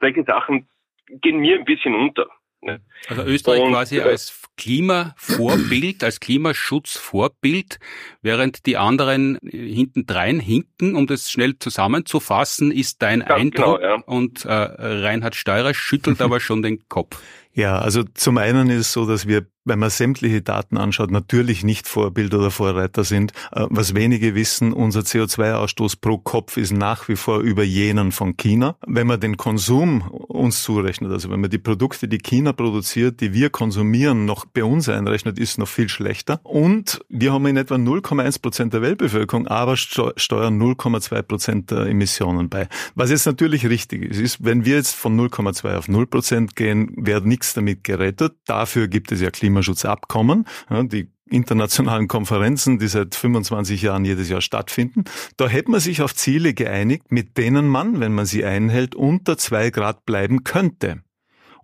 Solche 0.01 0.23
Sachen 0.23 0.69
gehen 1.09 1.39
mir 1.39 1.59
ein 1.59 1.65
bisschen 1.65 1.95
unter. 1.95 2.29
Ne? 2.61 2.81
Also 3.09 3.23
Österreich 3.25 3.63
und, 3.63 3.73
quasi 3.73 3.99
äh, 3.99 4.03
als 4.03 4.49
Klimavorbild, 4.57 6.05
als 6.05 6.21
Klimaschutzvorbild, 6.21 7.79
während 8.23 8.67
die 8.67 8.77
anderen 8.77 9.39
hintendrein 9.43 10.39
hinken, 10.39 10.95
um 10.95 11.09
das 11.09 11.31
schnell 11.31 11.59
zusammenzufassen, 11.59 12.71
ist 12.71 13.03
dein 13.03 13.23
Eindruck. 13.23 13.81
Genau, 13.81 13.97
ja. 13.97 14.03
Und 14.07 14.45
äh, 14.45 14.53
Reinhard 14.53 15.35
Steurer 15.35 15.75
schüttelt 15.75 16.23
aber 16.23 16.39
schon 16.41 16.63
den 16.63 16.89
Kopf. 16.89 17.21
Ja, 17.55 17.79
also 17.79 18.03
zum 18.03 18.39
einen 18.39 18.69
ist 18.69 18.81
es 18.81 18.93
so, 18.93 19.07
dass 19.07 19.27
wir 19.27 19.47
wenn 19.65 19.79
man 19.79 19.91
sämtliche 19.91 20.43
Daten 20.43 20.77
anschaut, 20.77 21.11
natürlich 21.11 21.65
nicht 21.65 21.89
Vorbild 21.89 22.35
oder 22.35 22.51
Vorreiter 22.51 23.05
sind. 23.05 23.33
Äh, 23.53 23.67
was 23.71 23.95
wenige 23.95 24.35
wissen, 24.35 24.73
unser 24.73 25.01
CO2-Ausstoß 25.01 26.01
pro 26.01 26.19
Kopf 26.19 26.57
ist 26.57 26.73
nach 26.73 27.09
wie 27.09 27.17
vor 27.17 27.41
über 27.41 27.65
jenen 27.65 28.13
von 28.13 28.37
China. 28.37 28.77
Wenn 28.87 29.07
man 29.07 29.21
den 29.21 29.37
Konsum 29.37 30.03
uns 30.03 30.63
zurechnet, 30.63 31.11
also 31.11 31.31
wenn 31.31 31.41
man 31.41 31.51
die 31.51 31.59
Produkte, 31.59 32.09
die 32.09 32.19
China 32.19 32.53
produziert, 32.53 33.21
die 33.21 33.33
wir 33.33 33.51
konsumieren, 33.51 34.27
noch 34.27 34.45
bei 34.45 34.65
uns 34.65 34.89
einrechnet, 34.89 35.39
ist 35.39 35.59
noch 35.59 35.69
viel 35.69 35.89
schlechter. 35.89 36.41
Und 36.43 37.01
wir 37.09 37.33
haben 37.33 37.47
in 37.47 37.57
etwa 37.57 37.77
0,1 37.77 38.43
Prozent 38.43 38.75
der 38.75 38.83
Weltbevölkerung, 38.83 39.47
aber 39.47 39.77
steuern 39.77 40.61
0,2 40.61 41.23
Prozent 41.23 41.71
der 41.71 41.87
Emissionen 41.87 42.49
bei. 42.49 42.69
Was 42.95 43.11
jetzt 43.11 43.27
natürlich 43.27 43.67
richtig 43.67 44.03
ist, 44.03 44.21
ist, 44.21 44.45
wenn 44.45 44.65
wir 44.65 44.77
jetzt 44.77 44.95
von 44.95 45.19
0,2 45.19 45.77
auf 45.77 45.89
0 45.89 46.07
Prozent 46.07 46.57
gehen, 46.57 46.93
wird 46.97 47.25
nichts 47.25 47.44
damit 47.53 47.85
gerettet. 47.85 48.37
Dafür 48.47 48.89
gibt 48.89 49.13
es 49.13 49.21
ja 49.21 49.31
Klima 49.31 49.61
Klimaschutzabkommen, 49.61 50.47
die 50.71 51.09
internationalen 51.29 52.09
Konferenzen, 52.09 52.79
die 52.79 52.89
seit 52.89 53.15
25 53.15 53.83
Jahren 53.83 54.05
jedes 54.05 54.29
Jahr 54.29 54.41
stattfinden. 54.41 55.05
Da 55.37 55.49
hätte 55.49 55.71
man 55.71 55.81
sich 55.81 56.03
auf 56.03 56.15
Ziele 56.15 56.55
geeinigt, 56.55 57.11
mit 57.13 57.37
denen 57.37 57.69
man, 57.69 58.01
wenn 58.01 58.13
man 58.13 58.27
sie 58.27 58.45
einhält, 58.45 58.95
unter 58.95 59.39
zwei 59.39 59.71
Grad 59.71 60.05
bleiben 60.07 60.45
könnte. 60.45 61.03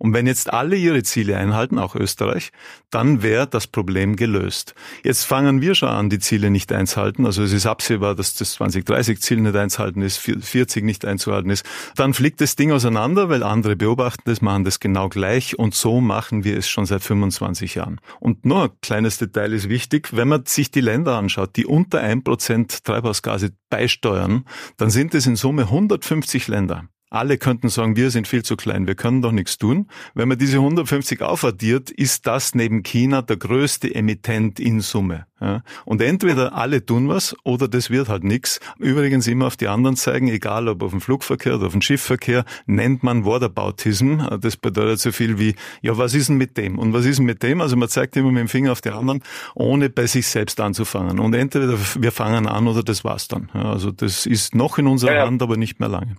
Und 0.01 0.15
wenn 0.15 0.27
jetzt 0.27 0.51
alle 0.51 0.77
ihre 0.77 1.03
Ziele 1.03 1.37
einhalten, 1.37 1.79
auch 1.79 1.95
Österreich, 1.95 2.53
dann 2.89 3.23
wäre 3.23 3.47
das 3.47 3.67
Problem 3.67 4.17
gelöst. 4.17 4.75
Jetzt 5.05 5.25
fangen 5.25 5.61
wir 5.61 5.75
schon 5.75 5.91
an, 5.91 6.09
die 6.09 6.19
Ziele 6.19 6.51
nicht 6.51 6.73
einzuhalten. 6.73 7.27
Also 7.27 7.43
es 7.43 7.53
ist 7.53 7.67
absehbar, 7.67 8.15
dass 8.15 8.35
das 8.35 8.59
2030-Ziel 8.59 9.43
nicht 9.43 9.55
einzuhalten 9.55 10.01
ist, 10.01 10.17
40 10.17 10.85
nicht 10.85 11.05
einzuhalten 11.05 11.51
ist. 11.51 11.67
Dann 11.97 12.15
fliegt 12.15 12.41
das 12.41 12.57
Ding 12.57 12.73
auseinander, 12.73 13.29
weil 13.29 13.43
andere 13.43 13.77
beobachten 13.77 14.23
das, 14.25 14.41
machen 14.41 14.65
das 14.65 14.81
genau 14.81 15.11
gleich. 15.11 15.59
Und 15.59 15.75
so 15.75 16.01
machen 16.01 16.45
wir 16.45 16.57
es 16.57 16.67
schon 16.67 16.87
seit 16.87 17.03
25 17.03 17.75
Jahren. 17.75 18.01
Und 18.21 18.47
nur 18.47 18.65
ein 18.65 18.71
kleines 18.81 19.19
Detail 19.19 19.53
ist 19.53 19.69
wichtig. 19.69 20.17
Wenn 20.17 20.29
man 20.29 20.47
sich 20.47 20.71
die 20.71 20.81
Länder 20.81 21.19
anschaut, 21.19 21.57
die 21.57 21.67
unter 21.67 22.01
ein 22.01 22.25
Prozent 22.25 22.85
Treibhausgase 22.85 23.51
beisteuern, 23.69 24.47
dann 24.79 24.89
sind 24.89 25.15
es 25.15 25.27
in 25.27 25.37
Summe 25.37 25.65
150 25.65 26.49
Länder. 26.49 26.89
Alle 27.11 27.39
könnten 27.39 27.69
sagen, 27.69 27.97
wir 27.97 28.13
sind 28.13 28.29
viel 28.29 28.45
zu 28.45 28.55
klein, 28.55 28.87
wir 28.87 28.95
können 28.95 29.21
doch 29.21 29.33
nichts 29.33 29.59
tun. 29.59 29.89
Wenn 30.15 30.29
man 30.29 30.39
diese 30.39 30.59
150 30.59 31.23
aufaddiert, 31.23 31.91
ist 31.91 32.29
das 32.29 32.55
neben 32.55 32.85
China 32.85 33.21
der 33.21 33.37
größte 33.37 33.93
Emittent 33.93 34.61
in 34.61 34.81
Summe. 34.81 35.27
Ja. 35.41 35.63
Und 35.85 36.03
entweder 36.03 36.55
alle 36.55 36.87
tun 36.87 37.09
was 37.09 37.35
oder 37.43 37.67
das 37.67 37.91
wird 37.91 38.09
halt 38.09 38.23
nichts. 38.23 38.61
Übrigens 38.79 39.27
immer 39.27 39.49
auf 39.49 39.57
die 39.57 39.67
anderen 39.67 39.97
zeigen, 39.97 40.29
egal 40.29 40.69
ob 40.69 40.85
auf 40.85 40.93
dem 40.93 41.01
Flugverkehr 41.01 41.57
oder 41.57 41.67
auf 41.67 41.73
dem 41.73 41.83
Schiffverkehr, 41.83 42.45
nennt 42.67 43.03
man 43.03 43.25
Whataboutism. 43.25 44.21
Das 44.41 44.57
bedeutet 44.57 45.01
so 45.01 45.11
viel 45.11 45.39
wie, 45.41 45.57
ja, 45.83 45.99
was 45.99 46.15
ist 46.15 46.29
denn 46.29 46.37
mit 46.37 46.57
dem? 46.57 46.79
Und 46.79 46.93
was 46.93 47.07
ist 47.07 47.19
denn 47.19 47.27
mit 47.27 47.43
dem? 47.43 47.61
Also 47.61 47.75
man 47.75 47.89
zeigt 47.89 48.17
immer 48.17 48.31
mit 48.31 48.41
dem 48.41 48.49
Finger 48.49 48.71
auf 48.71 48.83
die 48.83 48.91
anderen, 48.91 49.23
ohne 49.57 49.91
bei 49.91 50.07
sich 50.07 50.29
selbst 50.29 50.61
anzufangen. 50.61 51.19
Und 51.19 51.35
entweder 51.35 51.77
wir 51.99 52.13
fangen 52.13 52.47
an 52.47 52.69
oder 52.69 52.85
das 52.85 53.03
war's 53.03 53.27
dann. 53.27 53.51
Ja, 53.53 53.73
also 53.73 53.91
das 53.91 54.27
ist 54.27 54.55
noch 54.55 54.79
in 54.79 54.87
unserer 54.87 55.15
ja, 55.15 55.27
Hand, 55.27 55.43
aber 55.43 55.57
nicht 55.57 55.81
mehr 55.81 55.89
lange. 55.89 56.15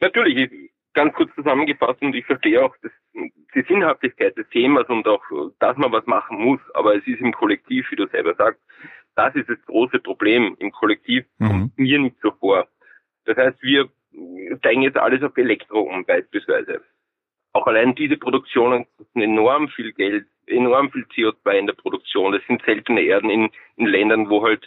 Natürlich, 0.00 0.50
ganz 0.94 1.14
kurz 1.14 1.34
zusammengefasst 1.34 2.00
und 2.02 2.14
ich 2.14 2.26
verstehe 2.26 2.64
auch 2.64 2.74
das, 2.82 2.92
die 3.54 3.62
Sinnhaftigkeit 3.62 4.36
des 4.36 4.48
Themas 4.50 4.88
und 4.88 5.06
auch, 5.06 5.22
dass 5.58 5.76
man 5.76 5.92
was 5.92 6.06
machen 6.06 6.38
muss, 6.38 6.60
aber 6.74 6.96
es 6.96 7.06
ist 7.06 7.20
im 7.20 7.32
Kollektiv, 7.32 7.90
wie 7.90 7.96
du 7.96 8.06
selber 8.08 8.34
sagst, 8.34 8.60
das 9.14 9.34
ist 9.34 9.48
das 9.48 9.58
große 9.66 9.98
Problem. 9.98 10.56
Im 10.60 10.70
Kollektiv 10.70 11.24
mhm. 11.38 11.48
kommt 11.48 11.78
mir 11.78 11.98
nicht 11.98 12.16
so 12.22 12.30
vor. 12.32 12.68
Das 13.24 13.36
heißt, 13.36 13.60
wir 13.62 13.88
steigen 14.58 14.82
jetzt 14.82 14.96
alles 14.96 15.22
auf 15.22 15.36
Elektro 15.36 15.80
um 15.80 16.04
beispielsweise. 16.04 16.82
Auch 17.52 17.66
allein 17.66 17.94
diese 17.94 18.16
Produktionen 18.16 18.86
kosten 18.96 19.20
enorm 19.20 19.68
viel 19.68 19.92
Geld, 19.92 20.26
enorm 20.46 20.90
viel 20.90 21.04
CO2 21.14 21.58
in 21.58 21.66
der 21.66 21.74
Produktion. 21.74 22.32
Das 22.32 22.42
sind 22.46 22.62
seltene 22.62 23.00
Erden 23.02 23.30
in, 23.30 23.50
in 23.76 23.86
Ländern, 23.86 24.30
wo 24.30 24.42
halt 24.42 24.66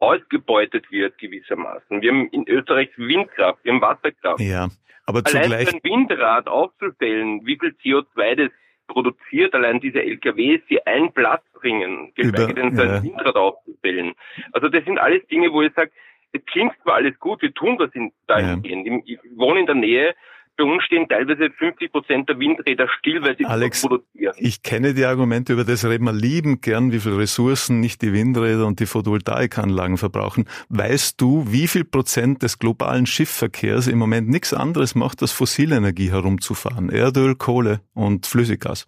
ausgebeutet 0.00 0.90
wird 0.90 1.16
gewissermaßen. 1.18 2.02
Wir 2.02 2.10
haben 2.10 2.28
in 2.30 2.48
Österreich 2.48 2.90
Windkraft, 2.96 3.64
wir 3.64 3.72
haben 3.72 3.82
Wasserkraft. 3.82 4.40
Ja, 4.40 4.68
aber 5.06 5.22
allein 5.24 5.44
zugleich... 5.44 5.74
ein 5.74 5.80
Windrad 5.82 6.48
aufzustellen, 6.48 7.46
wie 7.46 7.58
viel 7.58 7.74
CO2 7.82 8.34
das 8.34 8.50
produziert, 8.88 9.54
allein 9.54 9.80
diese 9.80 10.02
LKWs, 10.02 10.60
die 10.68 10.84
einen 10.86 11.12
Platz 11.12 11.42
bringen, 11.52 12.12
geschweige 12.14 12.54
denn 12.54 12.74
so 12.74 12.82
ein 12.82 12.88
ja. 12.88 13.02
Windrad 13.02 13.36
aufzustellen. 13.36 14.14
Also 14.52 14.68
das 14.68 14.84
sind 14.84 14.98
alles 14.98 15.24
Dinge, 15.28 15.52
wo 15.52 15.62
ich 15.62 15.72
sage, 15.74 15.92
es 16.32 16.44
klingt 16.46 16.72
zwar 16.82 16.94
alles 16.94 17.18
gut, 17.18 17.42
wir 17.42 17.52
tun 17.52 17.78
in 17.92 18.12
dahingehend. 18.26 18.86
Ja. 18.86 18.98
Ich 19.04 19.18
wohne 19.36 19.60
in 19.60 19.66
der 19.66 19.74
Nähe 19.74 20.14
bei 20.56 20.64
uns 20.64 20.84
stehen 20.84 21.08
teilweise 21.08 21.50
50 21.50 21.90
Prozent 21.90 22.28
der 22.28 22.38
Windräder 22.38 22.88
still, 22.98 23.22
weil 23.22 23.36
sie 23.36 23.46
Alex, 23.46 23.80
produzieren. 23.80 24.34
Ich 24.38 24.62
kenne 24.62 24.94
die 24.94 25.04
Argumente, 25.04 25.54
über 25.54 25.64
das 25.64 25.84
reden 25.84 26.04
wir 26.04 26.12
liebend 26.12 26.62
gern, 26.62 26.92
wie 26.92 27.00
viel 27.00 27.14
Ressourcen 27.14 27.80
nicht 27.80 28.02
die 28.02 28.12
Windräder 28.12 28.66
und 28.66 28.80
die 28.80 28.86
Photovoltaikanlagen 28.86 29.96
verbrauchen. 29.96 30.44
Weißt 30.68 31.20
du, 31.20 31.44
wie 31.50 31.66
viel 31.66 31.84
Prozent 31.84 32.42
des 32.42 32.58
globalen 32.58 33.06
Schiffverkehrs 33.06 33.86
im 33.86 33.98
Moment 33.98 34.28
nichts 34.28 34.52
anderes 34.52 34.94
macht, 34.94 35.22
als 35.22 35.32
fossile 35.32 35.76
Energie 35.76 36.10
herumzufahren? 36.10 36.90
Erdöl, 36.90 37.36
Kohle 37.36 37.80
und 37.94 38.26
Flüssiggas. 38.26 38.86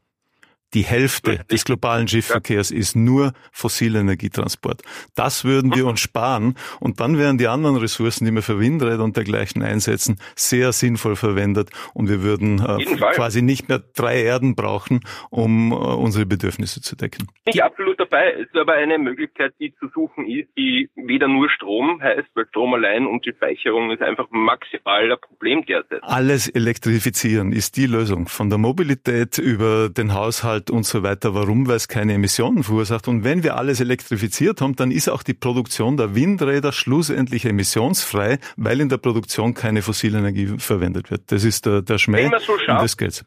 Die 0.74 0.82
Hälfte 0.82 1.44
des 1.50 1.64
globalen 1.64 2.08
Schiffverkehrs 2.08 2.70
ist 2.70 2.96
nur 2.96 3.32
fossile 3.50 4.00
Energietransport. 4.00 4.82
Das 5.14 5.44
würden 5.44 5.74
wir 5.74 5.86
uns 5.86 6.00
sparen 6.00 6.54
und 6.80 7.00
dann 7.00 7.18
wären 7.18 7.36
die 7.36 7.48
anderen 7.48 7.76
Ressourcen, 7.76 8.24
die 8.24 8.32
wir 8.32 8.42
für 8.42 8.58
Windräder 8.58 9.04
und 9.04 9.16
dergleichen 9.16 9.62
einsetzen, 9.62 10.18
sehr 10.34 10.72
sinnvoll 10.72 11.16
verwendet 11.16 11.70
und 11.92 12.08
wir 12.08 12.22
würden 12.22 12.60
äh, 12.60 12.84
quasi 13.14 13.42
nicht 13.42 13.68
mehr 13.68 13.82
drei 13.94 14.22
Erden 14.22 14.54
brauchen, 14.54 15.00
um 15.30 15.72
äh, 15.72 15.74
unsere 15.74 16.24
Bedürfnisse 16.24 16.80
zu 16.80 16.96
decken. 16.96 17.26
Bin 17.44 17.54
ich 17.54 17.62
absolut 17.62 18.00
dabei. 18.00 18.32
Es 18.32 18.46
ist 18.46 18.56
aber 18.56 18.72
eine 18.72 18.98
Möglichkeit, 18.98 19.52
die 19.60 19.74
zu 19.74 19.88
suchen 19.88 20.26
ist, 20.26 20.48
die 20.56 20.88
weder 20.96 21.28
nur 21.28 21.50
Strom 21.50 22.00
heißt, 22.00 22.28
weil 22.34 22.46
Strom 22.48 22.72
allein 22.74 23.06
und 23.06 23.26
die 23.26 23.32
Speicherung 23.32 23.90
ist 23.90 24.02
einfach 24.02 24.26
maximal 24.30 25.12
ein 25.12 25.18
Problem 25.20 25.66
derzeit. 25.66 26.02
Alles 26.02 26.48
elektrifizieren 26.48 27.52
ist 27.52 27.76
die 27.76 27.86
Lösung. 27.86 28.26
Von 28.26 28.48
der 28.48 28.58
Mobilität 28.58 29.38
über 29.38 29.88
den 29.88 30.14
Haushalt 30.14 30.61
Umwelt 30.62 30.70
und 30.70 30.84
so 30.84 31.02
weiter. 31.02 31.34
Warum? 31.34 31.66
Weil 31.66 31.76
es 31.76 31.88
keine 31.88 32.14
Emissionen 32.14 32.62
verursacht. 32.62 33.08
Und 33.08 33.24
wenn 33.24 33.42
wir 33.42 33.56
alles 33.56 33.80
elektrifiziert 33.80 34.60
haben, 34.60 34.76
dann 34.76 34.90
ist 34.90 35.08
auch 35.08 35.22
die 35.22 35.34
Produktion 35.34 35.96
der 35.96 36.14
Windräder 36.14 36.72
schlussendlich 36.72 37.44
emissionsfrei, 37.44 38.38
weil 38.56 38.80
in 38.80 38.88
der 38.88 38.98
Produktion 38.98 39.54
keine 39.54 39.82
fossile 39.82 40.18
Energie 40.18 40.58
verwendet 40.58 41.10
wird. 41.10 41.30
Das 41.30 41.44
ist 41.44 41.66
der, 41.66 41.82
der 41.82 41.98
Schmäh. 41.98 42.24
Wenn 42.24 42.30
man 42.30 42.40
so 42.40 42.58
schafft, 42.58 42.82
das 42.82 42.96
geht's. 42.96 43.24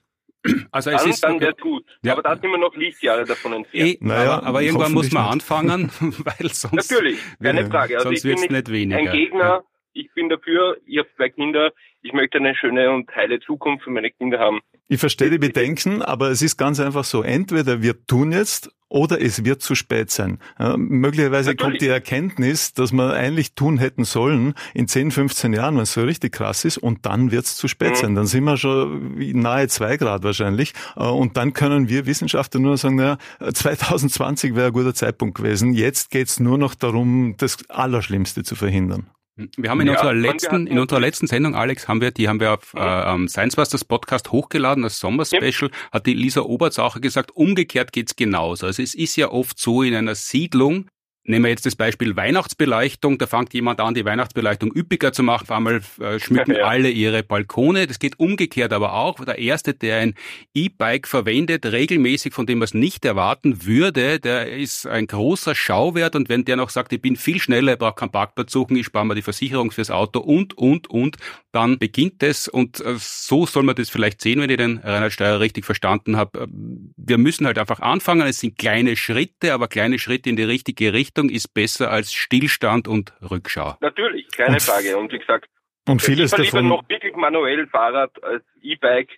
Also 0.71 0.91
es 0.91 1.01
dann, 1.01 1.09
ist 1.09 1.23
dann 1.23 1.39
wäre 1.39 1.55
gut. 1.59 1.85
Ja. 2.03 2.13
Aber 2.13 2.21
da 2.21 2.35
sind 2.35 2.51
wir 2.51 2.59
noch 2.59 2.75
Lichtjahre 2.75 3.25
davon 3.25 3.53
entfernt. 3.53 3.89
E, 3.89 3.97
naja, 3.99 4.37
aber, 4.37 4.47
aber 4.47 4.61
irgendwann 4.61 4.93
muss 4.93 5.11
man 5.11 5.25
anfangen, 5.25 5.89
weil 5.99 6.51
sonst 6.51 6.73
natürlich 6.73 7.19
keine 7.41 7.65
Frage. 7.65 7.97
Also 7.97 8.09
sonst 8.09 8.23
wird 8.23 8.39
es 8.39 8.49
nicht 8.49 8.71
weniger. 8.71 8.99
Ein 8.99 9.11
Gegner. 9.11 9.63
Ich 9.95 10.11
bin 10.13 10.27
dafür. 10.27 10.75
Ich 10.85 10.97
habe 10.97 11.07
zwei 11.15 11.29
Kinder. 11.29 11.71
Ich 12.01 12.11
möchte 12.11 12.37
eine 12.37 12.53
schöne 12.53 12.91
und 12.91 13.09
heile 13.15 13.39
Zukunft 13.39 13.85
für 13.85 13.91
meine 13.91 14.11
Kinder 14.11 14.39
haben. 14.39 14.59
Ich 14.89 14.99
verstehe 14.99 15.29
die 15.29 15.37
Bedenken, 15.37 16.01
aber 16.01 16.29
es 16.29 16.41
ist 16.41 16.57
ganz 16.57 16.81
einfach 16.81 17.05
so. 17.05 17.23
Entweder 17.23 17.81
wir 17.81 18.05
tun 18.05 18.33
jetzt 18.33 18.69
oder 18.89 19.21
es 19.21 19.45
wird 19.45 19.61
zu 19.61 19.73
spät 19.73 20.11
sein. 20.11 20.39
Ja, 20.59 20.75
möglicherweise 20.75 21.51
Natürlich. 21.51 21.59
kommt 21.59 21.81
die 21.81 21.87
Erkenntnis, 21.87 22.73
dass 22.73 22.91
wir 22.91 23.13
eigentlich 23.13 23.55
tun 23.55 23.77
hätten 23.77 24.03
sollen 24.03 24.53
in 24.73 24.89
10, 24.89 25.11
15 25.11 25.53
Jahren, 25.53 25.75
wenn 25.75 25.83
es 25.83 25.93
so 25.93 26.03
richtig 26.03 26.33
krass 26.33 26.65
ist, 26.65 26.77
und 26.77 27.05
dann 27.05 27.31
wird 27.31 27.45
es 27.45 27.55
zu 27.55 27.69
spät 27.69 27.91
mhm. 27.91 27.95
sein. 27.95 28.15
Dann 28.15 28.25
sind 28.25 28.43
wir 28.43 28.57
schon 28.57 29.15
nahe 29.17 29.69
zwei 29.69 29.95
Grad 29.95 30.23
wahrscheinlich. 30.23 30.73
Äh, 30.97 31.03
und 31.03 31.37
dann 31.37 31.53
können 31.53 31.87
wir 31.87 32.05
Wissenschaftler 32.05 32.59
nur 32.59 32.75
sagen, 32.75 32.97
naja, 32.97 33.17
2020 33.39 34.55
wäre 34.55 34.67
ein 34.67 34.73
guter 34.73 34.93
Zeitpunkt 34.93 35.37
gewesen. 35.37 35.73
Jetzt 35.73 36.11
geht's 36.11 36.41
nur 36.41 36.57
noch 36.57 36.75
darum, 36.75 37.35
das 37.37 37.69
Allerschlimmste 37.69 38.43
zu 38.43 38.55
verhindern. 38.55 39.09
Wir 39.57 39.69
haben 39.69 39.81
in 39.81 39.87
ja, 39.87 39.93
unserer 39.93 40.13
letzten, 40.13 40.65
in 40.65 40.79
unserer 40.79 41.01
letzten 41.01 41.27
Sendung, 41.27 41.55
Alex, 41.55 41.89
haben 41.89 41.99
wir, 41.99 42.11
die 42.11 42.29
haben 42.29 42.39
wir 42.39 42.53
auf 42.53 42.73
mhm. 42.73 43.25
äh, 43.25 43.27
Science 43.27 43.57
Busters 43.57 43.83
Podcast 43.83 44.31
hochgeladen, 44.31 44.83
das 44.83 44.99
Sommer-Special, 44.99 45.71
ja. 45.71 45.91
hat 45.91 46.05
die 46.05 46.13
Lisa 46.13 46.41
Oberts 46.41 46.79
auch 46.79 47.01
gesagt, 47.01 47.31
umgekehrt 47.31 47.91
geht's 47.91 48.15
genauso. 48.15 48.67
Also 48.67 48.81
es 48.81 48.95
ist 48.95 49.17
ja 49.17 49.29
oft 49.29 49.59
so 49.59 49.83
in 49.83 49.93
einer 49.93 50.15
Siedlung, 50.15 50.87
Nehmen 51.27 51.45
wir 51.45 51.49
jetzt 51.49 51.65
das 51.65 51.75
Beispiel 51.75 52.15
Weihnachtsbeleuchtung. 52.15 53.17
Da 53.17 53.25
fängt 53.25 53.51
jemand 53.55 53.79
an, 53.79 53.95
die 53.95 54.05
Weihnachtsbeleuchtung 54.05 54.71
üppiger 54.75 55.11
zu 55.11 55.23
machen. 55.23 55.43
Auf 55.43 55.51
einmal 55.51 55.81
äh, 55.99 56.19
schmücken 56.19 56.51
ja, 56.51 56.59
ja. 56.59 56.65
alle 56.67 56.91
ihre 56.91 57.23
Balkone. 57.23 57.87
Das 57.87 57.97
geht 57.97 58.19
umgekehrt 58.19 58.71
aber 58.71 58.93
auch. 58.93 59.15
Der 59.25 59.39
Erste, 59.39 59.73
der 59.73 59.97
ein 60.01 60.13
E-Bike 60.53 61.07
verwendet, 61.07 61.65
regelmäßig, 61.65 62.35
von 62.35 62.45
dem 62.45 62.59
man 62.59 62.65
es 62.65 62.75
nicht 62.75 63.05
erwarten 63.05 63.65
würde, 63.65 64.19
der 64.19 64.51
ist 64.51 64.85
ein 64.85 65.07
großer 65.07 65.55
Schauwert. 65.55 66.15
Und 66.15 66.29
wenn 66.29 66.45
der 66.45 66.57
noch 66.57 66.69
sagt, 66.69 66.93
ich 66.93 67.01
bin 67.01 67.15
viel 67.15 67.39
schneller, 67.39 67.73
ich 67.73 67.79
brauche 67.79 67.95
keinen 67.95 68.11
Parkplatz 68.11 68.51
suchen, 68.51 68.77
ich 68.77 68.85
spare 68.85 69.07
mir 69.07 69.15
die 69.15 69.23
Versicherung 69.23 69.71
fürs 69.71 69.89
Auto 69.89 70.19
und, 70.19 70.55
und, 70.59 70.91
und, 70.91 71.17
dann 71.51 71.79
beginnt 71.79 72.21
es. 72.21 72.47
Und 72.47 72.81
äh, 72.81 72.95
so 72.99 73.47
soll 73.47 73.63
man 73.63 73.75
das 73.75 73.89
vielleicht 73.89 74.21
sehen, 74.21 74.41
wenn 74.41 74.51
ich 74.51 74.57
den 74.57 74.77
Reinhard 74.77 75.11
Steuer 75.11 75.39
richtig 75.39 75.65
verstanden 75.65 76.17
habe. 76.17 76.41
Äh, 76.41 76.47
wir 76.97 77.17
müssen 77.17 77.47
halt 77.47 77.57
einfach 77.57 77.79
anfangen. 77.79 78.27
Es 78.27 78.41
sind 78.41 78.59
kleine 78.59 78.95
Schritte, 78.95 79.53
aber 79.53 79.67
kleine 79.67 79.97
Schritte 79.97 80.29
in 80.29 80.35
die 80.35 80.43
richtige 80.43 80.93
Richtung. 80.93 81.14
Richtung 81.15 81.29
ist 81.29 81.53
besser 81.53 81.91
als 81.91 82.13
Stillstand 82.13 82.87
und 82.87 83.13
Rückschau. 83.29 83.75
Natürlich, 83.79 84.27
keine 84.31 84.53
und 84.53 84.61
Frage. 84.61 84.97
Und 84.97 85.11
wie 85.13 85.19
gesagt, 85.19 85.49
und 85.87 86.01
vieles 86.01 86.33
ich 86.33 86.51
davon 86.51 86.67
noch 86.67 86.87
wirklich 86.89 87.15
manuell 87.15 87.67
Fahrrad 87.67 88.21
als 88.23 88.43
E-Bike 88.61 89.11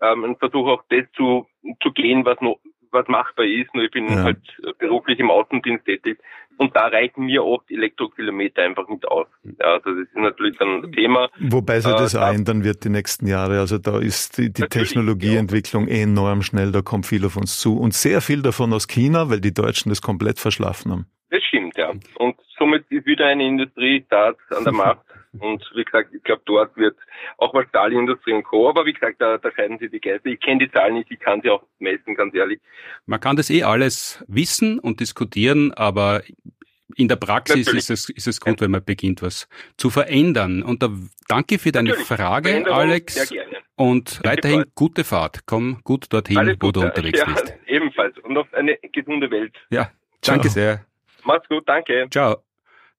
ähm, 0.00 0.22
und 0.22 0.38
versuche 0.38 0.70
auch 0.70 0.84
das 0.90 1.04
zu, 1.16 1.46
zu 1.82 1.92
gehen, 1.92 2.24
was 2.24 2.40
noch 2.40 2.58
was 2.92 3.08
machbar 3.08 3.46
ist. 3.46 3.74
Nur 3.74 3.84
ich 3.84 3.90
bin 3.90 4.06
ja. 4.06 4.22
halt 4.22 4.38
beruflich 4.78 5.18
im 5.18 5.30
Außendienst 5.30 5.84
tätig 5.86 6.18
und 6.58 6.74
da 6.76 6.86
reichen 6.86 7.26
mir 7.26 7.44
oft 7.44 7.70
Elektrokilometer 7.70 8.62
einfach 8.62 8.88
nicht 8.88 9.06
aus. 9.08 9.26
Ja, 9.44 9.74
also 9.74 9.90
das 9.90 10.08
ist 10.08 10.16
natürlich 10.16 10.56
dann 10.58 10.84
ein 10.84 10.92
Thema. 10.92 11.28
Wobei 11.38 11.80
sich 11.80 11.92
das 11.92 12.14
äh, 12.14 12.18
auch 12.18 12.32
ändern 12.32 12.64
wird 12.64 12.84
die 12.84 12.88
nächsten 12.88 13.26
Jahre. 13.26 13.60
Also 13.60 13.78
da 13.78 13.98
ist 13.98 14.38
die, 14.38 14.52
die 14.52 14.62
Technologieentwicklung 14.62 15.88
ja. 15.88 16.02
enorm 16.02 16.42
schnell, 16.42 16.72
da 16.72 16.82
kommt 16.82 17.06
viel 17.06 17.24
auf 17.24 17.36
uns 17.36 17.58
zu. 17.60 17.78
Und 17.78 17.94
sehr 17.94 18.20
viel 18.20 18.42
davon 18.42 18.72
aus 18.72 18.88
China, 18.88 19.30
weil 19.30 19.40
die 19.40 19.54
Deutschen 19.54 19.90
das 19.90 20.02
komplett 20.02 20.38
verschlafen 20.38 20.92
haben. 20.92 21.06
Das 21.30 21.42
stimmt, 21.44 21.76
ja. 21.76 21.92
Und 22.16 22.36
somit 22.58 22.84
ist 22.90 23.06
wieder 23.06 23.26
eine 23.26 23.46
Industrie 23.46 24.04
da 24.08 24.34
an 24.50 24.64
der 24.64 24.72
Macht. 24.72 25.00
Und 25.38 25.64
wie 25.74 25.84
gesagt, 25.84 26.12
ich 26.14 26.22
glaube, 26.22 26.42
dort 26.44 26.76
wird 26.76 26.96
auch 27.38 27.54
was 27.54 27.66
Stahlindustrie 27.68 28.34
und 28.34 28.44
Co. 28.44 28.68
Aber 28.68 28.84
wie 28.84 28.92
gesagt, 28.92 29.20
da, 29.20 29.38
da 29.38 29.50
scheiden 29.50 29.78
sich 29.78 29.90
die 29.90 30.00
Geister. 30.00 30.26
Ich 30.26 30.40
kenne 30.40 30.66
die 30.66 30.70
Zahlen 30.70 30.94
nicht, 30.94 31.10
ich 31.10 31.20
kann 31.20 31.40
sie 31.42 31.50
auch 31.50 31.62
messen, 31.78 32.14
ganz 32.14 32.34
ehrlich. 32.34 32.60
Man 33.06 33.20
kann 33.20 33.36
das 33.36 33.48
eh 33.48 33.62
alles 33.62 34.22
wissen 34.28 34.78
und 34.78 35.00
diskutieren, 35.00 35.72
aber 35.72 36.22
in 36.96 37.08
der 37.08 37.16
Praxis 37.16 37.72
ist 37.72 37.90
es, 37.90 38.10
ist 38.10 38.26
es 38.26 38.40
gut, 38.40 38.60
wenn 38.60 38.70
man 38.70 38.84
beginnt, 38.84 39.22
was 39.22 39.48
zu 39.78 39.88
verändern. 39.88 40.62
Und 40.62 40.82
da 40.82 40.90
danke 41.28 41.58
für 41.58 41.72
deine 41.72 41.90
Natürlich. 41.90 42.08
Frage, 42.08 42.66
Alex. 42.70 43.32
Und 43.76 44.20
weiterhin 44.22 44.64
gute 44.74 45.02
Fahrt. 45.02 45.46
Komm 45.46 45.80
gut 45.82 46.12
dorthin, 46.12 46.38
Alles 46.38 46.58
wo 46.60 46.70
du 46.70 46.82
unterwegs 46.82 47.20
ja, 47.20 47.24
bist. 47.24 47.54
Ebenfalls. 47.66 48.18
Und 48.18 48.36
auf 48.36 48.52
eine 48.52 48.76
gesunde 48.92 49.30
Welt. 49.30 49.54
Ja, 49.70 49.90
danke 50.20 50.48
Ciao. 50.48 50.52
sehr. 50.52 50.86
Mach's 51.24 51.48
gut, 51.48 51.66
danke. 51.66 52.06
Ciao. 52.10 52.42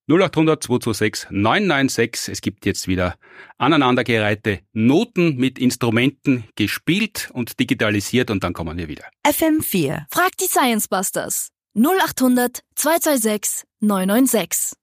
0800 0.10 0.62
226 0.62 1.30
996. 1.32 2.32
Es 2.32 2.42
gibt 2.42 2.66
jetzt 2.66 2.88
wieder 2.88 3.16
aneinandergereihte 3.58 4.60
Noten 4.74 5.38
mit 5.38 5.58
Instrumenten 5.58 6.44
gespielt 6.56 7.30
und 7.34 7.60
digitalisiert 7.60 8.30
und 8.30 8.44
dann 8.44 8.54
kommen 8.54 8.78
wir 8.78 8.90
wieder. 8.90 9.06
FM4. 9.26 10.06
Frag 10.12 10.38
die 10.42 10.48
Science 10.48 10.90
Busters. 10.90 11.50
0800 11.76 12.60
226 12.76 13.66
996. 13.80 14.78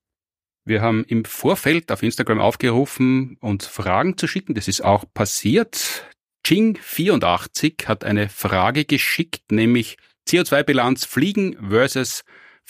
Wir 0.65 0.83
haben 0.83 1.05
im 1.05 1.25
Vorfeld 1.25 1.91
auf 1.93 2.03
Instagram 2.03 2.41
aufgerufen, 2.41 3.37
uns 3.41 3.67
Fragen 3.67 4.17
zu 4.17 4.27
schicken. 4.27 4.55
Das 4.55 4.69
ist 4.69 4.83
auch 4.83 5.05
passiert. 5.13 6.05
Ching84 6.47 7.87
hat 7.87 8.05
eine 8.05 8.29
Frage 8.29 8.85
geschickt, 8.85 9.53
nämlich 9.53 9.99
CO2-Bilanz 10.29 11.05
Fliegen 11.05 11.57
versus 11.69 12.23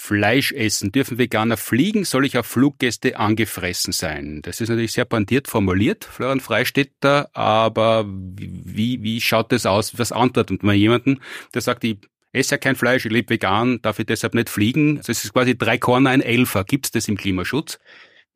Fleisch 0.02 0.52
essen. 0.52 0.92
Dürfen 0.92 1.18
Veganer 1.18 1.58
fliegen? 1.58 2.06
Soll 2.06 2.24
ich 2.24 2.38
auf 2.38 2.46
Fluggäste 2.46 3.18
angefressen 3.18 3.92
sein? 3.92 4.40
Das 4.42 4.62
ist 4.62 4.70
natürlich 4.70 4.92
sehr 4.92 5.04
pointiert 5.04 5.46
formuliert, 5.46 6.06
Florian 6.06 6.40
Freistetter, 6.40 7.28
aber 7.36 8.06
wie, 8.08 9.02
wie 9.02 9.20
schaut 9.20 9.52
das 9.52 9.66
aus? 9.66 9.98
Was 9.98 10.10
antwortet 10.10 10.62
man 10.62 10.74
jemanden, 10.74 11.20
der 11.52 11.60
sagt, 11.60 11.84
ich 11.84 11.98
esse 12.32 12.52
ja 12.52 12.58
kein 12.58 12.76
Fleisch, 12.76 13.04
ich 13.04 13.12
lebe 13.12 13.28
vegan, 13.28 13.82
darf 13.82 13.98
ich 13.98 14.06
deshalb 14.06 14.34
nicht 14.34 14.48
fliegen? 14.48 14.96
Also 14.96 15.12
es 15.12 15.22
ist 15.22 15.34
quasi 15.34 15.56
drei 15.56 15.76
Korner, 15.76 16.10
ein 16.10 16.22
Elfer. 16.22 16.64
Gibt 16.64 16.86
es 16.86 16.92
das 16.92 17.06
im 17.06 17.18
Klimaschutz? 17.18 17.78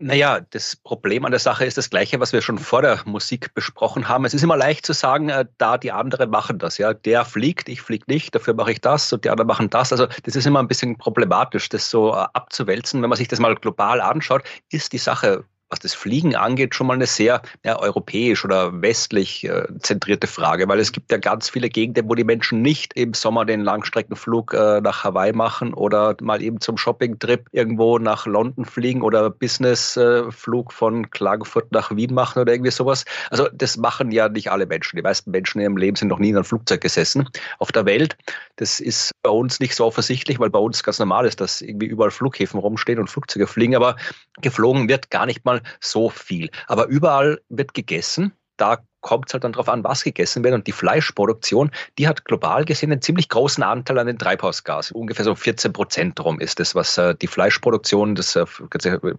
Naja, 0.01 0.41
das 0.41 0.75
Problem 0.75 1.25
an 1.25 1.31
der 1.31 1.39
Sache 1.39 1.65
ist 1.65 1.79
das 1.79 1.89
gleiche, 1.89 2.19
was 2.19 2.33
wir 2.33 2.43
schon 2.43 2.59
vor 2.59 2.83
der 2.83 3.01
Musik 3.05 3.55
besprochen 3.55 4.09
haben. 4.09 4.25
Es 4.25 4.35
ist 4.35 4.43
immer 4.43 4.57
leicht 4.57 4.85
zu 4.85 4.93
sagen, 4.93 5.29
äh, 5.29 5.47
da 5.57 5.79
die 5.79 5.93
anderen 5.93 6.31
machen 6.31 6.59
das. 6.59 6.79
Ja, 6.79 6.93
der 6.93 7.25
fliegt, 7.25 7.69
ich 7.69 7.81
fliege 7.81 8.05
nicht, 8.09 8.35
dafür 8.35 8.55
mache 8.55 8.73
ich 8.73 8.81
das 8.81 9.13
und 9.13 9.25
die 9.25 9.31
anderen 9.31 9.47
machen 9.47 9.71
das. 9.71 9.93
Also 9.93 10.07
das 10.25 10.35
ist 10.35 10.47
immer 10.47 10.59
ein 10.59 10.67
bisschen 10.69 10.99
problematisch, 10.99 11.69
das 11.69 11.91
so 11.91 12.13
äh, 12.13 12.27
abzuwälzen. 12.33 13.03
Wenn 13.03 13.09
man 13.09 13.17
sich 13.17 13.29
das 13.29 13.39
mal 13.39 13.55
global 13.55 14.01
anschaut, 14.01 14.43
ist 14.69 14.93
die 14.93 14.99
Sache 14.99 15.45
was 15.71 15.81
das 15.81 15.95
Fliegen 15.95 16.37
angeht, 16.37 16.75
schon 16.75 16.87
mal 16.87 16.95
eine 16.95 17.07
sehr 17.07 17.43
ja, 17.65 17.79
europäisch 17.79 18.45
oder 18.45 18.83
westlich 18.83 19.45
äh, 19.45 19.67
zentrierte 19.81 20.27
Frage, 20.27 20.69
weil 20.69 20.79
es 20.79 20.93
gibt 20.93 21.11
ja 21.11 21.19
ganz 21.19 21.49
viele 21.49 21.69
Gegenden, 21.69 22.09
wo 22.09 22.15
die 22.15 22.25
Menschen 22.25 22.63
nicht 22.63 22.93
im 22.95 23.15
Sommer 23.15 23.45
den 23.45 23.61
Langstreckenflug 23.61 24.55
äh, 24.55 24.81
nach 24.81 25.05
Hawaii 25.05 25.33
machen 25.33 25.75
oder 25.75 26.17
mal 26.21 26.43
eben 26.43 26.61
zum 26.61 26.77
Shoppingtrip 26.77 27.49
irgendwo 27.53 27.99
nach 27.99 28.27
London 28.27 28.65
fliegen 28.65 29.03
oder 29.03 29.31
Businessflug 29.31 30.71
äh, 30.71 30.75
von 30.75 31.11
Klagenfurt 31.11 31.73
nach 31.73 31.95
Wien 31.97 32.15
machen 32.15 32.41
oder 32.41 32.53
irgendwie 32.53 32.71
sowas. 32.71 33.05
Also 33.31 33.49
das 33.53 33.77
machen 33.77 34.13
ja 34.13 34.29
nicht 34.29 34.51
alle 34.51 34.67
Menschen. 34.67 34.97
Die 34.97 35.03
meisten 35.03 35.31
Menschen 35.31 35.59
in 35.59 35.65
ihrem 35.65 35.77
Leben 35.77 35.97
sind 35.97 36.09
noch 36.09 36.19
nie 36.19 36.31
in 36.31 36.37
einem 36.37 36.45
Flugzeug 36.45 36.83
gesessen 36.83 37.29
auf 37.59 37.73
der 37.73 37.87
Welt. 37.87 38.17
Das 38.57 38.81
ist 38.81 39.13
bei 39.23 39.31
uns 39.31 39.61
nicht 39.61 39.75
so 39.75 39.85
offensichtlich, 39.85 40.39
weil 40.39 40.51
bei 40.51 40.59
uns 40.59 40.83
ganz 40.83 40.99
normal 40.99 41.27
ist, 41.27 41.41
dass 41.41 41.63
irgendwie 41.63 41.87
überall 41.87 42.11
Flughäfen 42.11 42.61
rumstehen 42.61 42.99
und 43.01 43.11
Flugzeuge 43.11 43.47
fliegen, 43.47 43.75
aber 43.75 43.97
geflogen 44.41 44.89
wird 44.89 45.11
gar 45.11 45.27
nicht 45.27 45.45
mal 45.45 45.54
so 45.81 46.11
viel. 46.11 46.51
Aber 46.67 46.87
überall 46.87 47.41
wird 47.49 47.75
gegessen. 47.75 48.33
Da 48.57 48.79
kommt 49.05 49.29
es 49.29 49.35
halt 49.35 49.45
dann 49.45 49.53
darauf 49.53 49.69
an, 49.69 49.85
was 49.85 50.03
gegessen 50.03 50.43
wird. 50.43 50.55
Und 50.55 50.67
die 50.67 50.73
Fleischproduktion, 50.73 51.71
die 51.99 52.09
hat 52.09 52.25
global 52.25 52.65
gesehen 52.65 52.91
einen 52.91 53.03
ziemlich 53.03 53.29
großen 53.29 53.63
Anteil 53.63 53.99
an 53.99 54.07
den 54.07 54.19
Treibhausgasen. 54.19 54.97
Ungefähr 54.97 55.25
so 55.25 55.35
14 55.35 55.73
Prozent 55.73 56.19
drum 56.19 56.41
ist 56.41 56.59
das, 56.59 56.75
was 56.75 56.97
äh, 56.97 57.15
die 57.15 57.27
Fleischproduktion, 57.27 58.15
das 58.15 58.35
äh, 58.35 58.47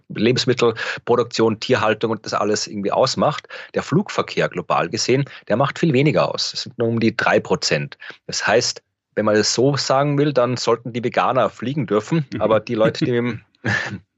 Lebensmittelproduktion, 0.08 1.60
Tierhaltung 1.60 2.10
und 2.10 2.26
das 2.26 2.34
alles 2.34 2.66
irgendwie 2.66 2.92
ausmacht. 2.92 3.46
Der 3.74 3.82
Flugverkehr 3.82 4.48
global 4.48 4.88
gesehen, 4.88 5.24
der 5.48 5.56
macht 5.56 5.78
viel 5.78 5.92
weniger 5.92 6.34
aus. 6.34 6.50
Das 6.50 6.62
sind 6.62 6.76
nur 6.78 6.88
um 6.88 6.98
die 6.98 7.16
drei 7.16 7.38
Prozent. 7.38 7.96
Das 8.26 8.46
heißt, 8.46 8.82
wenn 9.14 9.24
man 9.24 9.36
das 9.36 9.54
so 9.54 9.76
sagen 9.76 10.18
will, 10.18 10.32
dann 10.32 10.56
sollten 10.56 10.92
die 10.92 11.02
Veganer 11.02 11.48
fliegen 11.48 11.86
dürfen. 11.86 12.26
Aber 12.40 12.60
die 12.60 12.74
Leute, 12.74 13.04
die 13.04 13.12
mit 13.12 13.18
dem 13.18 13.40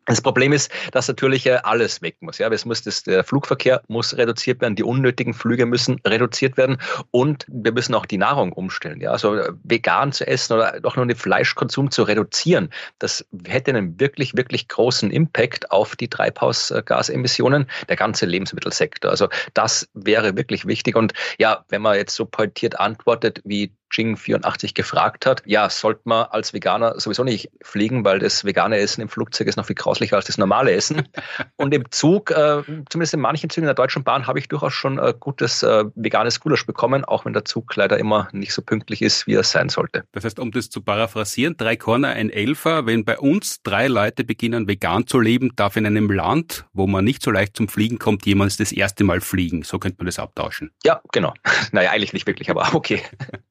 Das 0.08 0.22
Problem 0.22 0.54
ist, 0.54 0.72
dass 0.92 1.06
natürlich 1.06 1.44
äh, 1.46 1.58
alles 1.62 2.00
weg 2.00 2.16
muss. 2.20 2.38
Ja, 2.38 2.48
es 2.48 2.64
muss 2.64 2.82
das, 2.82 3.02
der 3.02 3.24
Flugverkehr 3.24 3.82
muss 3.88 4.16
reduziert 4.16 4.62
werden, 4.62 4.74
die 4.74 4.82
unnötigen 4.82 5.34
Flüge 5.34 5.66
müssen 5.66 6.00
reduziert 6.06 6.56
werden 6.56 6.78
und 7.10 7.44
wir 7.46 7.72
müssen 7.72 7.94
auch 7.94 8.06
die 8.06 8.16
Nahrung 8.16 8.52
umstellen. 8.52 9.02
Ja, 9.02 9.10
also 9.10 9.34
äh, 9.34 9.52
vegan 9.62 10.12
zu 10.12 10.26
essen 10.26 10.54
oder 10.54 10.80
doch 10.80 10.96
nur 10.96 11.06
den 11.06 11.16
Fleischkonsum 11.16 11.90
zu 11.90 12.04
reduzieren, 12.04 12.70
das 12.98 13.26
hätte 13.46 13.70
einen 13.70 14.00
wirklich, 14.00 14.34
wirklich 14.34 14.68
großen 14.68 15.10
Impact 15.10 15.70
auf 15.70 15.94
die 15.94 16.08
Treibhausgasemissionen 16.08 17.68
der 17.90 17.96
ganze 17.96 18.24
Lebensmittelsektor. 18.24 19.10
Also 19.10 19.28
das 19.52 19.90
wäre 19.92 20.36
wirklich 20.38 20.66
wichtig. 20.66 20.96
Und 20.96 21.12
ja, 21.38 21.66
wenn 21.68 21.82
man 21.82 21.96
jetzt 21.96 22.14
so 22.14 22.24
pointiert 22.24 22.80
antwortet, 22.80 23.42
wie 23.44 23.72
Jing84 23.92 24.74
gefragt 24.74 25.26
hat, 25.26 25.42
ja, 25.46 25.68
sollte 25.70 26.02
man 26.04 26.26
als 26.30 26.52
Veganer 26.52 26.98
sowieso 27.00 27.24
nicht 27.24 27.50
fliegen, 27.62 28.04
weil 28.04 28.18
das 28.18 28.44
vegane 28.44 28.78
Essen 28.78 29.00
im 29.00 29.08
Flugzeug 29.08 29.46
ist 29.46 29.56
noch 29.56 29.66
viel 29.66 29.76
grauslicher 29.76 30.16
als 30.16 30.26
das 30.26 30.38
normale 30.38 30.72
Essen. 30.72 31.08
Und 31.56 31.74
im 31.74 31.90
Zug, 31.90 32.30
äh, 32.30 32.62
zumindest 32.88 33.14
in 33.14 33.20
manchen 33.20 33.50
Zügen 33.50 33.64
in 33.64 33.68
der 33.68 33.74
Deutschen 33.74 34.04
Bahn, 34.04 34.26
habe 34.26 34.38
ich 34.38 34.48
durchaus 34.48 34.74
schon 34.74 34.98
äh, 34.98 35.14
gutes 35.18 35.62
äh, 35.62 35.84
veganes 35.94 36.40
Gulasch 36.40 36.66
bekommen, 36.66 37.04
auch 37.04 37.24
wenn 37.24 37.32
der 37.32 37.44
Zug 37.44 37.74
leider 37.76 37.98
immer 37.98 38.28
nicht 38.32 38.52
so 38.52 38.62
pünktlich 38.62 39.02
ist, 39.02 39.26
wie 39.26 39.34
er 39.34 39.44
sein 39.44 39.68
sollte. 39.68 40.04
Das 40.12 40.24
heißt, 40.24 40.38
um 40.38 40.50
das 40.50 40.70
zu 40.70 40.82
paraphrasieren, 40.82 41.56
drei 41.56 41.76
Corner, 41.76 42.08
ein 42.08 42.30
Elfer, 42.30 42.86
wenn 42.86 43.04
bei 43.04 43.18
uns 43.18 43.62
drei 43.62 43.88
Leute 43.88 44.24
beginnen, 44.24 44.68
vegan 44.68 45.06
zu 45.06 45.20
leben, 45.20 45.52
darf 45.56 45.76
in 45.76 45.86
einem 45.86 46.10
Land, 46.10 46.66
wo 46.72 46.86
man 46.86 47.04
nicht 47.04 47.22
so 47.22 47.30
leicht 47.30 47.56
zum 47.56 47.68
Fliegen 47.68 47.98
kommt, 47.98 48.26
jemand 48.26 48.58
das 48.58 48.72
erste 48.72 49.04
Mal 49.04 49.20
fliegen. 49.20 49.62
So 49.62 49.78
könnte 49.78 49.98
man 49.98 50.06
das 50.06 50.18
abtauschen. 50.18 50.70
Ja, 50.84 51.00
genau. 51.12 51.34
Naja, 51.72 51.90
eigentlich 51.90 52.12
nicht 52.12 52.26
wirklich, 52.26 52.50
aber 52.50 52.74
okay. 52.74 53.02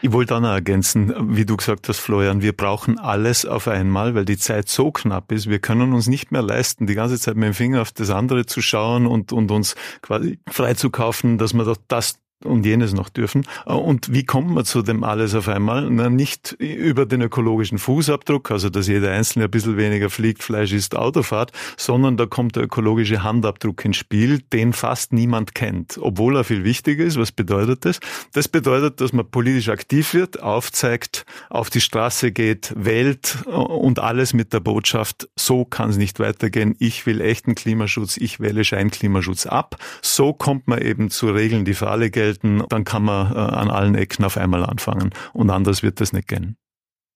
Ich 0.00 0.12
wollte 0.12 0.36
auch 0.36 0.40
noch 0.40 0.50
ergänzen, 0.50 1.36
wie 1.36 1.44
du 1.44 1.56
gesagt 1.56 1.88
hast, 1.88 1.98
Florian, 1.98 2.42
wir 2.42 2.52
brauchen 2.52 2.98
alles 2.98 3.46
auf 3.46 3.68
einmal, 3.68 4.14
weil 4.14 4.24
die 4.24 4.38
Zeit 4.38 4.68
so 4.68 4.90
knapp 4.90 5.32
ist. 5.32 5.48
Wir 5.48 5.58
können 5.58 5.92
uns 5.92 6.06
nicht 6.06 6.32
mehr 6.32 6.42
leisten, 6.42 6.86
die 6.86 6.94
ganze 6.94 7.18
Zeit 7.18 7.36
mit 7.36 7.46
dem 7.46 7.54
Finger 7.54 7.82
auf 7.82 7.92
das 7.92 8.10
andere 8.10 8.46
zu 8.46 8.62
schauen 8.62 9.06
und, 9.06 9.32
und 9.32 9.50
uns 9.50 9.74
quasi 10.00 10.38
freizukaufen, 10.48 11.38
dass 11.38 11.52
wir 11.52 11.64
doch 11.64 11.78
das 11.88 12.21
und 12.44 12.64
jenes 12.66 12.92
noch 12.92 13.08
dürfen. 13.08 13.46
Und 13.64 14.12
wie 14.12 14.24
kommt 14.24 14.50
man 14.50 14.64
zu 14.64 14.82
dem 14.82 15.04
alles 15.04 15.34
auf 15.34 15.48
einmal? 15.48 15.88
Na, 15.90 16.10
nicht 16.10 16.52
über 16.52 17.06
den 17.06 17.22
ökologischen 17.22 17.78
Fußabdruck, 17.78 18.50
also 18.50 18.70
dass 18.70 18.88
jeder 18.88 19.12
Einzelne 19.12 19.46
ein 19.46 19.50
bisschen 19.50 19.76
weniger 19.76 20.10
fliegt, 20.10 20.42
Fleisch 20.42 20.72
isst, 20.72 20.96
Autofahrt, 20.96 21.52
sondern 21.76 22.16
da 22.16 22.26
kommt 22.26 22.56
der 22.56 22.64
ökologische 22.64 23.22
Handabdruck 23.22 23.84
ins 23.84 23.96
Spiel, 23.96 24.40
den 24.52 24.72
fast 24.72 25.12
niemand 25.12 25.54
kennt, 25.54 25.98
obwohl 26.00 26.36
er 26.36 26.44
viel 26.44 26.64
wichtiger 26.64 27.04
ist. 27.04 27.18
Was 27.18 27.32
bedeutet 27.32 27.84
das? 27.84 28.00
Das 28.32 28.48
bedeutet, 28.48 29.00
dass 29.00 29.12
man 29.12 29.28
politisch 29.30 29.68
aktiv 29.68 30.14
wird, 30.14 30.42
aufzeigt, 30.42 31.24
auf 31.50 31.70
die 31.70 31.80
Straße 31.80 32.32
geht, 32.32 32.72
wählt 32.76 33.38
und 33.46 33.98
alles 33.98 34.32
mit 34.32 34.52
der 34.52 34.60
Botschaft, 34.60 35.28
so 35.36 35.64
kann 35.64 35.90
es 35.90 35.96
nicht 35.96 36.18
weitergehen, 36.20 36.74
ich 36.78 37.06
will 37.06 37.20
echten 37.20 37.54
Klimaschutz, 37.54 38.16
ich 38.16 38.40
wähle 38.40 38.64
Scheinklimaschutz 38.64 39.46
ab. 39.46 39.76
So 40.00 40.32
kommt 40.32 40.68
man 40.68 40.80
eben 40.80 41.10
zu 41.10 41.28
Regeln, 41.28 41.64
die 41.64 41.74
für 41.74 41.88
alle 41.88 42.10
gelten, 42.10 42.31
dann 42.40 42.84
kann 42.84 43.04
man 43.04 43.32
äh, 43.32 43.38
an 43.38 43.70
allen 43.70 43.94
Ecken 43.94 44.24
auf 44.24 44.36
einmal 44.36 44.64
anfangen 44.64 45.10
und 45.32 45.50
anders 45.50 45.82
wird 45.82 46.00
das 46.00 46.12
nicht 46.12 46.28
gehen. 46.28 46.56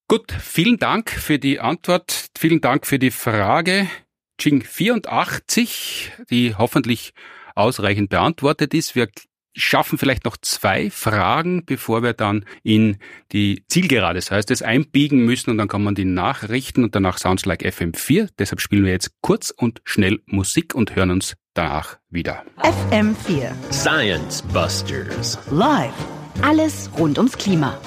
Gut, 0.08 0.30
vielen 0.32 0.78
Dank 0.78 1.10
für 1.10 1.38
die 1.38 1.58
Antwort, 1.58 2.26
vielen 2.38 2.60
Dank 2.60 2.86
für 2.86 2.98
die 2.98 3.10
Frage. 3.10 3.88
Ching 4.38 4.62
84, 4.62 6.12
die 6.30 6.54
hoffentlich 6.54 7.12
ausreichend 7.54 8.10
beantwortet 8.10 8.74
ist. 8.74 8.94
Wir 8.94 9.08
schaffen 9.56 9.98
vielleicht 9.98 10.24
noch 10.24 10.36
zwei 10.36 10.90
Fragen, 10.90 11.64
bevor 11.64 12.02
wir 12.02 12.12
dann 12.12 12.44
in 12.62 12.98
die 13.32 13.64
Zielgerade, 13.68 14.18
das 14.18 14.30
heißt 14.30 14.50
es 14.50 14.62
einbiegen 14.62 15.24
müssen 15.24 15.50
und 15.50 15.58
dann 15.58 15.68
kann 15.68 15.82
man 15.82 15.94
die 15.94 16.04
nachrichten 16.04 16.84
und 16.84 16.94
danach 16.94 17.18
Sounds 17.18 17.46
Like 17.46 17.62
FM4. 17.62 18.28
Deshalb 18.38 18.60
spielen 18.60 18.84
wir 18.84 18.92
jetzt 18.92 19.10
kurz 19.22 19.50
und 19.50 19.80
schnell 19.84 20.20
Musik 20.26 20.74
und 20.74 20.94
hören 20.94 21.10
uns 21.10 21.34
danach 21.56 21.98
wieder. 22.10 22.44
FM4 22.90 23.50
Science 23.72 24.42
Busters 24.42 25.38
Live. 25.50 25.94
Alles 26.42 26.90
rund 26.98 27.18
ums 27.18 27.36
Klima. 27.36 27.78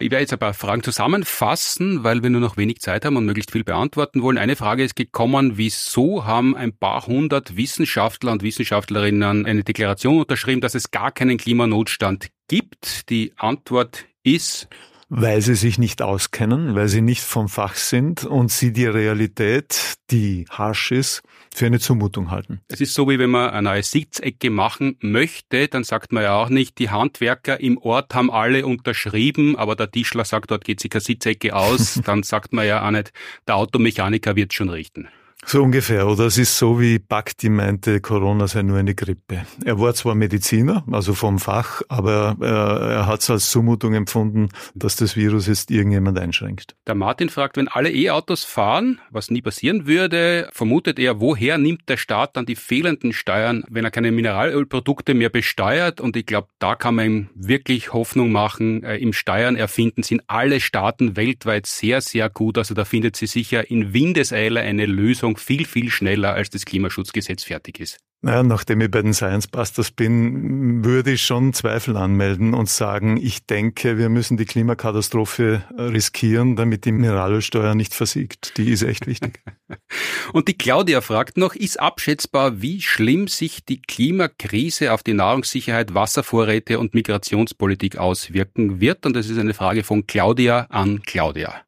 Ich 0.00 0.12
werde 0.12 0.20
jetzt 0.20 0.32
ein 0.32 0.38
paar 0.38 0.54
Fragen 0.54 0.84
zusammenfassen, 0.84 2.04
weil 2.04 2.22
wir 2.22 2.30
nur 2.30 2.40
noch 2.40 2.56
wenig 2.56 2.80
Zeit 2.80 3.04
haben 3.04 3.16
und 3.16 3.24
möglichst 3.24 3.50
viel 3.50 3.64
beantworten 3.64 4.22
wollen. 4.22 4.38
Eine 4.38 4.54
Frage 4.54 4.84
ist 4.84 4.94
gekommen, 4.94 5.56
wieso 5.56 6.24
haben 6.24 6.56
ein 6.56 6.72
paar 6.72 7.06
hundert 7.06 7.56
Wissenschaftler 7.56 8.30
und 8.30 8.44
Wissenschaftlerinnen 8.44 9.44
eine 9.44 9.64
Deklaration 9.64 10.20
unterschrieben, 10.20 10.60
dass 10.60 10.76
es 10.76 10.92
gar 10.92 11.10
keinen 11.10 11.36
Klimanotstand 11.36 12.28
gibt? 12.46 13.10
Die 13.10 13.32
Antwort 13.36 14.04
ist, 14.22 14.68
weil 15.08 15.40
sie 15.40 15.56
sich 15.56 15.78
nicht 15.78 16.02
auskennen, 16.02 16.74
weil 16.74 16.88
sie 16.88 17.00
nicht 17.00 17.22
vom 17.22 17.48
Fach 17.48 17.74
sind 17.74 18.24
und 18.24 18.52
sie 18.52 18.72
die 18.72 18.86
Realität, 18.86 19.94
die 20.10 20.44
harsh 20.50 20.92
ist, 20.92 21.22
für 21.54 21.66
eine 21.66 21.80
Zumutung 21.80 22.30
halten. 22.30 22.60
Es 22.68 22.80
ist 22.80 22.94
so, 22.94 23.08
wie 23.08 23.18
wenn 23.18 23.30
man 23.30 23.50
eine 23.50 23.70
neue 23.70 23.82
Sitzecke 23.82 24.50
machen 24.50 24.96
möchte, 25.00 25.68
dann 25.68 25.84
sagt 25.84 26.12
man 26.12 26.22
ja 26.22 26.34
auch 26.36 26.48
nicht, 26.48 26.78
die 26.78 26.90
Handwerker 26.90 27.60
im 27.60 27.78
Ort 27.78 28.14
haben 28.14 28.30
alle 28.30 28.66
unterschrieben, 28.66 29.56
aber 29.56 29.76
der 29.76 29.90
Tischler 29.90 30.24
sagt, 30.24 30.50
dort 30.50 30.64
geht 30.64 30.80
sich 30.80 30.90
keine 30.90 31.02
Sitzecke 31.02 31.54
aus, 31.54 32.00
dann 32.04 32.22
sagt 32.22 32.52
man 32.52 32.66
ja 32.66 32.86
auch 32.86 32.90
nicht, 32.90 33.12
der 33.46 33.56
Automechaniker 33.56 34.36
wird 34.36 34.54
schon 34.54 34.68
richten. 34.68 35.08
So 35.44 35.62
ungefähr. 35.62 36.08
Oder 36.08 36.26
es 36.26 36.36
ist 36.36 36.58
so, 36.58 36.80
wie 36.80 36.98
Bakti 36.98 37.48
meinte, 37.48 38.00
Corona 38.00 38.48
sei 38.48 38.62
nur 38.62 38.76
eine 38.76 38.94
Grippe. 38.94 39.46
Er 39.64 39.78
war 39.78 39.94
zwar 39.94 40.14
Mediziner, 40.14 40.84
also 40.90 41.14
vom 41.14 41.38
Fach, 41.38 41.80
aber 41.88 42.36
er, 42.40 42.90
er 42.90 43.06
hat 43.06 43.20
es 43.20 43.30
als 43.30 43.50
Zumutung 43.50 43.94
empfunden, 43.94 44.48
dass 44.74 44.96
das 44.96 45.16
Virus 45.16 45.46
jetzt 45.46 45.70
irgendjemand 45.70 46.18
einschränkt. 46.18 46.74
Der 46.86 46.96
Martin 46.96 47.28
fragt, 47.28 47.56
wenn 47.56 47.68
alle 47.68 47.90
E-Autos 47.90 48.44
fahren, 48.44 49.00
was 49.10 49.30
nie 49.30 49.40
passieren 49.40 49.86
würde, 49.86 50.48
vermutet 50.52 50.98
er, 50.98 51.20
woher 51.20 51.56
nimmt 51.56 51.88
der 51.88 51.96
Staat 51.96 52.36
dann 52.36 52.44
die 52.44 52.56
fehlenden 52.56 53.12
Steuern, 53.12 53.64
wenn 53.70 53.84
er 53.84 53.90
keine 53.92 54.10
Mineralölprodukte 54.10 55.14
mehr 55.14 55.30
besteuert? 55.30 56.00
Und 56.00 56.16
ich 56.16 56.26
glaube, 56.26 56.48
da 56.58 56.74
kann 56.74 56.96
man 56.96 57.06
ihm 57.06 57.28
wirklich 57.34 57.92
Hoffnung 57.92 58.32
machen. 58.32 58.82
Äh, 58.82 58.96
Im 58.96 59.12
Steuern 59.12 59.56
erfinden 59.56 60.02
sind 60.02 60.22
alle 60.26 60.60
Staaten 60.60 61.16
weltweit 61.16 61.66
sehr, 61.66 62.00
sehr 62.00 62.28
gut. 62.28 62.58
Also 62.58 62.74
da 62.74 62.84
findet 62.84 63.16
sie 63.16 63.26
sicher 63.26 63.70
in 63.70 63.94
Windeseile 63.94 64.60
eine 64.60 64.84
Lösung 64.84 65.27
viel, 65.36 65.66
viel 65.66 65.90
schneller, 65.90 66.34
als 66.34 66.50
das 66.50 66.64
Klimaschutzgesetz 66.64 67.44
fertig 67.44 67.80
ist. 67.80 67.98
Naja, 68.20 68.42
nachdem 68.42 68.80
ich 68.80 68.90
bei 68.90 69.00
den 69.00 69.14
Science 69.14 69.46
Busters 69.46 69.92
bin, 69.92 70.84
würde 70.84 71.12
ich 71.12 71.22
schon 71.22 71.52
Zweifel 71.52 71.96
anmelden 71.96 72.52
und 72.52 72.68
sagen, 72.68 73.16
ich 73.16 73.46
denke, 73.46 73.96
wir 73.96 74.08
müssen 74.08 74.36
die 74.36 74.44
Klimakatastrophe 74.44 75.62
riskieren, 75.78 76.56
damit 76.56 76.84
die 76.84 76.90
Mineralölsteuer 76.90 77.76
nicht 77.76 77.94
versiegt. 77.94 78.56
Die 78.58 78.72
ist 78.72 78.82
echt 78.82 79.06
wichtig. 79.06 79.40
und 80.32 80.48
die 80.48 80.58
Claudia 80.58 81.00
fragt 81.00 81.36
noch, 81.36 81.54
ist 81.54 81.78
abschätzbar, 81.78 82.60
wie 82.60 82.82
schlimm 82.82 83.28
sich 83.28 83.64
die 83.64 83.80
Klimakrise 83.80 84.92
auf 84.92 85.04
die 85.04 85.14
Nahrungssicherheit, 85.14 85.94
Wasservorräte 85.94 86.80
und 86.80 86.94
Migrationspolitik 86.94 87.98
auswirken 87.98 88.80
wird? 88.80 89.06
Und 89.06 89.14
das 89.14 89.28
ist 89.28 89.38
eine 89.38 89.54
Frage 89.54 89.84
von 89.84 90.08
Claudia 90.08 90.66
an 90.70 91.02
Claudia. 91.02 91.62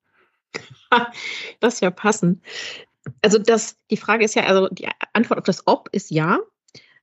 Das 1.60 1.74
ist 1.74 1.80
ja 1.82 1.92
passend. 1.92 2.42
Also 3.22 3.38
das, 3.38 3.76
die 3.90 3.96
Frage 3.96 4.24
ist 4.24 4.34
ja, 4.34 4.44
also 4.44 4.68
die 4.68 4.88
Antwort 5.12 5.38
auf 5.38 5.44
das 5.44 5.66
Ob 5.66 5.88
ist 5.92 6.10
ja. 6.10 6.38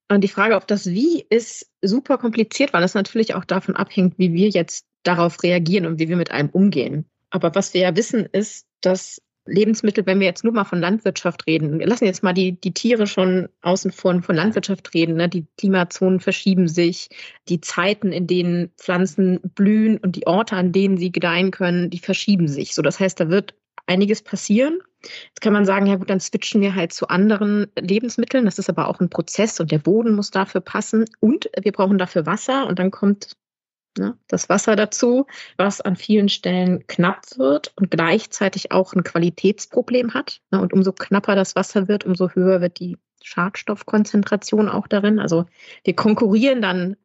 Und 0.10 0.22
die 0.22 0.30
Frage 0.30 0.56
auf 0.56 0.66
das 0.66 0.88
Wie 0.88 1.26
ist 1.30 1.70
super 1.82 2.18
kompliziert, 2.18 2.74
weil 2.74 2.84
es 2.84 2.94
natürlich 2.94 3.36
auch 3.36 3.46
davon 3.46 3.76
abhängt, 3.76 4.18
wie 4.18 4.34
wir 4.34 4.50
jetzt 4.50 4.86
darauf 5.04 5.44
reagieren 5.44 5.86
und 5.86 6.00
wie 6.00 6.10
wir 6.10 6.18
mit 6.18 6.32
einem 6.32 6.50
umgehen. 6.50 7.06
Aber 7.30 7.54
was 7.56 7.74
wir 7.74 7.82
ja 7.82 7.96
wissen, 7.96 8.26
ist, 8.32 8.68
dass 8.82 9.22
Lebensmittel, 9.48 10.06
wenn 10.06 10.20
wir 10.20 10.28
jetzt 10.28 10.44
nur 10.44 10.54
mal 10.54 10.66
von 10.66 10.80
Landwirtschaft 10.80 11.48
reden, 11.48 11.80
wir 11.80 11.88
lassen 11.88 12.06
jetzt 12.06 12.24
mal 12.24 12.34
die, 12.34 12.60
die 12.60 12.74
Tiere 12.74 13.08
schon 13.08 13.50
außen 13.62 13.92
vor 13.92 14.22
von 14.22 14.36
Landwirtschaft 14.36 14.94
reden, 14.94 15.16
ne? 15.16 15.30
die 15.30 15.46
Klimazonen 15.58 16.20
verschieben 16.20 16.68
sich, 16.68 17.10
die 17.50 17.62
Zeiten, 17.62 18.12
in 18.12 18.28
denen 18.28 18.72
Pflanzen 18.78 19.40
blühen 19.56 19.98
und 19.98 20.16
die 20.16 20.28
Orte, 20.28 20.56
an 20.56 20.72
denen 20.72 20.98
sie 20.98 21.12
gedeihen 21.12 21.52
können, 21.52 21.90
die 21.90 22.00
verschieben 22.00 22.48
sich. 22.48 22.76
So, 22.76 22.82
das 22.82 23.00
heißt, 23.00 23.20
da 23.20 23.30
wird 23.30 23.56
einiges 23.86 24.22
passieren. 24.22 24.80
Jetzt 25.02 25.42
kann 25.42 25.54
man 25.54 25.66
sagen, 25.66 25.86
ja 25.86 25.96
gut, 25.96 26.10
dann 26.10 26.20
switchen 26.20 26.62
wir 26.62 26.76
halt 26.76 26.92
zu 26.92 27.08
anderen 27.08 27.68
Lebensmitteln. 27.80 28.46
Das 28.46 28.60
ist 28.60 28.70
aber 28.70 28.88
auch 28.88 29.00
ein 29.00 29.10
Prozess 29.10 29.60
und 29.60 29.72
der 29.72 29.80
Boden 29.80 30.16
muss 30.16 30.32
dafür 30.32 30.62
passen. 30.62 31.06
Und 31.20 31.50
wir 31.60 31.72
brauchen 31.72 31.98
dafür 31.98 32.26
Wasser 32.26 32.68
und 32.68 32.80
dann 32.80 32.92
kommt 32.92 33.36
ne, 33.98 34.18
das 34.28 34.50
Wasser 34.50 34.76
dazu, 34.76 35.28
was 35.56 35.82
an 35.82 35.96
vielen 35.96 36.30
Stellen 36.30 36.86
knapp 36.88 37.38
wird 37.38 37.74
und 37.76 37.92
gleichzeitig 37.92 38.72
auch 38.72 38.94
ein 38.94 39.04
Qualitätsproblem 39.04 40.14
hat. 40.14 40.42
Ne, 40.52 40.62
und 40.62 40.74
umso 40.74 40.92
knapper 40.94 41.36
das 41.36 41.56
Wasser 41.56 41.88
wird, 41.88 42.06
umso 42.06 42.30
höher 42.30 42.62
wird 42.62 42.80
die 42.80 42.98
Schadstoffkonzentration 43.24 44.70
auch 44.70 44.88
darin. 44.88 45.20
Also 45.20 45.46
wir 45.84 45.96
konkurrieren 45.96 46.62
dann 46.62 46.98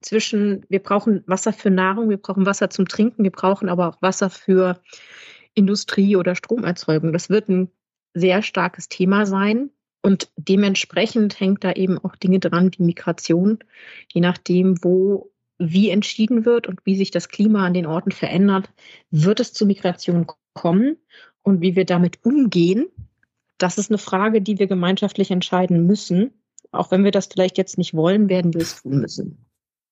zwischen, 0.00 0.64
wir 0.68 0.82
brauchen 0.82 1.24
Wasser 1.26 1.52
für 1.52 1.70
Nahrung, 1.70 2.10
wir 2.10 2.18
brauchen 2.18 2.46
Wasser 2.46 2.70
zum 2.70 2.86
Trinken, 2.86 3.24
wir 3.24 3.30
brauchen 3.30 3.68
aber 3.68 3.88
auch 3.88 4.02
Wasser 4.02 4.30
für 4.30 4.80
Industrie 5.54 6.16
oder 6.16 6.34
Stromerzeugung. 6.34 7.12
Das 7.12 7.30
wird 7.30 7.48
ein 7.48 7.70
sehr 8.14 8.42
starkes 8.42 8.88
Thema 8.88 9.26
sein. 9.26 9.70
Und 10.02 10.30
dementsprechend 10.36 11.40
hängt 11.40 11.64
da 11.64 11.72
eben 11.72 11.98
auch 11.98 12.14
Dinge 12.16 12.38
dran, 12.38 12.70
wie 12.76 12.82
Migration, 12.82 13.60
je 14.12 14.20
nachdem, 14.20 14.82
wo 14.84 15.32
wie 15.58 15.88
entschieden 15.88 16.44
wird 16.44 16.66
und 16.66 16.80
wie 16.84 16.96
sich 16.96 17.10
das 17.10 17.28
Klima 17.28 17.64
an 17.64 17.74
den 17.74 17.86
Orten 17.86 18.10
verändert, 18.10 18.68
wird 19.10 19.40
es 19.40 19.52
zu 19.52 19.66
Migration 19.66 20.26
kommen 20.52 20.96
und 21.42 21.60
wie 21.60 21.76
wir 21.76 21.84
damit 21.84 22.24
umgehen. 22.24 22.86
Das 23.58 23.78
ist 23.78 23.90
eine 23.90 23.98
Frage, 23.98 24.42
die 24.42 24.58
wir 24.58 24.66
gemeinschaftlich 24.66 25.30
entscheiden 25.30 25.86
müssen. 25.86 26.32
Auch 26.72 26.90
wenn 26.90 27.04
wir 27.04 27.12
das 27.12 27.26
vielleicht 27.26 27.56
jetzt 27.56 27.78
nicht 27.78 27.94
wollen, 27.94 28.28
werden 28.28 28.52
wir 28.52 28.62
es 28.62 28.82
tun 28.82 29.00
müssen. 29.00 29.43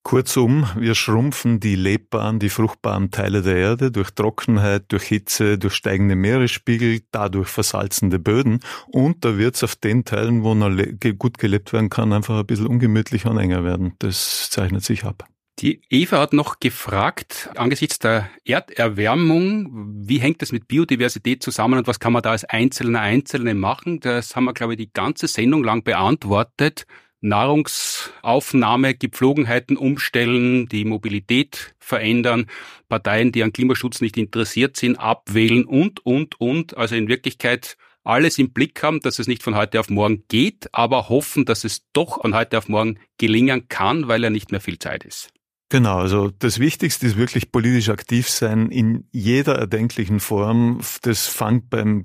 Kurzum, 0.03 0.67
wir 0.77 0.95
schrumpfen 0.95 1.61
die 1.61 1.77
lebbaren, 1.77 2.38
die 2.38 2.49
fruchtbaren 2.49 3.11
Teile 3.11 3.43
der 3.43 3.57
Erde 3.57 3.91
durch 3.93 4.11
Trockenheit, 4.11 4.85
durch 4.88 5.05
Hitze, 5.05 5.59
durch 5.59 5.75
steigende 5.75 6.17
Meeresspiegel, 6.17 7.01
dadurch 7.12 7.49
versalzende 7.49 8.19
Böden 8.19 8.61
und 8.88 9.25
da 9.25 9.38
wird 9.38 9.55
es 9.55 9.65
auf 9.65 9.77
den 9.77 10.05
Teilen, 10.05 10.43
wo 10.43 10.55
noch 10.55 10.71
gut 11.19 11.38
gelebt 11.38 11.73
werden 11.73 11.88
kann, 11.88 12.12
einfach 12.12 12.38
ein 12.38 12.47
bisschen 12.47 12.67
ungemütlicher 12.67 13.31
und 13.31 13.38
enger 13.38 13.65
werden. 13.65 13.95
Das 14.01 14.51
zeichnet 14.51 14.85
sich 14.85 15.05
ab. 15.05 15.27
Die 15.59 15.83
Eva 15.91 16.19
hat 16.19 16.33
noch 16.33 16.59
gefragt, 16.59 17.51
angesichts 17.57 17.99
der 17.99 18.29
Erderwärmung, 18.45 19.95
wie 20.09 20.19
hängt 20.19 20.43
das 20.43 20.51
mit 20.51 20.67
Biodiversität 20.67 21.43
zusammen 21.43 21.79
und 21.79 21.87
was 21.87 22.01
kann 22.01 22.12
man 22.12 22.23
da 22.23 22.31
als 22.31 22.45
Einzelner, 22.45 23.01
Einzelne 23.01 23.55
machen? 23.55 24.01
Das 24.01 24.35
haben 24.35 24.45
wir, 24.45 24.55
glaube 24.55 24.73
ich, 24.73 24.79
die 24.79 24.93
ganze 24.93 25.29
Sendung 25.29 25.62
lang 25.62 25.85
beantwortet. 25.85 26.87
Nahrungsaufnahme, 27.23 28.95
Gepflogenheiten 28.95 29.77
umstellen, 29.77 30.69
die 30.69 30.85
Mobilität 30.85 31.75
verändern, 31.79 32.47
Parteien, 32.89 33.33
die 33.33 33.43
an 33.43 33.53
Klimaschutz 33.53 34.01
nicht 34.01 34.17
interessiert 34.17 34.77
sind, 34.77 34.97
abwählen 34.97 35.65
und, 35.65 36.05
und, 36.05 36.41
und. 36.41 36.77
Also 36.77 36.97
in 36.97 37.09
Wirklichkeit 37.09 37.77
alles 38.05 38.39
im 38.39 38.53
Blick 38.53 38.83
haben, 38.83 39.01
dass 39.01 39.19
es 39.19 39.29
nicht 39.29 39.43
von 39.43 39.55
heute 39.55 39.79
auf 39.79 39.89
morgen 39.89 40.25
geht, 40.29 40.69
aber 40.73 41.09
hoffen, 41.09 41.45
dass 41.45 41.65
es 41.65 41.87
doch 41.93 42.21
von 42.21 42.35
heute 42.35 42.59
auf 42.59 42.69
morgen 42.69 42.99
gelingen 43.19 43.69
kann, 43.69 44.09
weil 44.09 44.23
ja 44.23 44.31
nicht 44.31 44.51
mehr 44.51 44.61
viel 44.61 44.79
Zeit 44.79 45.05
ist. 45.05 45.31
Genau, 45.69 46.01
also 46.01 46.31
das 46.39 46.59
Wichtigste 46.59 47.07
ist 47.07 47.17
wirklich 47.17 47.51
politisch 47.51 47.89
aktiv 47.89 48.29
sein 48.29 48.71
in 48.71 49.09
jeder 49.11 49.55
erdenklichen 49.55 50.21
Form. 50.21 50.81
Das 51.01 51.29
fängt 51.29 51.71
beim 51.71 52.05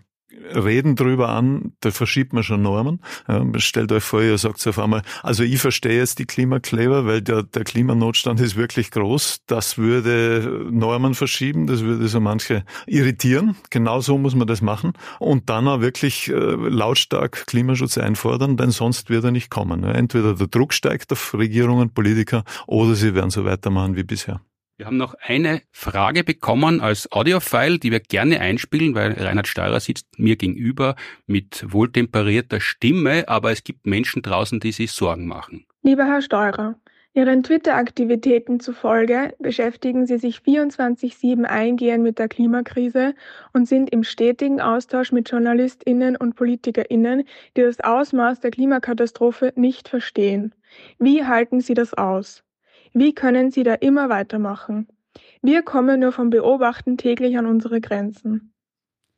reden 0.54 0.96
drüber 0.96 1.30
an, 1.30 1.74
da 1.82 1.92
verschiebt 1.92 2.34
man 2.34 2.44
schon 2.44 2.62
Normen. 2.62 3.02
Ja, 3.28 3.44
stellt 3.58 3.92
euch 3.92 4.04
vor, 4.04 4.22
ihr 4.22 4.38
sagt 4.38 4.66
auf 4.68 4.80
einmal, 4.80 5.02
also 5.24 5.44
ich 5.44 5.60
verstehe 5.60 5.98
jetzt 5.98 6.20
die 6.20 6.26
Klimakleber, 6.26 7.06
weil 7.06 7.22
der, 7.22 7.44
der 7.44 7.64
Klimanotstand 7.64 8.40
ist 8.40 8.56
wirklich 8.56 8.92
groß. 8.92 9.42
Das 9.48 9.78
würde 9.78 10.68
Normen 10.72 11.14
verschieben, 11.14 11.68
das 11.68 11.82
würde 11.82 12.08
so 12.08 12.20
manche 12.20 12.64
irritieren. 12.86 13.56
Genau 13.70 14.02
so 14.02 14.18
muss 14.18 14.36
man 14.36 14.48
das 14.48 14.62
machen. 14.62 14.94
Und 15.20 15.50
dann 15.50 15.68
auch 15.68 15.82
wirklich 15.82 16.30
äh, 16.30 16.34
lautstark 16.34 17.48
Klimaschutz 17.48 17.98
einfordern, 17.98 18.58
denn 18.58 18.72
sonst 18.72 19.10
wird 19.10 19.24
er 19.24 19.32
nicht 19.32 19.50
kommen. 19.50 19.84
Entweder 19.84 20.36
der 20.36 20.48
Druck 20.48 20.74
steigt 20.74 21.12
auf 21.12 21.34
Regierungen, 21.34 21.90
Politiker 21.90 22.44
oder 22.66 22.96
sie 22.96 23.16
werden 23.16 23.30
so 23.30 23.46
weitermachen 23.46 23.96
wie 23.96 24.04
bisher. 24.04 24.42
Wir 24.78 24.86
haben 24.86 24.98
noch 24.98 25.16
eine 25.20 25.64
Frage 25.72 26.24
bekommen 26.24 26.82
als 26.82 27.12
Audiofile, 27.12 27.80
die 27.80 27.92
wir 27.92 28.00
gerne 28.00 28.40
einspielen, 28.40 28.94
weil 28.94 29.14
Reinhard 29.14 29.48
Steurer 29.48 29.80
sitzt 29.80 30.20
mir 30.20 30.36
gegenüber 30.36 30.96
mit 31.26 31.66
wohltemperierter 31.68 32.62
Stimme, 32.62 33.28
aber 33.28 33.52
es 33.52 33.64
gibt 33.64 33.88
Menschen 33.88 34.22
draußen, 34.22 34.60
die 34.60 34.72
sich 34.72 34.92
Sorgen 34.92 35.26
machen. 35.26 35.66
Lieber 35.82 36.06
Herr 36.06 36.22
Steurer, 36.22 36.76
Ihren 37.16 37.42
Twitter-Aktivitäten 37.42 38.60
zufolge 38.60 39.34
beschäftigen 39.40 40.06
Sie 40.06 40.20
sich 40.20 40.42
24-7 40.42 41.46
eingehend 41.46 42.04
mit 42.04 42.20
der 42.20 42.28
Klimakrise 42.28 43.16
und 43.54 43.68
sind 43.68 43.90
im 43.90 44.04
stetigen 44.04 44.62
Austausch 44.62 45.12
mit 45.12 45.32
JournalistInnen 45.32 46.16
und 46.16 46.36
PolitikerInnen, 46.36 47.24
die 47.56 47.62
das 47.62 47.80
Ausmaß 47.80 48.42
der 48.42 48.52
Klimakatastrophe 48.52 49.54
nicht 49.56 49.90
verstehen. 49.90 50.54
Wie 51.00 51.26
halten 51.26 51.62
Sie 51.62 51.74
das 51.74 51.96
aus? 51.96 52.44
Wie 53.00 53.14
können 53.14 53.52
Sie 53.52 53.62
da 53.62 53.76
immer 53.76 54.10
weitermachen? 54.10 54.88
Wir 55.44 55.62
kommen 55.62 56.00
nur 56.00 56.12
vom 56.12 56.32
Beobachten 56.32 56.98
täglich 56.98 57.38
an 57.38 57.46
unsere 57.46 57.80
Grenzen. 57.80 58.54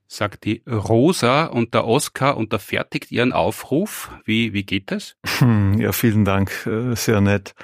Sagt 0.05 0.43
die 0.43 0.63
Rosa 0.67 1.45
und 1.45 1.73
der 1.73 1.87
Oskar 1.87 2.35
unterfertigt 2.35 3.09
ihren 3.09 3.31
Aufruf. 3.31 4.11
Wie, 4.25 4.51
wie 4.51 4.63
geht 4.63 4.91
das? 4.91 5.15
Hm, 5.37 5.79
ja, 5.79 5.93
vielen 5.93 6.25
Dank. 6.25 6.65
Äh, 6.65 6.93
sehr 6.95 7.21
nett. 7.21 7.55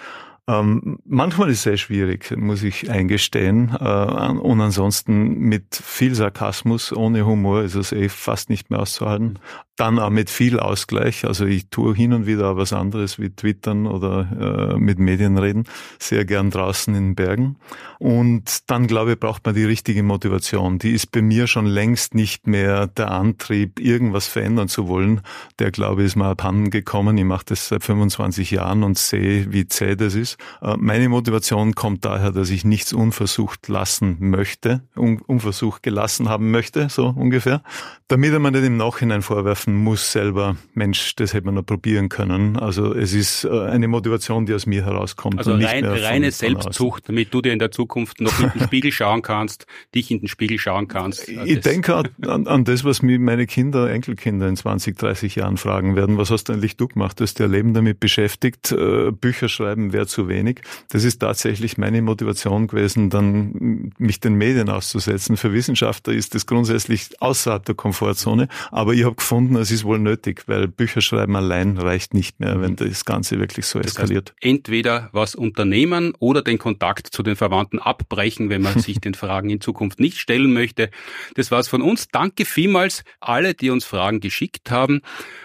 Ähm, 0.47 0.99
manchmal 1.05 1.49
ist 1.49 1.57
es 1.57 1.63
sehr 1.63 1.77
schwierig, 1.77 2.31
muss 2.37 2.61
ich 2.61 2.91
eingestehen. 2.91 3.75
Äh, 3.79 3.83
und 3.83 4.61
ansonsten 4.61 5.39
mit 5.39 5.75
viel 5.75 6.13
Sarkasmus, 6.13 6.93
ohne 6.93 7.25
Humor 7.25 7.63
ist 7.63 7.73
es 7.73 7.91
eh 7.91 8.09
fast 8.09 8.49
nicht 8.49 8.69
mehr 8.69 8.79
auszuhalten. 8.79 9.39
Dann 9.75 9.97
auch 9.99 10.11
mit 10.11 10.29
viel 10.29 10.59
Ausgleich. 10.59 11.25
Also 11.25 11.45
ich 11.45 11.69
tue 11.69 11.95
hin 11.95 12.13
und 12.13 12.27
wieder 12.27 12.55
was 12.55 12.73
anderes 12.73 13.19
wie 13.19 13.31
Twittern 13.31 13.87
oder 13.87 14.75
äh, 14.75 14.77
mit 14.77 14.99
Medien 14.99 15.37
reden. 15.37 15.65
Sehr 15.99 16.25
gern 16.25 16.51
draußen 16.51 16.93
in 16.93 17.09
den 17.09 17.15
Bergen. 17.15 17.57
Und 17.99 18.69
dann, 18.69 18.87
glaube 18.87 19.13
ich, 19.13 19.19
braucht 19.19 19.45
man 19.45 19.55
die 19.55 19.65
richtige 19.65 20.03
Motivation. 20.03 20.79
Die 20.79 20.91
ist 20.91 21.11
bei 21.11 21.21
mir 21.21 21.47
schon 21.47 21.65
längst 21.65 22.13
nicht 22.13 22.47
mehr 22.47 22.87
der 22.87 23.11
Antrieb, 23.11 23.79
irgendwas 23.79 24.27
verändern 24.27 24.67
zu 24.67 24.87
wollen. 24.87 25.21
Der, 25.59 25.71
glaube 25.71 26.03
ich, 26.03 26.07
ist 26.07 26.15
mal 26.15 26.31
abhanden 26.31 26.69
gekommen. 26.69 27.17
Ich 27.17 27.25
mache 27.25 27.45
das 27.47 27.67
seit 27.67 27.83
25 27.83 28.51
Jahren 28.51 28.83
und 28.83 28.97
sehe, 28.97 29.51
wie 29.51 29.67
zäh 29.67 29.95
das 29.95 30.15
ist. 30.15 30.34
Äh, 30.61 30.75
meine 30.77 31.09
Motivation 31.09 31.75
kommt 31.75 32.05
daher, 32.05 32.31
dass 32.31 32.49
ich 32.49 32.65
nichts 32.65 32.93
unversucht 32.93 33.67
lassen 33.67 34.17
möchte, 34.19 34.81
un 34.95 35.21
unversucht 35.21 35.83
gelassen 35.83 36.29
haben 36.29 36.51
möchte, 36.51 36.89
so 36.89 37.07
ungefähr. 37.07 37.61
Damit 38.07 38.39
man 38.39 38.53
nicht 38.53 38.63
im 38.63 38.77
Nachhinein 38.77 39.21
vorwerfen 39.21 39.75
muss 39.75 40.11
selber, 40.11 40.57
Mensch, 40.73 41.15
das 41.15 41.33
hätte 41.33 41.45
man 41.45 41.55
noch 41.55 41.65
probieren 41.65 42.09
können. 42.09 42.57
Also 42.57 42.93
es 42.93 43.13
ist 43.13 43.45
äh, 43.45 43.49
eine 43.49 43.87
Motivation, 43.87 44.45
die 44.45 44.53
aus 44.53 44.65
mir 44.65 44.85
herauskommt. 44.85 45.39
Also 45.39 45.53
rein, 45.53 45.83
reine 45.83 46.31
Selbstzucht, 46.31 47.09
damit 47.09 47.33
du 47.33 47.41
dir 47.41 47.53
in 47.53 47.59
der 47.59 47.71
Zukunft 47.71 48.21
noch 48.21 48.39
in 48.39 48.51
den 48.51 48.61
Spiegel 48.67 48.91
schauen 48.91 49.21
kannst, 49.21 49.65
dich 49.93 50.11
in 50.11 50.19
den 50.19 50.27
Spiegel 50.27 50.59
schauen 50.59 50.87
kannst. 50.87 51.27
Ich 51.27 51.61
denke 51.61 51.95
an, 51.95 52.47
an 52.47 52.63
das, 52.63 52.83
was 52.83 53.01
mir 53.01 53.19
meine 53.19 53.47
Kinder, 53.47 53.89
Enkelkinder 53.89 54.47
in 54.47 54.55
20, 54.55 54.97
30 54.97 55.35
Jahren 55.35 55.57
fragen 55.57 55.95
werden. 55.95 56.17
Was 56.17 56.29
hast 56.29 56.49
du 56.49 56.53
eigentlich 56.53 56.77
du 56.77 56.87
gemacht? 56.87 57.19
Hast 57.21 57.39
du 57.39 57.43
ihr 57.43 57.49
Leben 57.49 57.73
damit 57.73 57.99
beschäftigt? 57.99 58.71
Äh, 58.71 59.11
Bücher 59.11 59.49
schreiben 59.49 59.93
wäre 59.93 60.07
zu 60.07 60.24
wenig. 60.27 60.61
Das 60.89 61.03
ist 61.03 61.19
tatsächlich 61.19 61.77
meine 61.77 62.01
Motivation 62.01 62.67
gewesen, 62.67 63.09
dann 63.09 63.91
mich 63.97 64.19
den 64.19 64.35
Medien 64.35 64.69
auszusetzen. 64.69 65.37
Für 65.37 65.53
Wissenschaftler 65.53 66.13
ist 66.13 66.35
das 66.35 66.45
grundsätzlich 66.45 67.21
außerhalb 67.21 67.65
der 67.65 67.75
Komfortzone. 67.75 68.47
Aber 68.71 68.93
ich 68.93 69.03
habe 69.03 69.15
gefunden, 69.15 69.55
es 69.55 69.71
ist 69.71 69.83
wohl 69.83 69.99
nötig, 69.99 70.43
weil 70.47 70.67
Bücherschreiben 70.67 71.35
allein 71.35 71.77
reicht 71.77 72.13
nicht 72.13 72.39
mehr, 72.39 72.61
wenn 72.61 72.71
mhm. 72.71 72.77
das 72.77 73.05
Ganze 73.05 73.39
wirklich 73.39 73.65
so 73.65 73.79
eskaliert. 73.79 74.31
heißt, 74.31 74.45
entweder 74.45 75.09
was 75.11 75.35
unternehmen 75.35 76.13
oder 76.19 76.41
den 76.41 76.57
Kontakt 76.57 77.07
zu 77.07 77.23
den 77.23 77.35
Verwandten 77.35 77.79
abbrechen, 77.79 78.49
wenn 78.49 78.61
man 78.61 78.79
sich 78.79 78.99
den 78.99 79.13
Fragen 79.13 79.49
in 79.49 79.61
Zukunft 79.61 79.99
nicht 79.99 80.17
stellen 80.17 80.53
möchte. 80.53 80.89
Das 81.35 81.51
war's 81.51 81.67
von 81.67 81.81
uns. 81.81 82.07
Danke 82.09 82.45
vielmals 82.45 83.03
alle, 83.19 83.53
die 83.53 83.69
uns 83.69 83.85
Fragen 83.85 84.19
geschickt 84.19 84.71
haben. 84.71 85.01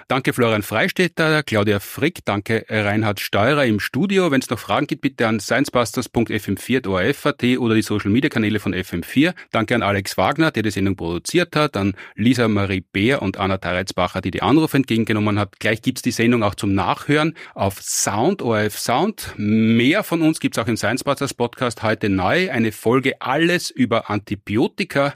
Danke 0.08 0.32
Florian 0.32 0.62
Freistetter, 0.62 1.44
Claudia 1.44 1.78
Frick, 1.78 2.24
danke 2.24 2.64
Reinhard 2.68 3.20
Steurer 3.20 3.64
im 3.64 3.78
Studio. 3.78 4.30
Wenn 4.30 4.40
es 4.40 4.50
noch 4.50 4.58
Fragen 4.70 4.86
gibt, 4.86 5.02
bitte 5.02 5.26
an 5.26 5.40
sciencebusters.fm4.orf.at 5.40 7.42
oder 7.58 7.74
die 7.74 7.82
Social 7.82 8.12
Media 8.12 8.30
Kanäle 8.30 8.60
von 8.60 8.72
FM4. 8.72 9.34
Danke 9.50 9.74
an 9.74 9.82
Alex 9.82 10.16
Wagner, 10.16 10.52
der 10.52 10.62
die 10.62 10.70
Sendung 10.70 10.94
produziert 10.94 11.56
hat, 11.56 11.76
an 11.76 11.94
Lisa 12.14 12.46
Marie 12.46 12.84
Beer 12.92 13.20
und 13.20 13.36
Anna 13.36 13.58
Teretzbacher, 13.58 14.20
die 14.20 14.30
die 14.30 14.42
Anrufe 14.42 14.76
entgegengenommen 14.76 15.40
hat. 15.40 15.58
Gleich 15.58 15.82
gibt's 15.82 16.02
die 16.02 16.12
Sendung 16.12 16.44
auch 16.44 16.54
zum 16.54 16.72
Nachhören 16.72 17.34
auf 17.54 17.82
Sound, 17.82 18.42
ORF 18.42 18.78
Sound. 18.78 19.34
Mehr 19.36 20.04
von 20.04 20.22
uns 20.22 20.38
gibt's 20.38 20.56
auch 20.56 20.68
im 20.68 20.76
Science 20.76 21.02
Podcast 21.02 21.82
heute 21.82 22.08
neu. 22.08 22.52
Eine 22.52 22.70
Folge 22.70 23.20
alles 23.20 23.70
über 23.70 24.08
Antibiotika. 24.08 25.14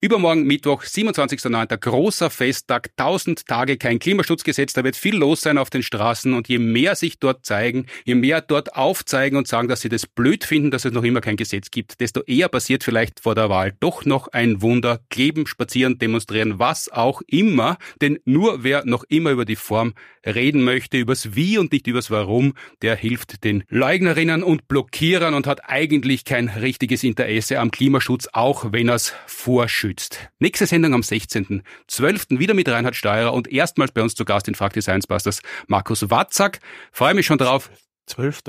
Übermorgen 0.00 0.44
Mittwoch, 0.44 0.84
27.09. 0.84 1.76
großer 1.76 2.30
Festtag, 2.30 2.90
1000 2.98 3.46
Tage 3.46 3.78
kein 3.78 3.98
Klimaschutzgesetz, 3.98 4.72
da 4.72 4.84
wird 4.84 4.94
viel 4.94 5.16
los 5.16 5.40
sein 5.40 5.58
auf 5.58 5.70
den 5.70 5.82
Straßen 5.82 6.34
und 6.34 6.46
je 6.48 6.60
mehr 6.60 6.94
sich 6.94 7.18
dort 7.18 7.44
zeigen, 7.44 7.86
je 8.04 8.14
mehr 8.14 8.40
dort 8.40 8.76
aufzeigen 8.76 9.36
und 9.36 9.48
sagen, 9.48 9.66
dass 9.66 9.80
sie 9.80 9.88
das 9.88 10.06
blöd 10.06 10.44
finden, 10.44 10.70
dass 10.70 10.84
es 10.84 10.92
noch 10.92 11.02
immer 11.02 11.20
kein 11.20 11.34
Gesetz 11.36 11.72
gibt, 11.72 11.98
desto 11.98 12.22
eher 12.22 12.48
passiert 12.48 12.84
vielleicht 12.84 13.18
vor 13.18 13.34
der 13.34 13.48
Wahl 13.48 13.74
doch 13.80 14.04
noch 14.04 14.28
ein 14.28 14.62
Wunder, 14.62 15.00
kleben, 15.10 15.48
spazieren, 15.48 15.98
demonstrieren, 15.98 16.60
was 16.60 16.88
auch 16.92 17.20
immer, 17.26 17.76
denn 18.00 18.20
nur 18.24 18.62
wer 18.62 18.84
noch 18.84 19.02
immer 19.08 19.32
über 19.32 19.44
die 19.44 19.56
Form 19.56 19.94
reden 20.24 20.62
möchte, 20.62 20.96
übers 20.96 21.34
Wie 21.34 21.58
und 21.58 21.72
nicht 21.72 21.88
übers 21.88 22.08
Warum, 22.08 22.54
der 22.82 22.94
hilft 22.94 23.42
den 23.42 23.64
Leugnerinnen 23.68 24.44
und 24.44 24.68
Blockierern 24.68 25.34
und 25.34 25.48
hat 25.48 25.68
eigentlich 25.68 26.24
kein 26.24 26.48
richtiges 26.48 27.02
Interesse 27.02 27.58
am 27.58 27.72
Klimaschutz, 27.72 28.28
auch 28.32 28.70
wenn 28.70 28.88
er 28.88 28.94
es 28.94 29.12
vorschützt 29.26 29.87
geschützt. 29.88 30.30
Nächste 30.38 30.66
Sendung 30.66 30.94
am 30.94 31.00
16.12. 31.00 32.38
wieder 32.38 32.54
mit 32.54 32.68
Reinhard 32.68 32.96
Steurer 32.96 33.32
und 33.32 33.48
erstmals 33.48 33.92
bei 33.92 34.02
uns 34.02 34.14
zu 34.14 34.24
Gast 34.24 34.48
in 34.48 34.54
Frag 34.54 34.72
die 34.72 34.82
Science 34.82 35.06
Busters 35.06 35.40
Markus 35.66 36.10
Watzak. 36.10 36.60
Freue 36.92 37.14
mich 37.14 37.26
schon 37.26 37.38
drauf. 37.38 37.70
12. 38.06 38.42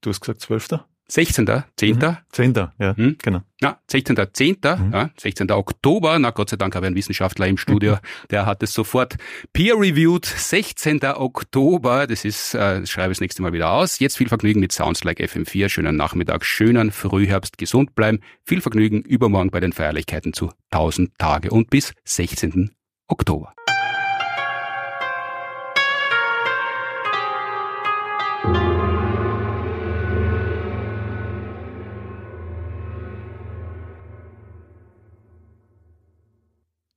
Du 0.00 0.10
hast 0.10 0.20
gesagt 0.20 0.40
12. 0.40 0.80
16. 1.10 1.64
10. 1.76 1.96
Mhm. 1.96 2.16
10. 2.30 2.54
Ja, 2.78 2.96
hm? 2.96 3.16
genau. 3.22 3.40
Ja, 3.60 3.80
16. 3.90 4.16
10. 4.32 4.56
Mhm. 4.62 4.92
Ja, 4.92 5.10
16. 5.16 5.50
Oktober. 5.50 6.18
Na, 6.18 6.30
Gott 6.30 6.50
sei 6.50 6.56
Dank 6.56 6.74
habe 6.74 6.86
ich 6.86 6.88
einen 6.88 6.96
Wissenschaftler 6.96 7.46
im 7.46 7.56
Studio, 7.56 7.98
der 8.30 8.44
hat 8.44 8.62
es 8.62 8.74
sofort 8.74 9.16
peer-reviewed. 9.52 10.26
16. 10.26 11.02
Oktober. 11.04 12.06
Das 12.06 12.24
ist, 12.24 12.54
äh, 12.54 12.86
schreibe 12.86 13.12
ich 13.12 13.18
das 13.18 13.22
nächste 13.22 13.42
Mal 13.42 13.52
wieder 13.52 13.70
aus. 13.70 13.98
Jetzt 13.98 14.18
viel 14.18 14.28
Vergnügen 14.28 14.60
mit 14.60 14.72
Sounds 14.72 15.02
like 15.04 15.18
FM4. 15.18 15.70
Schönen 15.70 15.96
Nachmittag, 15.96 16.44
schönen 16.44 16.92
Frühherbst, 16.92 17.56
gesund 17.56 17.94
bleiben. 17.94 18.20
Viel 18.44 18.60
Vergnügen 18.60 19.00
übermorgen 19.00 19.50
bei 19.50 19.60
den 19.60 19.72
Feierlichkeiten 19.72 20.34
zu 20.34 20.50
1000 20.70 21.16
Tage 21.18 21.50
und 21.50 21.70
bis 21.70 21.94
16. 22.04 22.70
Oktober. 23.08 23.54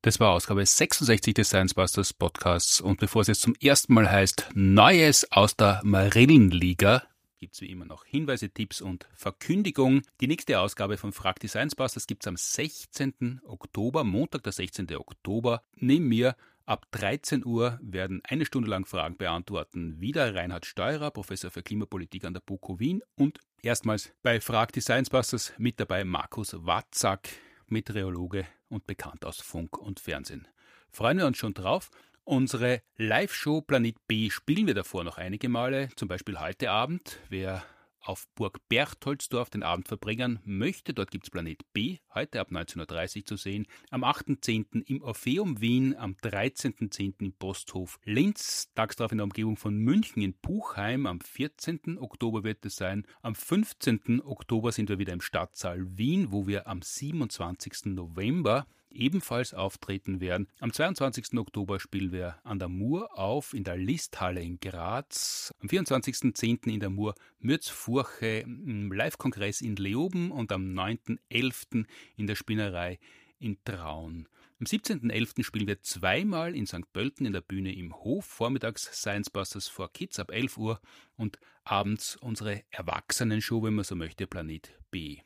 Das 0.03 0.19
war 0.19 0.31
Ausgabe 0.31 0.65
66 0.65 1.35
des 1.35 1.49
Science 1.49 1.75
Busters 1.75 2.11
Podcasts 2.11 2.81
und 2.81 2.99
bevor 2.99 3.21
es 3.21 3.27
jetzt 3.27 3.41
zum 3.41 3.53
ersten 3.61 3.93
Mal 3.93 4.09
heißt 4.09 4.49
Neues 4.55 5.31
aus 5.31 5.55
der 5.55 5.79
Marillenliga, 5.83 7.03
gibt 7.37 7.53
es 7.53 7.61
wie 7.61 7.69
immer 7.69 7.85
noch 7.85 8.03
Hinweise, 8.05 8.49
Tipps 8.49 8.81
und 8.81 9.07
Verkündigung. 9.13 10.01
Die 10.19 10.25
nächste 10.25 10.59
Ausgabe 10.59 10.97
von 10.97 11.11
Frag 11.11 11.39
die 11.39 11.47
Science 11.47 11.75
Busters 11.75 12.07
gibt 12.07 12.23
es 12.23 12.27
am 12.27 12.35
16. 12.35 13.41
Oktober, 13.45 14.03
Montag, 14.03 14.41
der 14.41 14.53
16. 14.53 14.95
Oktober. 14.95 15.61
Neben 15.75 16.07
mir 16.07 16.35
ab 16.65 16.87
13 16.89 17.45
Uhr 17.45 17.77
werden 17.83 18.23
eine 18.23 18.45
Stunde 18.45 18.71
lang 18.71 18.87
Fragen 18.87 19.17
beantworten. 19.17 20.01
Wieder 20.01 20.33
Reinhard 20.33 20.65
Steurer, 20.65 21.11
Professor 21.11 21.51
für 21.51 21.61
Klimapolitik 21.61 22.25
an 22.25 22.33
der 22.33 22.41
BOKU 22.41 22.79
Wien 22.79 23.03
und 23.15 23.37
erstmals 23.61 24.11
bei 24.23 24.41
Frag 24.41 24.71
die 24.73 24.81
Science 24.81 25.11
Busters 25.11 25.53
mit 25.59 25.79
dabei 25.79 26.03
Markus 26.05 26.55
Watzak, 26.65 27.29
Meteorologe 27.67 28.47
und 28.71 28.87
bekannt 28.87 29.25
aus 29.25 29.41
Funk 29.41 29.77
und 29.77 29.99
Fernsehen. 29.99 30.47
Freuen 30.89 31.17
wir 31.17 31.27
uns 31.27 31.37
schon 31.37 31.53
drauf. 31.53 31.89
Unsere 32.23 32.81
Live-Show 32.97 33.61
Planet 33.61 33.95
B 34.07 34.29
spielen 34.29 34.67
wir 34.67 34.73
davor 34.73 35.03
noch 35.03 35.17
einige 35.17 35.49
Male, 35.49 35.89
zum 35.95 36.07
Beispiel 36.07 36.39
heute 36.39 36.71
Abend. 36.71 37.17
Wer 37.29 37.63
auf 38.01 38.27
Burg 38.35 38.59
Berchtoldsdorf 38.67 39.49
den 39.49 39.63
Abend 39.63 39.87
verbringen 39.87 40.39
möchte, 40.43 40.93
dort 40.93 41.11
gibt 41.11 41.25
es 41.25 41.29
Planet 41.29 41.61
B, 41.73 41.99
heute 42.13 42.39
ab 42.39 42.51
19.30 42.51 43.17
Uhr 43.17 43.25
zu 43.25 43.37
sehen, 43.37 43.67
am 43.89 44.03
8.10. 44.03 44.83
im 44.85 45.01
Orpheum 45.01 45.61
Wien, 45.61 45.95
am 45.95 46.13
13.10. 46.13 47.13
im 47.19 47.33
Posthof 47.33 47.99
Linz, 48.03 48.71
tags 48.75 48.95
darauf 48.95 49.11
in 49.11 49.19
der 49.19 49.25
Umgebung 49.25 49.57
von 49.57 49.75
München 49.77 50.21
in 50.21 50.33
Puchheim, 50.33 51.05
am 51.05 51.21
14. 51.21 51.97
Oktober 51.99 52.43
wird 52.43 52.65
es 52.65 52.75
sein, 52.75 53.05
am 53.21 53.35
15. 53.35 54.21
Oktober 54.23 54.71
sind 54.71 54.89
wir 54.89 54.99
wieder 54.99 55.13
im 55.13 55.21
Stadtsaal 55.21 55.97
Wien, 55.97 56.31
wo 56.31 56.47
wir 56.47 56.67
am 56.67 56.81
27. 56.81 57.85
November 57.85 58.67
ebenfalls 58.93 59.53
auftreten 59.53 60.19
werden. 60.19 60.47
Am 60.59 60.73
22. 60.73 61.37
Oktober 61.37 61.79
spielen 61.79 62.11
wir 62.11 62.37
an 62.43 62.59
der 62.59 62.69
Mur 62.69 63.17
auf 63.17 63.53
in 63.53 63.63
der 63.63 63.77
Listhalle 63.77 64.41
in 64.41 64.59
Graz. 64.59 65.53
Am 65.61 65.67
24.10. 65.67 66.67
in 66.71 66.79
der 66.79 66.89
Mur 66.89 67.15
Mürzfurche 67.39 68.39
im 68.45 68.91
Live-Kongress 68.91 69.61
in 69.61 69.75
Leoben 69.75 70.31
und 70.31 70.51
am 70.51 70.73
9.11. 70.73 71.85
in 72.17 72.27
der 72.27 72.35
Spinnerei 72.35 72.99
in 73.39 73.57
Traun. 73.63 74.27
Am 74.59 74.65
17.11. 74.65 75.43
spielen 75.43 75.65
wir 75.67 75.81
zweimal 75.81 76.55
in 76.55 76.67
St. 76.67 76.93
Pölten 76.93 77.25
in 77.25 77.33
der 77.33 77.41
Bühne 77.41 77.73
im 77.73 77.95
Hof, 77.95 78.25
vormittags 78.25 78.83
Science 78.93 79.31
Busters 79.31 79.67
for 79.67 79.91
Kids 79.91 80.19
ab 80.19 80.29
11 80.31 80.57
Uhr 80.57 80.79
und 81.17 81.39
abends 81.63 82.15
unsere 82.17 82.63
Erwachsenenshow, 82.69 83.63
wenn 83.63 83.73
man 83.73 83.85
so 83.85 83.95
möchte, 83.95 84.27
Planet 84.27 84.71
B. 84.91 85.21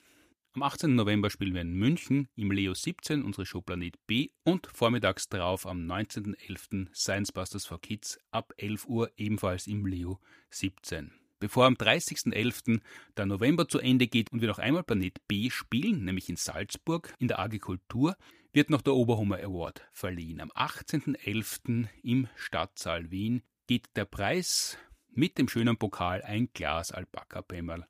Am 0.55 0.63
18. 0.63 0.95
November 0.95 1.29
spielen 1.29 1.53
wir 1.53 1.59
in 1.59 1.73
München 1.73 2.29
im 2.37 2.49
Leo 2.49 2.73
17 2.73 3.25
unsere 3.25 3.45
Show 3.45 3.59
Planet 3.59 3.97
B 4.07 4.29
und 4.45 4.67
vormittags 4.67 5.27
darauf 5.27 5.67
am 5.67 5.79
19.11. 5.79 6.87
Science 6.95 7.33
Busters 7.33 7.65
for 7.65 7.81
Kids 7.81 8.17
ab 8.31 8.53
11 8.55 8.85
Uhr 8.85 9.11
ebenfalls 9.17 9.67
im 9.67 9.85
Leo 9.85 10.21
17. 10.51 11.11
Bevor 11.39 11.65
am 11.65 11.73
30.11. 11.73 12.79
der 13.17 13.25
November 13.25 13.67
zu 13.67 13.79
Ende 13.79 14.07
geht 14.07 14.31
und 14.31 14.39
wir 14.39 14.47
noch 14.47 14.59
einmal 14.59 14.83
Planet 14.83 15.27
B 15.27 15.49
spielen, 15.49 16.05
nämlich 16.05 16.29
in 16.29 16.37
Salzburg 16.37 17.13
in 17.19 17.27
der 17.27 17.39
Agrikultur, 17.39 18.15
wird 18.53 18.69
noch 18.69 18.81
der 18.81 18.93
Oberhummer 18.93 19.39
Award 19.43 19.85
verliehen. 19.91 20.39
Am 20.39 20.51
18.11. 20.51 21.89
im 22.01 22.29
Stadtsaal 22.37 23.11
Wien 23.11 23.43
geht 23.67 23.89
der 23.97 24.05
Preis 24.05 24.77
mit 25.11 25.37
dem 25.37 25.49
schönen 25.49 25.75
Pokal 25.75 26.21
ein 26.21 26.47
Glas 26.53 26.93
Alpaka-Pemmerl 26.93 27.85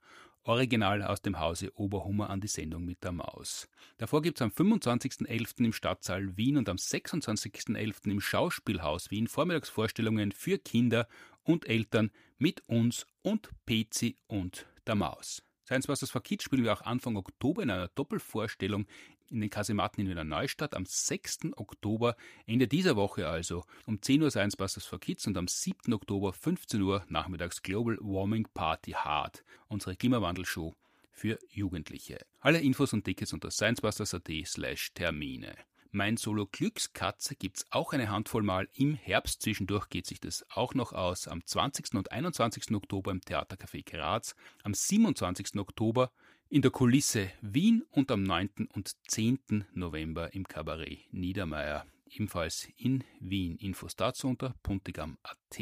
Original 0.48 1.02
aus 1.02 1.22
dem 1.22 1.40
Hause 1.40 1.72
Oberhummer 1.76 2.30
an 2.30 2.40
die 2.40 2.48
Sendung 2.48 2.86
mit 2.86 3.04
der 3.04 3.12
Maus. 3.12 3.68
Davor 3.98 4.22
gibt 4.22 4.38
es 4.38 4.44
am 4.44 4.52
25.11. 4.52 5.66
im 5.66 5.74
Stadtsaal 5.74 6.38
Wien 6.38 6.58
und 6.58 6.70
am 6.70 6.78
26.11. 6.78 8.12
im 8.12 8.22
Schauspielhaus 8.22 9.10
Wien 9.10 9.28
Vormittagsvorstellungen 9.28 10.32
für 10.32 10.60
Kinder 10.60 11.08
und 11.44 11.68
Eltern 11.68 12.12
mit 12.38 12.62
uns 12.68 13.08
und 13.24 13.50
Pezi 13.66 14.18
und 14.28 14.68
der 14.86 14.96
Maus. 14.96 15.42
Science 15.66 15.88
Busters 15.88 16.12
for 16.12 16.22
Kids 16.22 16.44
spielen 16.44 16.64
wir 16.64 16.74
auch 16.74 16.84
Anfang 16.84 17.16
Oktober 17.16 17.64
in 17.64 17.72
einer 17.72 17.88
Doppelvorstellung 17.88 18.86
in 19.30 19.42
den 19.42 19.50
Kasematten 19.50 20.04
in 20.04 20.10
Wiener 20.10 20.24
Neustadt 20.24 20.76
am 20.76 20.86
6. 20.86 21.54
Oktober, 21.56 22.16
Ende 22.46 22.68
dieser 22.68 22.96
Woche 22.96 23.28
also, 23.28 23.64
um 23.86 24.02
10 24.02 24.22
Uhr 24.22 24.32
Science 24.32 24.56
Busters 24.56 24.86
for 24.86 25.00
Kids 25.00 25.28
und 25.28 25.38
am 25.38 25.48
7. 25.48 25.94
Oktober 25.94 26.34
15 26.34 26.82
Uhr 26.82 27.06
nachmittags 27.10 27.62
Global 27.62 27.98
Warming 28.02 28.48
Party 28.54 28.92
Hard, 28.92 29.44
unsere 29.68 29.96
Klimawandelshow 29.96 30.74
für 31.12 31.40
Jugendliche. 31.50 32.20
Alle 32.42 32.60
Infos 32.60 32.94
und 32.94 33.04
Tickets 33.04 33.34
unter 33.34 33.50
sciencebusters.at 33.50 34.30
slash 34.46 34.94
Termine. 34.94 35.56
Mein 35.96 36.18
Solo 36.18 36.46
Glückskatze 36.46 37.38
gibt's 37.38 37.66
auch 37.70 37.94
eine 37.94 38.10
Handvoll 38.10 38.44
Mal 38.44 38.68
im 38.74 38.96
Herbst. 38.96 39.42
Zwischendurch 39.42 39.88
geht 39.88 40.06
sich 40.06 40.20
das 40.20 40.46
auch 40.50 40.74
noch 40.74 40.92
aus. 40.92 41.30
Am 41.30 41.46
20. 41.46 41.94
und 41.94 42.12
21. 42.12 42.76
Oktober 42.76 43.12
im 43.12 43.22
Theatercafé 43.22 43.90
Graz. 43.90 44.36
Am 44.64 44.74
27. 44.74 45.56
Oktober 45.56 46.12
in 46.50 46.62
der 46.62 46.72
Kulisse 46.72 47.32
Wien 47.42 47.84
und 47.92 48.12
am 48.12 48.24
9. 48.24 48.70
und 48.74 48.96
10. 49.08 49.66
November 49.74 50.34
im 50.34 50.48
Kabarett 50.48 51.12
Niedermeyer. 51.12 51.86
Ebenfalls 52.10 52.68
in 52.78 53.04
Wien. 53.20 53.58
Infos 53.58 53.96
dazu 53.96 54.28
unter 54.28 54.54
puntigam.at. 54.62 55.60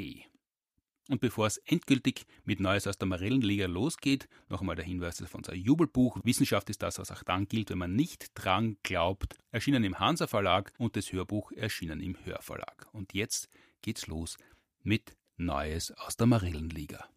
Und 1.09 1.19
bevor 1.19 1.47
es 1.47 1.57
endgültig 1.57 2.25
mit 2.45 2.59
Neues 2.59 2.87
aus 2.87 2.97
der 2.97 3.07
Marellenliga 3.07 3.65
losgeht, 3.65 4.29
noch 4.49 4.61
einmal 4.61 4.75
der 4.75 4.85
Hinweis 4.85 5.21
auf 5.21 5.35
unser 5.35 5.53
Jubelbuch. 5.53 6.19
Wissenschaft 6.23 6.69
ist 6.69 6.81
das, 6.81 6.99
was 6.99 7.11
auch 7.11 7.23
dann 7.23 7.47
gilt, 7.47 7.69
wenn 7.69 7.77
man 7.77 7.95
nicht 7.95 8.31
dran 8.35 8.77
glaubt. 8.83 9.35
Erschienen 9.51 9.83
im 9.83 9.99
Hansa 9.99 10.27
Verlag 10.27 10.71
und 10.77 10.95
das 10.95 11.11
Hörbuch 11.11 11.51
erschienen 11.51 11.99
im 12.01 12.17
Hörverlag. 12.25 12.87
Und 12.93 13.13
jetzt 13.13 13.49
geht's 13.81 14.07
los 14.07 14.37
mit 14.81 15.15
Neues 15.37 15.91
aus 15.91 16.15
der 16.15 16.27
Marellenliga. 16.27 17.09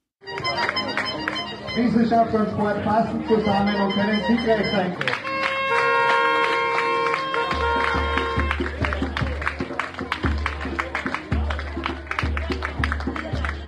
Wissenschaft 1.76 2.34
und 2.34 2.48
Sport 2.50 2.82
passen 2.84 3.24
zusammen 3.28 3.74
und 3.80 3.92
können 3.92 4.20
siegreich 4.26 4.66
sein. 4.70 4.96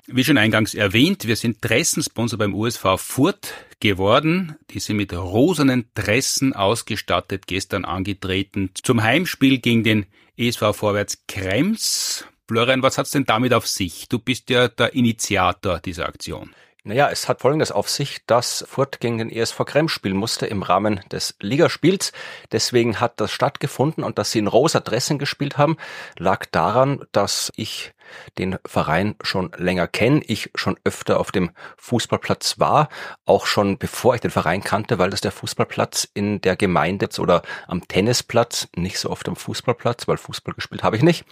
Wie 0.07 0.23
schon 0.23 0.37
eingangs 0.37 0.73
erwähnt, 0.73 1.27
wir 1.27 1.35
sind 1.35 1.57
Dressensponsor 1.61 2.39
beim 2.39 2.53
USV 2.53 2.97
Furt 2.97 3.53
geworden. 3.79 4.57
Die 4.71 4.79
sind 4.79 4.97
mit 4.97 5.13
rosanen 5.13 5.85
Dressen 5.93 6.53
ausgestattet, 6.53 7.47
gestern 7.47 7.85
angetreten 7.85 8.71
zum 8.83 9.03
Heimspiel 9.03 9.59
gegen 9.59 9.83
den 9.83 10.07
ESV 10.35 10.73
Vorwärts 10.73 11.23
Krems. 11.27 12.25
Florian, 12.49 12.81
was 12.81 12.97
hat's 12.97 13.11
denn 13.11 13.25
damit 13.25 13.53
auf 13.53 13.67
sich? 13.67 14.09
Du 14.09 14.17
bist 14.17 14.49
ja 14.49 14.69
der 14.69 14.95
Initiator 14.95 15.79
dieser 15.79 16.07
Aktion. 16.07 16.55
Naja, 16.89 17.07
es 17.11 17.29
hat 17.29 17.41
folgendes 17.41 17.71
auf 17.71 17.87
sich, 17.87 18.25
dass 18.25 18.65
Furt 18.67 18.99
gegen 18.99 19.19
den 19.19 19.29
ESV 19.29 19.63
Krems 19.63 19.91
spielen 19.91 20.17
musste 20.17 20.47
im 20.47 20.63
Rahmen 20.63 21.01
des 21.11 21.35
Ligaspiels. 21.39 22.11
Deswegen 22.51 22.99
hat 22.99 23.21
das 23.21 23.31
stattgefunden 23.31 24.03
und 24.03 24.17
dass 24.17 24.31
sie 24.31 24.39
in 24.39 24.47
rosa 24.47 24.79
Dressen 24.79 25.19
gespielt 25.19 25.59
haben, 25.59 25.77
lag 26.17 26.47
daran, 26.47 27.05
dass 27.11 27.53
ich 27.55 27.93
den 28.39 28.57
Verein 28.65 29.13
schon 29.21 29.51
länger 29.55 29.87
kenne, 29.87 30.23
ich 30.25 30.49
schon 30.55 30.79
öfter 30.83 31.19
auf 31.19 31.31
dem 31.31 31.51
Fußballplatz 31.77 32.57
war, 32.57 32.89
auch 33.23 33.45
schon 33.45 33.77
bevor 33.77 34.15
ich 34.15 34.21
den 34.21 34.31
Verein 34.31 34.63
kannte, 34.63 34.97
weil 34.97 35.11
das 35.11 35.21
der 35.21 35.31
Fußballplatz 35.31 36.09
in 36.15 36.41
der 36.41 36.55
Gemeinde 36.55 37.07
oder 37.19 37.43
am 37.67 37.87
Tennisplatz, 37.87 38.67
nicht 38.75 38.97
so 38.97 39.11
oft 39.11 39.29
am 39.29 39.35
Fußballplatz, 39.35 40.07
weil 40.07 40.17
Fußball 40.17 40.55
gespielt 40.55 40.81
habe 40.81 40.95
ich 40.95 41.03
nicht. 41.03 41.23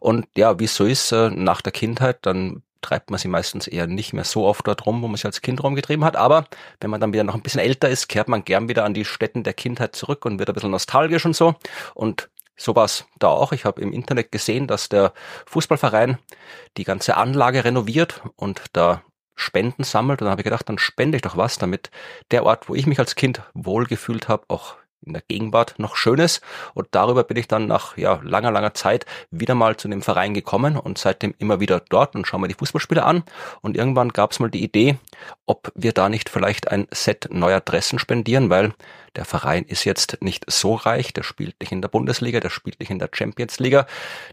Und 0.00 0.26
ja, 0.36 0.58
wie 0.58 0.64
es 0.64 0.74
so 0.74 0.84
ist, 0.84 1.12
äh, 1.12 1.30
nach 1.30 1.60
der 1.60 1.70
Kindheit, 1.70 2.18
dann 2.22 2.64
treibt 2.84 3.10
man 3.10 3.18
sie 3.18 3.28
meistens 3.28 3.66
eher 3.66 3.86
nicht 3.86 4.12
mehr 4.12 4.24
so 4.24 4.44
oft 4.44 4.66
dort 4.66 4.86
rum, 4.86 5.02
wo 5.02 5.08
man 5.08 5.16
sie 5.16 5.26
als 5.26 5.40
Kind 5.40 5.62
rumgetrieben 5.62 6.04
hat. 6.04 6.16
Aber 6.16 6.46
wenn 6.80 6.90
man 6.90 7.00
dann 7.00 7.12
wieder 7.12 7.24
noch 7.24 7.34
ein 7.34 7.42
bisschen 7.42 7.60
älter 7.60 7.88
ist, 7.88 8.08
kehrt 8.08 8.28
man 8.28 8.44
gern 8.44 8.68
wieder 8.68 8.84
an 8.84 8.94
die 8.94 9.04
Stätten 9.04 9.42
der 9.42 9.54
Kindheit 9.54 9.96
zurück 9.96 10.24
und 10.24 10.38
wird 10.38 10.50
ein 10.50 10.54
bisschen 10.54 10.70
nostalgisch 10.70 11.24
und 11.24 11.34
so. 11.34 11.54
Und 11.94 12.28
so 12.56 12.76
war 12.76 12.88
da 13.18 13.28
auch. 13.28 13.52
Ich 13.52 13.64
habe 13.64 13.80
im 13.80 13.92
Internet 13.92 14.30
gesehen, 14.30 14.66
dass 14.66 14.88
der 14.88 15.12
Fußballverein 15.46 16.18
die 16.76 16.84
ganze 16.84 17.16
Anlage 17.16 17.64
renoviert 17.64 18.22
und 18.36 18.62
da 18.72 19.02
Spenden 19.34 19.82
sammelt. 19.82 20.20
Und 20.20 20.26
dann 20.26 20.32
habe 20.32 20.42
ich 20.42 20.44
gedacht, 20.44 20.68
dann 20.68 20.78
spende 20.78 21.16
ich 21.16 21.22
doch 21.22 21.36
was, 21.36 21.58
damit 21.58 21.90
der 22.30 22.44
Ort, 22.44 22.68
wo 22.68 22.74
ich 22.74 22.86
mich 22.86 22.98
als 22.98 23.16
Kind 23.16 23.42
wohlgefühlt 23.54 24.28
habe, 24.28 24.44
auch 24.48 24.76
in 25.04 25.12
der 25.12 25.22
Gegenwart 25.26 25.74
noch 25.78 25.96
Schönes. 25.96 26.40
Und 26.74 26.88
darüber 26.92 27.24
bin 27.24 27.36
ich 27.36 27.48
dann 27.48 27.66
nach 27.66 27.96
ja, 27.96 28.20
langer, 28.22 28.50
langer 28.50 28.74
Zeit 28.74 29.06
wieder 29.30 29.54
mal 29.54 29.76
zu 29.76 29.88
dem 29.88 30.02
Verein 30.02 30.34
gekommen 30.34 30.76
und 30.76 30.98
seitdem 30.98 31.34
immer 31.38 31.60
wieder 31.60 31.80
dort 31.88 32.14
und 32.14 32.26
schauen 32.26 32.40
mir 32.40 32.48
die 32.48 32.54
Fußballspiele 32.54 33.04
an. 33.04 33.22
Und 33.60 33.76
irgendwann 33.76 34.10
gab 34.10 34.32
es 34.32 34.40
mal 34.40 34.50
die 34.50 34.62
Idee, 34.62 34.98
ob 35.46 35.72
wir 35.74 35.92
da 35.92 36.08
nicht 36.08 36.28
vielleicht 36.28 36.70
ein 36.70 36.86
Set 36.90 37.28
neuer 37.30 37.60
Dressen 37.60 37.98
spendieren, 37.98 38.50
weil 38.50 38.72
der 39.16 39.24
Verein 39.24 39.64
ist 39.64 39.84
jetzt 39.84 40.18
nicht 40.20 40.44
so 40.50 40.74
reich, 40.74 41.12
der 41.12 41.22
spielt 41.22 41.60
nicht 41.60 41.72
in 41.72 41.82
der 41.82 41.88
Bundesliga, 41.88 42.40
der 42.40 42.50
spielt 42.50 42.80
nicht 42.80 42.90
in 42.90 42.98
der 42.98 43.10
Champions 43.12 43.58
League, 43.58 43.84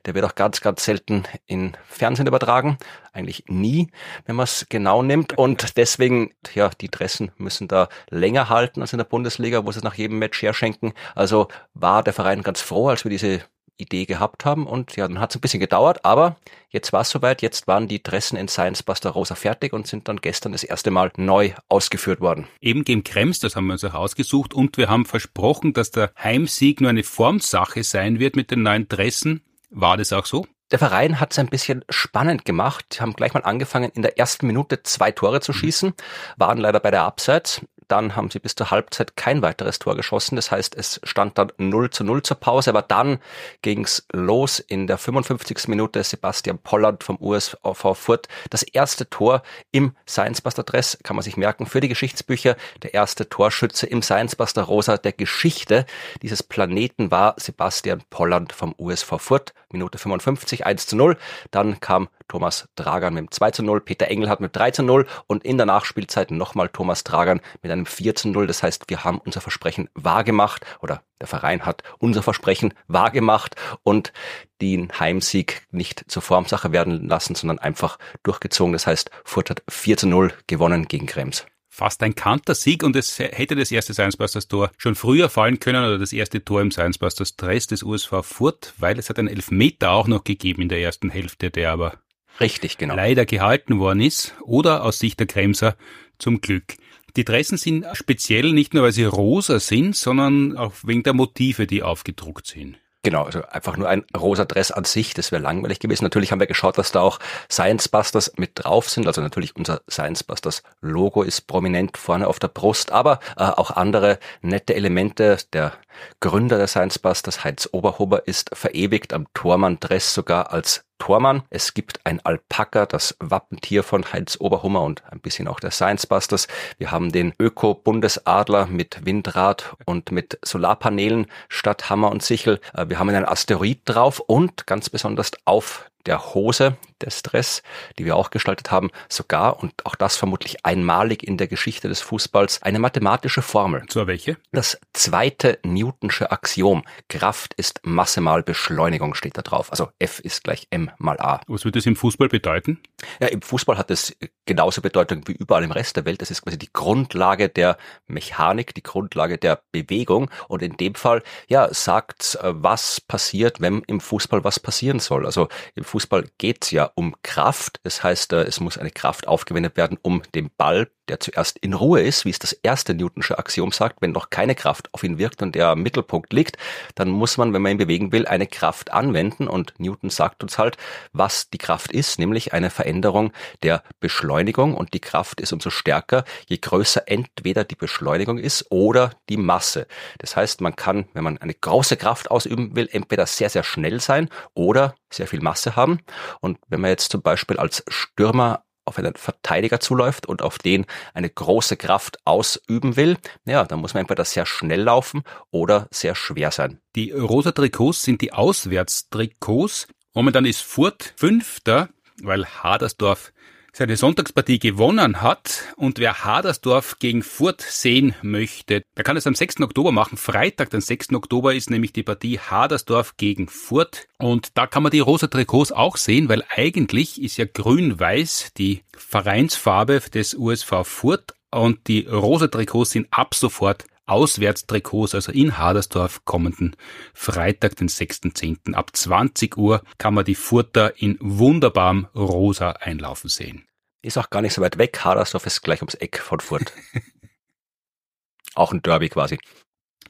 der 0.05 0.15
wird 0.15 0.25
auch 0.25 0.35
ganz, 0.35 0.61
ganz 0.61 0.83
selten 0.85 1.23
in 1.45 1.77
Fernsehen 1.87 2.27
übertragen, 2.27 2.77
eigentlich 3.13 3.45
nie, 3.47 3.91
wenn 4.25 4.35
man 4.35 4.45
es 4.45 4.65
genau 4.69 5.03
nimmt. 5.03 5.37
Und 5.37 5.77
deswegen, 5.77 6.33
ja, 6.53 6.69
die 6.69 6.89
Dressen 6.89 7.31
müssen 7.37 7.67
da 7.67 7.89
länger 8.09 8.49
halten 8.49 8.81
als 8.81 8.93
in 8.93 8.97
der 8.97 9.05
Bundesliga, 9.05 9.65
wo 9.65 9.71
sie 9.71 9.81
nach 9.81 9.95
jedem 9.95 10.19
Match 10.19 10.41
herschenken. 10.41 10.93
Also 11.15 11.47
war 11.73 12.03
der 12.03 12.13
Verein 12.13 12.43
ganz 12.43 12.61
froh, 12.61 12.89
als 12.89 13.03
wir 13.03 13.11
diese 13.11 13.41
Idee 13.81 14.05
gehabt 14.05 14.45
haben 14.45 14.67
und 14.67 14.95
ja, 14.95 15.07
dann 15.07 15.19
hat 15.19 15.31
es 15.31 15.37
ein 15.37 15.41
bisschen 15.41 15.59
gedauert, 15.59 16.05
aber 16.05 16.37
jetzt 16.69 16.93
war 16.93 17.01
es 17.01 17.09
soweit, 17.09 17.41
jetzt 17.41 17.67
waren 17.67 17.87
die 17.87 18.01
Dressen 18.01 18.37
in 18.37 18.47
Science 18.47 18.83
Buster 18.83 19.09
Rosa 19.09 19.35
fertig 19.35 19.73
und 19.73 19.87
sind 19.87 20.07
dann 20.07 20.17
gestern 20.17 20.51
das 20.51 20.63
erste 20.63 20.91
Mal 20.91 21.11
neu 21.17 21.51
ausgeführt 21.69 22.21
worden. 22.21 22.47
Eben 22.59 22.83
gegen 22.83 23.03
Krems, 23.03 23.39
das 23.39 23.55
haben 23.55 23.67
wir 23.67 23.73
uns 23.73 23.83
auch 23.83 23.93
ausgesucht 23.93 24.53
und 24.53 24.77
wir 24.77 24.89
haben 24.89 25.05
versprochen, 25.05 25.73
dass 25.73 25.91
der 25.91 26.11
Heimsieg 26.21 26.81
nur 26.81 26.89
eine 26.89 27.03
Formsache 27.03 27.83
sein 27.83 28.19
wird 28.19 28.35
mit 28.35 28.51
den 28.51 28.63
neuen 28.63 28.87
Dressen. 28.87 29.41
War 29.69 29.97
das 29.97 30.13
auch 30.13 30.25
so? 30.25 30.45
Der 30.71 30.79
Verein 30.79 31.19
hat 31.19 31.33
es 31.33 31.39
ein 31.39 31.49
bisschen 31.49 31.83
spannend 31.89 32.45
gemacht. 32.45 32.85
Sie 32.93 33.01
haben 33.01 33.13
gleich 33.13 33.33
mal 33.33 33.43
angefangen, 33.43 33.91
in 33.93 34.03
der 34.03 34.17
ersten 34.17 34.47
Minute 34.47 34.83
zwei 34.83 35.11
Tore 35.11 35.41
zu 35.41 35.51
schießen, 35.51 35.93
waren 36.37 36.57
leider 36.57 36.79
bei 36.79 36.91
der 36.91 37.03
Abseits 37.03 37.61
dann 37.91 38.15
haben 38.15 38.29
sie 38.29 38.39
bis 38.39 38.55
zur 38.55 38.71
Halbzeit 38.71 39.17
kein 39.17 39.41
weiteres 39.41 39.79
Tor 39.79 39.95
geschossen. 39.95 40.35
Das 40.35 40.49
heißt, 40.49 40.75
es 40.75 41.01
stand 41.03 41.37
dann 41.37 41.51
0 41.57 41.89
zu 41.89 42.03
0 42.03 42.23
zur 42.23 42.37
Pause, 42.37 42.69
aber 42.69 42.81
dann 42.81 43.19
ging's 43.61 44.05
los 44.13 44.59
in 44.59 44.87
der 44.87 44.97
55. 44.97 45.67
Minute. 45.67 46.03
Sebastian 46.03 46.57
Pollard 46.57 47.03
vom 47.03 47.17
USV 47.19 47.57
Furt. 47.93 48.27
Das 48.49 48.63
erste 48.63 49.09
Tor 49.09 49.43
im 49.71 49.93
Science 50.07 50.41
Buster 50.41 50.63
Dress, 50.63 50.97
kann 51.03 51.15
man 51.15 51.23
sich 51.23 51.37
merken, 51.37 51.65
für 51.65 51.81
die 51.81 51.89
Geschichtsbücher. 51.89 52.55
Der 52.81 52.93
erste 52.93 53.27
Torschütze 53.27 53.87
im 53.87 54.01
Science 54.01 54.35
Buster 54.35 54.63
Rosa 54.63 54.97
der 54.97 55.13
Geschichte 55.13 55.85
dieses 56.21 56.43
Planeten 56.43 57.11
war 57.11 57.35
Sebastian 57.37 58.03
Pollard 58.09 58.53
vom 58.53 58.73
USV 58.77 59.19
Furt. 59.19 59.53
Minute 59.71 59.97
55, 59.97 60.65
1 60.65 60.87
zu 60.87 60.95
0. 60.95 61.17
Dann 61.51 61.79
kam 61.79 62.09
Thomas 62.27 62.69
Dragan 62.75 63.13
mit 63.13 63.23
dem 63.25 63.31
2 63.31 63.51
zu 63.51 63.63
0, 63.63 63.81
Peter 63.81 64.07
Engelhardt 64.07 64.39
mit 64.39 64.55
3 64.55 64.71
zu 64.71 64.83
0 64.83 65.05
und 65.27 65.43
in 65.43 65.57
der 65.57 65.65
Nachspielzeit 65.65 66.31
nochmal 66.31 66.69
Thomas 66.69 67.03
Dragan 67.03 67.41
mit 67.61 67.71
einem 67.71 67.80
4 67.85 68.15
zu 68.15 68.29
0. 68.29 68.47
Das 68.47 68.63
heißt, 68.63 68.85
wir 68.87 69.03
haben 69.03 69.19
unser 69.19 69.41
Versprechen 69.41 69.89
wahrgemacht 69.93 70.65
oder 70.81 71.03
der 71.19 71.27
Verein 71.27 71.65
hat 71.65 71.83
unser 71.99 72.23
Versprechen 72.23 72.73
wahrgemacht 72.87 73.55
und 73.83 74.13
den 74.61 74.91
Heimsieg 74.99 75.67
nicht 75.71 76.05
zur 76.07 76.21
Formsache 76.21 76.71
werden 76.71 77.07
lassen, 77.07 77.35
sondern 77.35 77.59
einfach 77.59 77.97
durchgezogen. 78.23 78.73
Das 78.73 78.87
heißt, 78.87 79.11
Furt 79.23 79.49
hat 79.49 79.63
4 79.69 79.97
zu 79.97 80.07
0 80.07 80.33
gewonnen 80.47 80.87
gegen 80.87 81.05
Krems 81.05 81.45
fast 81.73 82.03
ein 82.03 82.13
Kantersieg 82.13 82.83
und 82.83 82.95
es 82.97 83.17
hätte 83.17 83.55
das 83.55 83.71
erste 83.71 83.93
Science 83.93 84.17
Busters 84.17 84.49
Tor 84.49 84.71
schon 84.77 84.93
früher 84.93 85.29
fallen 85.29 85.59
können 85.59 85.83
oder 85.83 85.97
das 85.97 86.11
erste 86.11 86.43
Tor 86.43 86.61
im 86.61 86.69
Science 86.69 86.97
Busters 86.97 87.37
Dress 87.37 87.65
des 87.65 87.81
USV 87.81 88.23
Furt, 88.23 88.73
weil 88.77 88.99
es 88.99 89.09
hat 89.09 89.17
einen 89.17 89.29
Elfmeter 89.29 89.91
auch 89.91 90.07
noch 90.07 90.25
gegeben 90.25 90.63
in 90.63 90.69
der 90.69 90.81
ersten 90.81 91.09
Hälfte, 91.09 91.49
der 91.49 91.71
aber 91.71 91.93
Richtig, 92.39 92.77
genau. 92.77 92.95
leider 92.95 93.25
gehalten 93.25 93.79
worden 93.79 94.01
ist 94.01 94.35
oder 94.41 94.83
aus 94.83 94.99
Sicht 94.99 95.19
der 95.19 95.27
Kremser 95.27 95.75
zum 96.19 96.41
Glück. 96.41 96.75
Die 97.15 97.25
Dressen 97.25 97.57
sind 97.57 97.85
speziell 97.93 98.53
nicht 98.53 98.73
nur, 98.73 98.83
weil 98.83 98.91
sie 98.91 99.03
rosa 99.03 99.59
sind, 99.59 99.95
sondern 99.95 100.57
auch 100.57 100.73
wegen 100.83 101.03
der 101.03 101.13
Motive, 101.13 101.67
die 101.67 101.83
aufgedruckt 101.83 102.47
sind. 102.47 102.77
Genau, 103.03 103.23
also 103.23 103.41
einfach 103.45 103.77
nur 103.77 103.89
ein 103.89 104.05
rosa 104.15 104.45
Dress 104.45 104.69
an 104.69 104.83
sich, 104.83 105.15
das 105.15 105.31
wäre 105.31 105.41
langweilig 105.41 105.79
gewesen. 105.79 106.03
Natürlich 106.03 106.31
haben 106.31 106.39
wir 106.39 106.45
geschaut, 106.45 106.77
dass 106.77 106.91
da 106.91 107.01
auch 107.01 107.17
Science 107.51 107.89
Busters 107.89 108.33
mit 108.37 108.51
drauf 108.53 108.89
sind. 108.89 109.07
Also 109.07 109.21
natürlich 109.21 109.55
unser 109.55 109.81
Science 109.89 110.23
Busters 110.23 110.61
Logo 110.81 111.23
ist 111.23 111.47
prominent 111.47 111.97
vorne 111.97 112.27
auf 112.27 112.37
der 112.37 112.49
Brust, 112.49 112.91
aber 112.91 113.19
äh, 113.37 113.43
auch 113.43 113.71
andere 113.71 114.19
nette 114.41 114.75
Elemente. 114.75 115.37
Der 115.51 115.73
Gründer 116.19 116.57
der 116.57 116.67
Science 116.67 116.99
Busters, 116.99 117.43
Heinz 117.43 117.69
Oberhuber, 117.71 118.27
ist 118.27 118.49
verewigt 118.53 119.13
am 119.13 119.27
Tormann-Dress 119.33 120.13
sogar 120.13 120.51
als 120.51 120.83
Tormann. 121.01 121.41
Es 121.49 121.73
gibt 121.73 121.99
ein 122.03 122.23
Alpaka, 122.23 122.85
das 122.85 123.17
Wappentier 123.19 123.81
von 123.81 124.13
Heinz 124.13 124.37
Oberhummer 124.39 124.83
und 124.83 125.03
ein 125.11 125.19
bisschen 125.19 125.47
auch 125.47 125.59
der 125.59 125.71
Science 125.71 126.05
Busters. 126.05 126.47
Wir 126.77 126.91
haben 126.91 127.11
den 127.11 127.33
Öko-Bundesadler 127.39 128.67
mit 128.67 129.03
Windrad 129.03 129.75
und 129.85 130.11
mit 130.11 130.37
Solarpanelen 130.45 131.25
statt 131.49 131.89
Hammer 131.89 132.11
und 132.11 132.21
Sichel. 132.21 132.59
Äh, 132.75 132.87
wir 132.89 132.99
haben 132.99 133.09
einen 133.09 133.25
Asteroid 133.25 133.79
drauf 133.85 134.19
und 134.19 134.67
ganz 134.67 134.91
besonders 134.91 135.31
auf 135.45 135.89
der 136.05 136.33
Hose 136.33 136.77
des 137.01 137.23
Dress, 137.23 137.63
die 137.97 138.05
wir 138.05 138.15
auch 138.15 138.29
gestaltet 138.29 138.71
haben, 138.71 138.89
sogar, 139.09 139.61
und 139.61 139.85
auch 139.85 139.95
das 139.95 140.17
vermutlich 140.17 140.65
einmalig 140.65 141.23
in 141.23 141.37
der 141.37 141.47
Geschichte 141.47 141.87
des 141.87 142.01
Fußballs, 142.01 142.61
eine 142.61 142.79
mathematische 142.79 143.41
Formel. 143.41 143.83
Zur 143.87 144.07
welche? 144.07 144.37
Das 144.51 144.79
zweite 144.93 145.59
Newtonsche 145.63 146.31
Axiom. 146.31 146.83
Kraft 147.09 147.53
ist 147.55 147.81
Masse 147.83 148.21
mal 148.21 148.43
Beschleunigung 148.43 149.15
steht 149.15 149.37
da 149.37 149.41
drauf. 149.41 149.71
Also 149.71 149.89
F 149.99 150.19
ist 150.19 150.43
gleich 150.43 150.67
M 150.69 150.91
mal 150.97 151.19
A. 151.19 151.41
Was 151.47 151.65
würde 151.65 151.79
das 151.79 151.85
im 151.85 151.95
Fußball 151.95 152.29
bedeuten? 152.29 152.79
Ja, 153.19 153.27
im 153.27 153.41
Fußball 153.41 153.77
hat 153.77 153.91
es 153.91 154.15
genauso 154.45 154.81
Bedeutung 154.81 155.27
wie 155.27 155.33
überall 155.33 155.63
im 155.63 155.71
Rest 155.71 155.95
der 155.95 156.05
Welt. 156.05 156.21
Das 156.21 156.31
ist 156.31 156.41
quasi 156.41 156.57
die 156.57 156.71
Grundlage 156.71 157.49
der 157.49 157.77
Mechanik, 158.07 158.73
die 158.75 158.83
Grundlage 158.83 159.37
der 159.37 159.61
Bewegung. 159.71 160.29
Und 160.47 160.61
in 160.61 160.77
dem 160.77 160.95
Fall, 160.95 161.23
ja, 161.47 161.73
sagt, 161.73 162.35
äh, 162.41 162.51
was 162.53 163.01
passiert, 163.01 163.61
wenn 163.61 163.81
im 163.87 163.99
Fußball 163.99 164.43
was 164.43 164.59
passieren 164.59 164.99
soll. 164.99 165.25
Also 165.25 165.47
im 165.75 165.83
Fußball 165.91 166.23
geht's 166.37 166.71
ja 166.71 166.89
um 166.95 167.15
Kraft. 167.21 167.81
Das 167.83 168.01
heißt, 168.01 168.31
äh, 168.31 168.43
es 168.43 168.61
muss 168.61 168.77
eine 168.77 168.91
Kraft 168.91 169.27
aufgewendet 169.27 169.75
werden, 169.75 169.99
um 170.01 170.21
den 170.33 170.49
Ball 170.57 170.89
der 171.09 171.19
zuerst 171.19 171.57
in 171.59 171.73
Ruhe 171.73 172.01
ist, 172.01 172.25
wie 172.25 172.29
es 172.29 172.39
das 172.39 172.53
erste 172.53 172.93
Newtonsche 172.93 173.37
Axiom 173.37 173.71
sagt, 173.71 174.01
wenn 174.01 174.11
noch 174.11 174.29
keine 174.29 174.55
Kraft 174.55 174.89
auf 174.93 175.03
ihn 175.03 175.17
wirkt 175.17 175.41
und 175.41 175.55
er 175.55 175.69
am 175.69 175.81
Mittelpunkt 175.81 176.33
liegt, 176.33 176.57
dann 176.95 177.09
muss 177.09 177.37
man, 177.37 177.53
wenn 177.53 177.61
man 177.61 177.73
ihn 177.73 177.77
bewegen 177.77 178.11
will, 178.11 178.27
eine 178.27 178.47
Kraft 178.47 178.91
anwenden 178.91 179.47
und 179.47 179.73
Newton 179.79 180.09
sagt 180.09 180.43
uns 180.43 180.57
halt, 180.57 180.77
was 181.11 181.49
die 181.49 181.57
Kraft 181.57 181.91
ist, 181.91 182.19
nämlich 182.19 182.53
eine 182.53 182.69
Veränderung 182.69 183.31
der 183.63 183.83
Beschleunigung 183.99 184.75
und 184.75 184.93
die 184.93 184.99
Kraft 184.99 185.41
ist 185.41 185.53
umso 185.53 185.69
stärker, 185.69 186.23
je 186.47 186.57
größer 186.57 187.03
entweder 187.07 187.63
die 187.63 187.75
Beschleunigung 187.75 188.37
ist 188.37 188.67
oder 188.69 189.11
die 189.29 189.37
Masse. 189.37 189.87
Das 190.19 190.35
heißt, 190.35 190.61
man 190.61 190.75
kann, 190.75 191.05
wenn 191.13 191.23
man 191.23 191.37
eine 191.37 191.53
große 191.53 191.97
Kraft 191.97 192.31
ausüben 192.31 192.75
will, 192.75 192.87
entweder 192.91 193.25
sehr, 193.25 193.49
sehr 193.49 193.63
schnell 193.63 193.99
sein 193.99 194.29
oder 194.53 194.95
sehr 195.11 195.27
viel 195.27 195.41
Masse 195.41 195.75
haben. 195.75 195.99
Und 196.39 196.57
wenn 196.67 196.81
man 196.81 196.89
jetzt 196.89 197.11
zum 197.11 197.21
Beispiel 197.21 197.57
als 197.57 197.83
Stürmer 197.87 198.63
auf 198.91 198.97
einen 198.97 199.15
Verteidiger 199.15 199.79
zuläuft 199.79 200.25
und 200.27 200.41
auf 200.41 200.57
den 200.57 200.85
eine 201.13 201.29
große 201.29 201.77
Kraft 201.77 202.19
ausüben 202.25 202.97
will, 202.97 203.17
ja, 203.45 203.63
dann 203.63 203.79
muss 203.79 203.93
man 203.93 204.01
entweder 204.01 204.25
sehr 204.25 204.45
schnell 204.45 204.81
laufen 204.81 205.23
oder 205.49 205.87
sehr 205.91 206.13
schwer 206.13 206.51
sein. 206.51 206.79
Die 206.95 207.11
rosa 207.11 207.53
Trikots 207.53 208.01
sind 208.01 208.21
die 208.21 208.33
Auswärtstrikots. 208.33 209.87
Momentan 210.13 210.45
ist 210.45 210.61
Furt 210.61 211.13
Fünfter, 211.15 211.87
weil 212.21 212.45
Hadersdorf 212.45 213.31
seine 213.73 213.95
Sonntagspartie 213.95 214.59
gewonnen 214.59 215.21
hat 215.21 215.63
und 215.77 215.99
wer 215.99 216.25
Hadersdorf 216.25 216.99
gegen 216.99 217.23
Furt 217.23 217.61
sehen 217.61 218.13
möchte, 218.21 218.83
der 218.97 219.03
kann 219.03 219.17
es 219.17 219.27
am 219.27 219.35
6. 219.35 219.61
Oktober 219.61 219.91
machen. 219.91 220.17
Freitag, 220.17 220.69
den 220.69 220.81
6. 220.81 221.13
Oktober 221.13 221.53
ist 221.53 221.69
nämlich 221.69 221.93
die 221.93 222.03
Partie 222.03 222.39
Hadersdorf 222.39 223.15
gegen 223.17 223.47
Furt 223.47 224.07
und 224.17 224.57
da 224.57 224.67
kann 224.67 224.83
man 224.83 224.91
die 224.91 224.99
rosa 224.99 225.27
Trikots 225.27 225.71
auch 225.71 225.97
sehen, 225.97 226.27
weil 226.27 226.43
eigentlich 226.53 227.21
ist 227.21 227.37
ja 227.37 227.45
grün-weiß 227.45 228.51
die 228.57 228.83
Vereinsfarbe 228.95 230.01
des 230.13 230.33
USV 230.33 230.83
Furt 230.83 231.33
und 231.51 231.87
die 231.87 232.07
rosa 232.07 232.47
Trikots 232.47 232.91
sind 232.91 233.07
ab 233.11 233.35
sofort 233.35 233.85
Auswärtstrikots, 234.11 235.15
also 235.15 235.31
in 235.31 235.57
Hadersdorf 235.57 236.25
kommenden 236.25 236.75
Freitag, 237.13 237.77
den 237.77 237.87
6.10. 237.87 238.73
Ab 238.73 238.93
20 238.93 239.57
Uhr 239.57 239.81
kann 239.97 240.13
man 240.13 240.25
die 240.25 240.35
Furter 240.35 241.01
in 241.01 241.17
wunderbarem 241.21 242.07
Rosa 242.13 242.71
einlaufen 242.71 243.29
sehen. 243.29 243.65
Ist 244.01 244.17
auch 244.17 244.29
gar 244.29 244.41
nicht 244.41 244.53
so 244.53 244.61
weit 244.61 244.77
weg. 244.77 244.99
Hadersdorf 245.05 245.45
ist 245.45 245.61
gleich 245.61 245.81
ums 245.81 245.93
Eck 245.95 246.17
von 246.19 246.41
Furt. 246.41 246.73
auch 248.55 248.73
ein 248.73 248.81
Derby 248.81 249.07
quasi. 249.07 249.39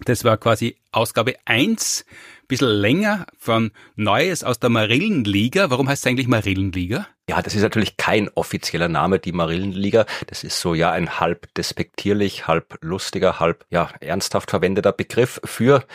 Das 0.05 0.23
war 0.23 0.37
quasi 0.37 0.80
Ausgabe 0.91 1.35
1, 1.45 2.05
bisschen 2.49 2.67
länger 2.67 3.25
von 3.37 3.71
Neues 3.95 4.43
aus 4.43 4.59
der 4.59 4.69
Marillenliga. 4.69 5.69
Warum 5.69 5.87
heißt 5.87 6.05
es 6.05 6.09
eigentlich 6.09 6.27
Marillenliga? 6.27 7.07
Ja, 7.29 7.41
das 7.41 7.55
ist 7.55 7.61
natürlich 7.61 7.95
kein 7.95 8.27
offizieller 8.35 8.89
Name, 8.89 9.19
die 9.19 9.31
Marillenliga. 9.31 10.05
Das 10.27 10.43
ist 10.43 10.59
so 10.59 10.73
ja 10.73 10.91
ein 10.91 11.21
halb 11.21 11.53
despektierlich, 11.53 12.47
halb 12.47 12.77
lustiger, 12.81 13.39
halb 13.39 13.65
ja 13.69 13.89
ernsthaft 14.01 14.49
verwendeter 14.49 14.91
Begriff 14.91 15.39
für 15.45 15.85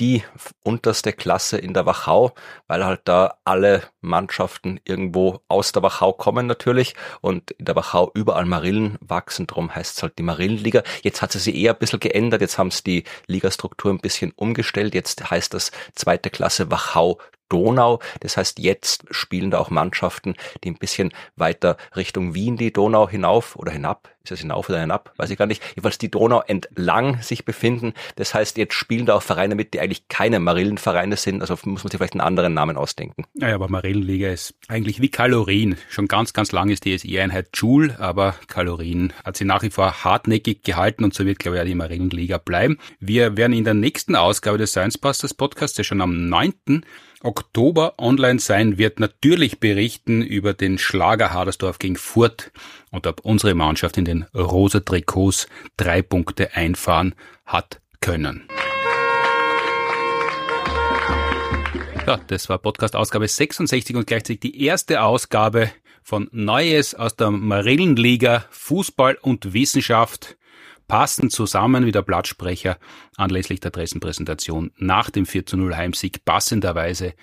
die 0.00 0.22
unterste 0.62 1.12
Klasse 1.12 1.58
in 1.58 1.74
der 1.74 1.86
Wachau, 1.86 2.34
weil 2.66 2.84
halt 2.84 3.00
da 3.04 3.38
alle 3.44 3.82
Mannschaften 4.00 4.80
irgendwo 4.84 5.40
aus 5.48 5.72
der 5.72 5.82
Wachau 5.82 6.12
kommen 6.12 6.46
natürlich 6.46 6.94
und 7.20 7.50
in 7.52 7.64
der 7.64 7.76
Wachau 7.76 8.10
überall 8.14 8.44
Marillen 8.46 8.96
wachsen, 9.00 9.46
drum 9.46 9.74
heißt 9.74 9.96
es 9.96 10.02
halt 10.02 10.18
die 10.18 10.22
Marillenliga. 10.22 10.82
Jetzt 11.02 11.20
hat 11.20 11.32
sie 11.32 11.38
sich 11.38 11.56
eher 11.56 11.72
ein 11.72 11.78
bisschen 11.78 12.00
geändert, 12.00 12.40
jetzt 12.40 12.58
haben 12.58 12.70
sie 12.70 12.82
die 12.84 13.04
Ligastruktur 13.26 13.90
ein 13.92 13.98
bisschen 13.98 14.32
umgestellt, 14.46 14.94
jetzt 14.94 15.30
heißt 15.30 15.54
das 15.54 15.72
zweite 15.94 16.30
Klasse 16.30 16.70
Wachau 16.70 17.18
Donau. 17.48 18.00
Das 18.20 18.36
heißt, 18.36 18.58
jetzt 18.58 19.04
spielen 19.10 19.50
da 19.50 19.58
auch 19.58 19.70
Mannschaften, 19.70 20.34
die 20.64 20.70
ein 20.70 20.78
bisschen 20.78 21.12
weiter 21.36 21.76
Richtung 21.94 22.34
Wien 22.34 22.56
die 22.56 22.72
Donau 22.72 23.08
hinauf 23.08 23.56
oder 23.56 23.72
hinab. 23.72 24.10
Ist 24.26 24.32
es 24.32 24.40
hinauf 24.40 24.68
oder 24.68 24.80
hinab? 24.80 25.12
Weiß 25.18 25.30
ich 25.30 25.38
gar 25.38 25.46
nicht. 25.46 25.62
Jedenfalls 25.70 25.98
die 25.98 26.10
Donau 26.10 26.42
entlang 26.44 27.22
sich 27.22 27.44
befinden. 27.44 27.92
Das 28.16 28.34
heißt, 28.34 28.56
jetzt 28.56 28.74
spielen 28.74 29.06
da 29.06 29.14
auch 29.14 29.22
Vereine 29.22 29.54
mit, 29.54 29.72
die 29.72 29.78
eigentlich 29.78 30.08
keine 30.08 30.40
Marillenvereine 30.40 31.16
sind. 31.16 31.42
Also 31.42 31.54
muss 31.64 31.84
man 31.84 31.90
sich 31.92 31.98
vielleicht 31.98 32.14
einen 32.14 32.22
anderen 32.22 32.52
Namen 32.52 32.76
ausdenken. 32.76 33.24
Naja, 33.34 33.54
aber 33.54 33.68
Marillenliga 33.68 34.28
ist 34.28 34.54
eigentlich 34.66 35.00
wie 35.00 35.10
Kalorien. 35.10 35.76
Schon 35.88 36.08
ganz, 36.08 36.32
ganz 36.32 36.50
lang 36.50 36.70
ist 36.70 36.84
die 36.84 36.98
SI-Einheit 36.98 37.50
Joule, 37.54 38.00
aber 38.00 38.34
Kalorien 38.48 39.12
hat 39.24 39.36
sie 39.36 39.44
nach 39.44 39.62
wie 39.62 39.70
vor 39.70 40.02
hartnäckig 40.02 40.64
gehalten 40.64 41.04
und 41.04 41.14
so 41.14 41.24
wird, 41.24 41.38
glaube 41.38 41.58
ich, 41.58 41.62
auch 41.62 41.66
die 41.66 41.76
Marillenliga 41.76 42.38
bleiben. 42.38 42.78
Wir 42.98 43.36
werden 43.36 43.52
in 43.52 43.62
der 43.62 43.74
nächsten 43.74 44.16
Ausgabe 44.16 44.58
des 44.58 44.72
Science 44.72 44.98
Busters 44.98 45.34
Podcasts, 45.34 45.76
der 45.76 45.84
schon 45.84 46.00
am 46.00 46.28
9. 46.28 46.84
Oktober 47.22 47.94
online 47.98 48.38
sein 48.38 48.78
wird, 48.78 49.00
natürlich 49.00 49.58
berichten 49.60 50.22
über 50.22 50.54
den 50.54 50.78
Schlager 50.78 51.32
Hadersdorf 51.32 51.78
gegen 51.78 51.96
Furt 51.96 52.52
und 52.90 53.06
ob 53.06 53.20
unsere 53.20 53.54
Mannschaft 53.54 53.96
in 53.96 54.04
den 54.04 54.24
rosa 54.34 54.80
Trikots 54.80 55.46
drei 55.76 56.02
Punkte 56.02 56.54
einfahren 56.54 57.14
hat 57.44 57.80
können. 58.00 58.48
Ja, 62.06 62.18
das 62.28 62.48
war 62.48 62.58
Podcast 62.58 62.94
Ausgabe 62.94 63.26
66 63.26 63.96
und 63.96 64.06
gleichzeitig 64.06 64.40
die 64.40 64.64
erste 64.64 65.02
Ausgabe 65.02 65.70
von 66.02 66.28
Neues 66.30 66.94
aus 66.94 67.16
der 67.16 67.32
Marillenliga 67.32 68.44
Fußball 68.50 69.18
und 69.20 69.52
Wissenschaft 69.54 70.36
passend 70.88 71.32
zusammen 71.32 71.86
wie 71.86 71.92
der 71.92 72.02
Blattsprecher 72.02 72.78
anlässlich 73.16 73.60
der 73.60 73.70
Dressenpräsentation 73.70 74.72
nach 74.76 75.10
dem 75.10 75.26
4 75.26 75.46
zu 75.46 75.56
0 75.56 75.76
Heimsieg 75.76 76.24
passenderweise 76.24 77.14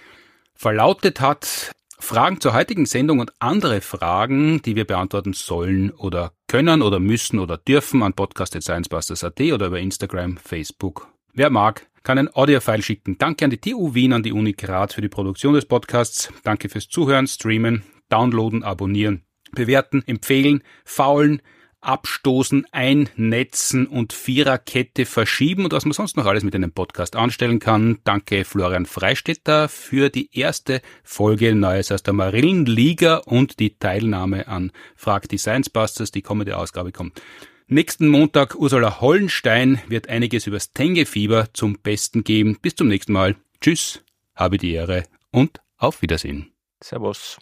verlautet 0.53 1.21
hat. 1.21 1.71
Fragen 1.99 2.41
zur 2.41 2.53
heutigen 2.53 2.85
Sendung 2.85 3.19
und 3.19 3.31
andere 3.39 3.79
Fragen, 3.79 4.61
die 4.61 4.75
wir 4.75 4.85
beantworten 4.85 5.33
sollen 5.33 5.91
oder 5.91 6.33
können 6.47 6.81
oder 6.81 6.99
müssen 6.99 7.39
oder 7.39 7.57
dürfen 7.57 8.03
an 8.03 8.13
podcast.sciencebusters.at 8.13 9.39
oder 9.39 9.67
über 9.67 9.79
Instagram, 9.79 10.37
Facebook. 10.37 11.07
Wer 11.33 11.49
mag, 11.49 11.87
kann 12.03 12.17
ein 12.17 12.35
Audiofile 12.35 12.81
schicken. 12.81 13.17
Danke 13.17 13.45
an 13.45 13.51
die 13.51 13.59
TU 13.59 13.93
Wien, 13.93 14.11
an 14.11 14.23
die 14.23 14.33
Uni 14.33 14.51
Graz 14.51 14.93
für 14.93 15.01
die 15.01 15.09
Produktion 15.09 15.53
des 15.53 15.65
Podcasts. 15.65 16.31
Danke 16.43 16.67
fürs 16.67 16.89
Zuhören, 16.89 17.25
Streamen, 17.25 17.83
Downloaden, 18.09 18.63
Abonnieren, 18.63 19.23
Bewerten, 19.53 20.03
Empfehlen, 20.05 20.61
Faulen, 20.83 21.41
abstoßen, 21.83 22.65
einnetzen 22.71 23.87
und 23.87 24.13
Viererkette 24.13 25.05
verschieben 25.05 25.65
und 25.65 25.73
was 25.73 25.85
man 25.85 25.93
sonst 25.93 26.17
noch 26.17 26.25
alles 26.25 26.43
mit 26.43 26.55
einem 26.55 26.71
Podcast 26.71 27.15
anstellen 27.15 27.59
kann. 27.59 27.99
Danke 28.03 28.45
Florian 28.45 28.85
Freistetter 28.85 29.69
für 29.69 30.09
die 30.09 30.29
erste 30.37 30.81
Folge 31.03 31.53
Neues 31.55 31.91
aus 31.91 32.03
der 32.03 32.13
Marillenliga 32.13 33.17
und 33.17 33.59
die 33.59 33.77
Teilnahme 33.77 34.47
an 34.47 34.71
Frag 34.95 35.29
die 35.29 35.37
Science 35.37 35.69
Busters. 35.69 36.11
Die 36.11 36.21
kommende 36.21 36.57
Ausgabe 36.57 36.91
kommt 36.91 37.21
Nächsten 37.67 38.07
Montag 38.07 38.55
Ursula 38.55 38.99
Hollenstein 38.99 39.81
wird 39.87 40.09
einiges 40.09 40.47
übers 40.47 40.73
Tengefieber 40.73 41.47
zum 41.53 41.79
Besten 41.79 42.23
geben. 42.23 42.57
Bis 42.61 42.75
zum 42.75 42.87
nächsten 42.87 43.13
Mal. 43.13 43.35
Tschüss, 43.61 44.03
habe 44.35 44.57
die 44.57 44.73
Ehre 44.73 45.03
und 45.31 45.61
auf 45.77 46.01
Wiedersehen. 46.01 46.51
Servus. 46.83 47.39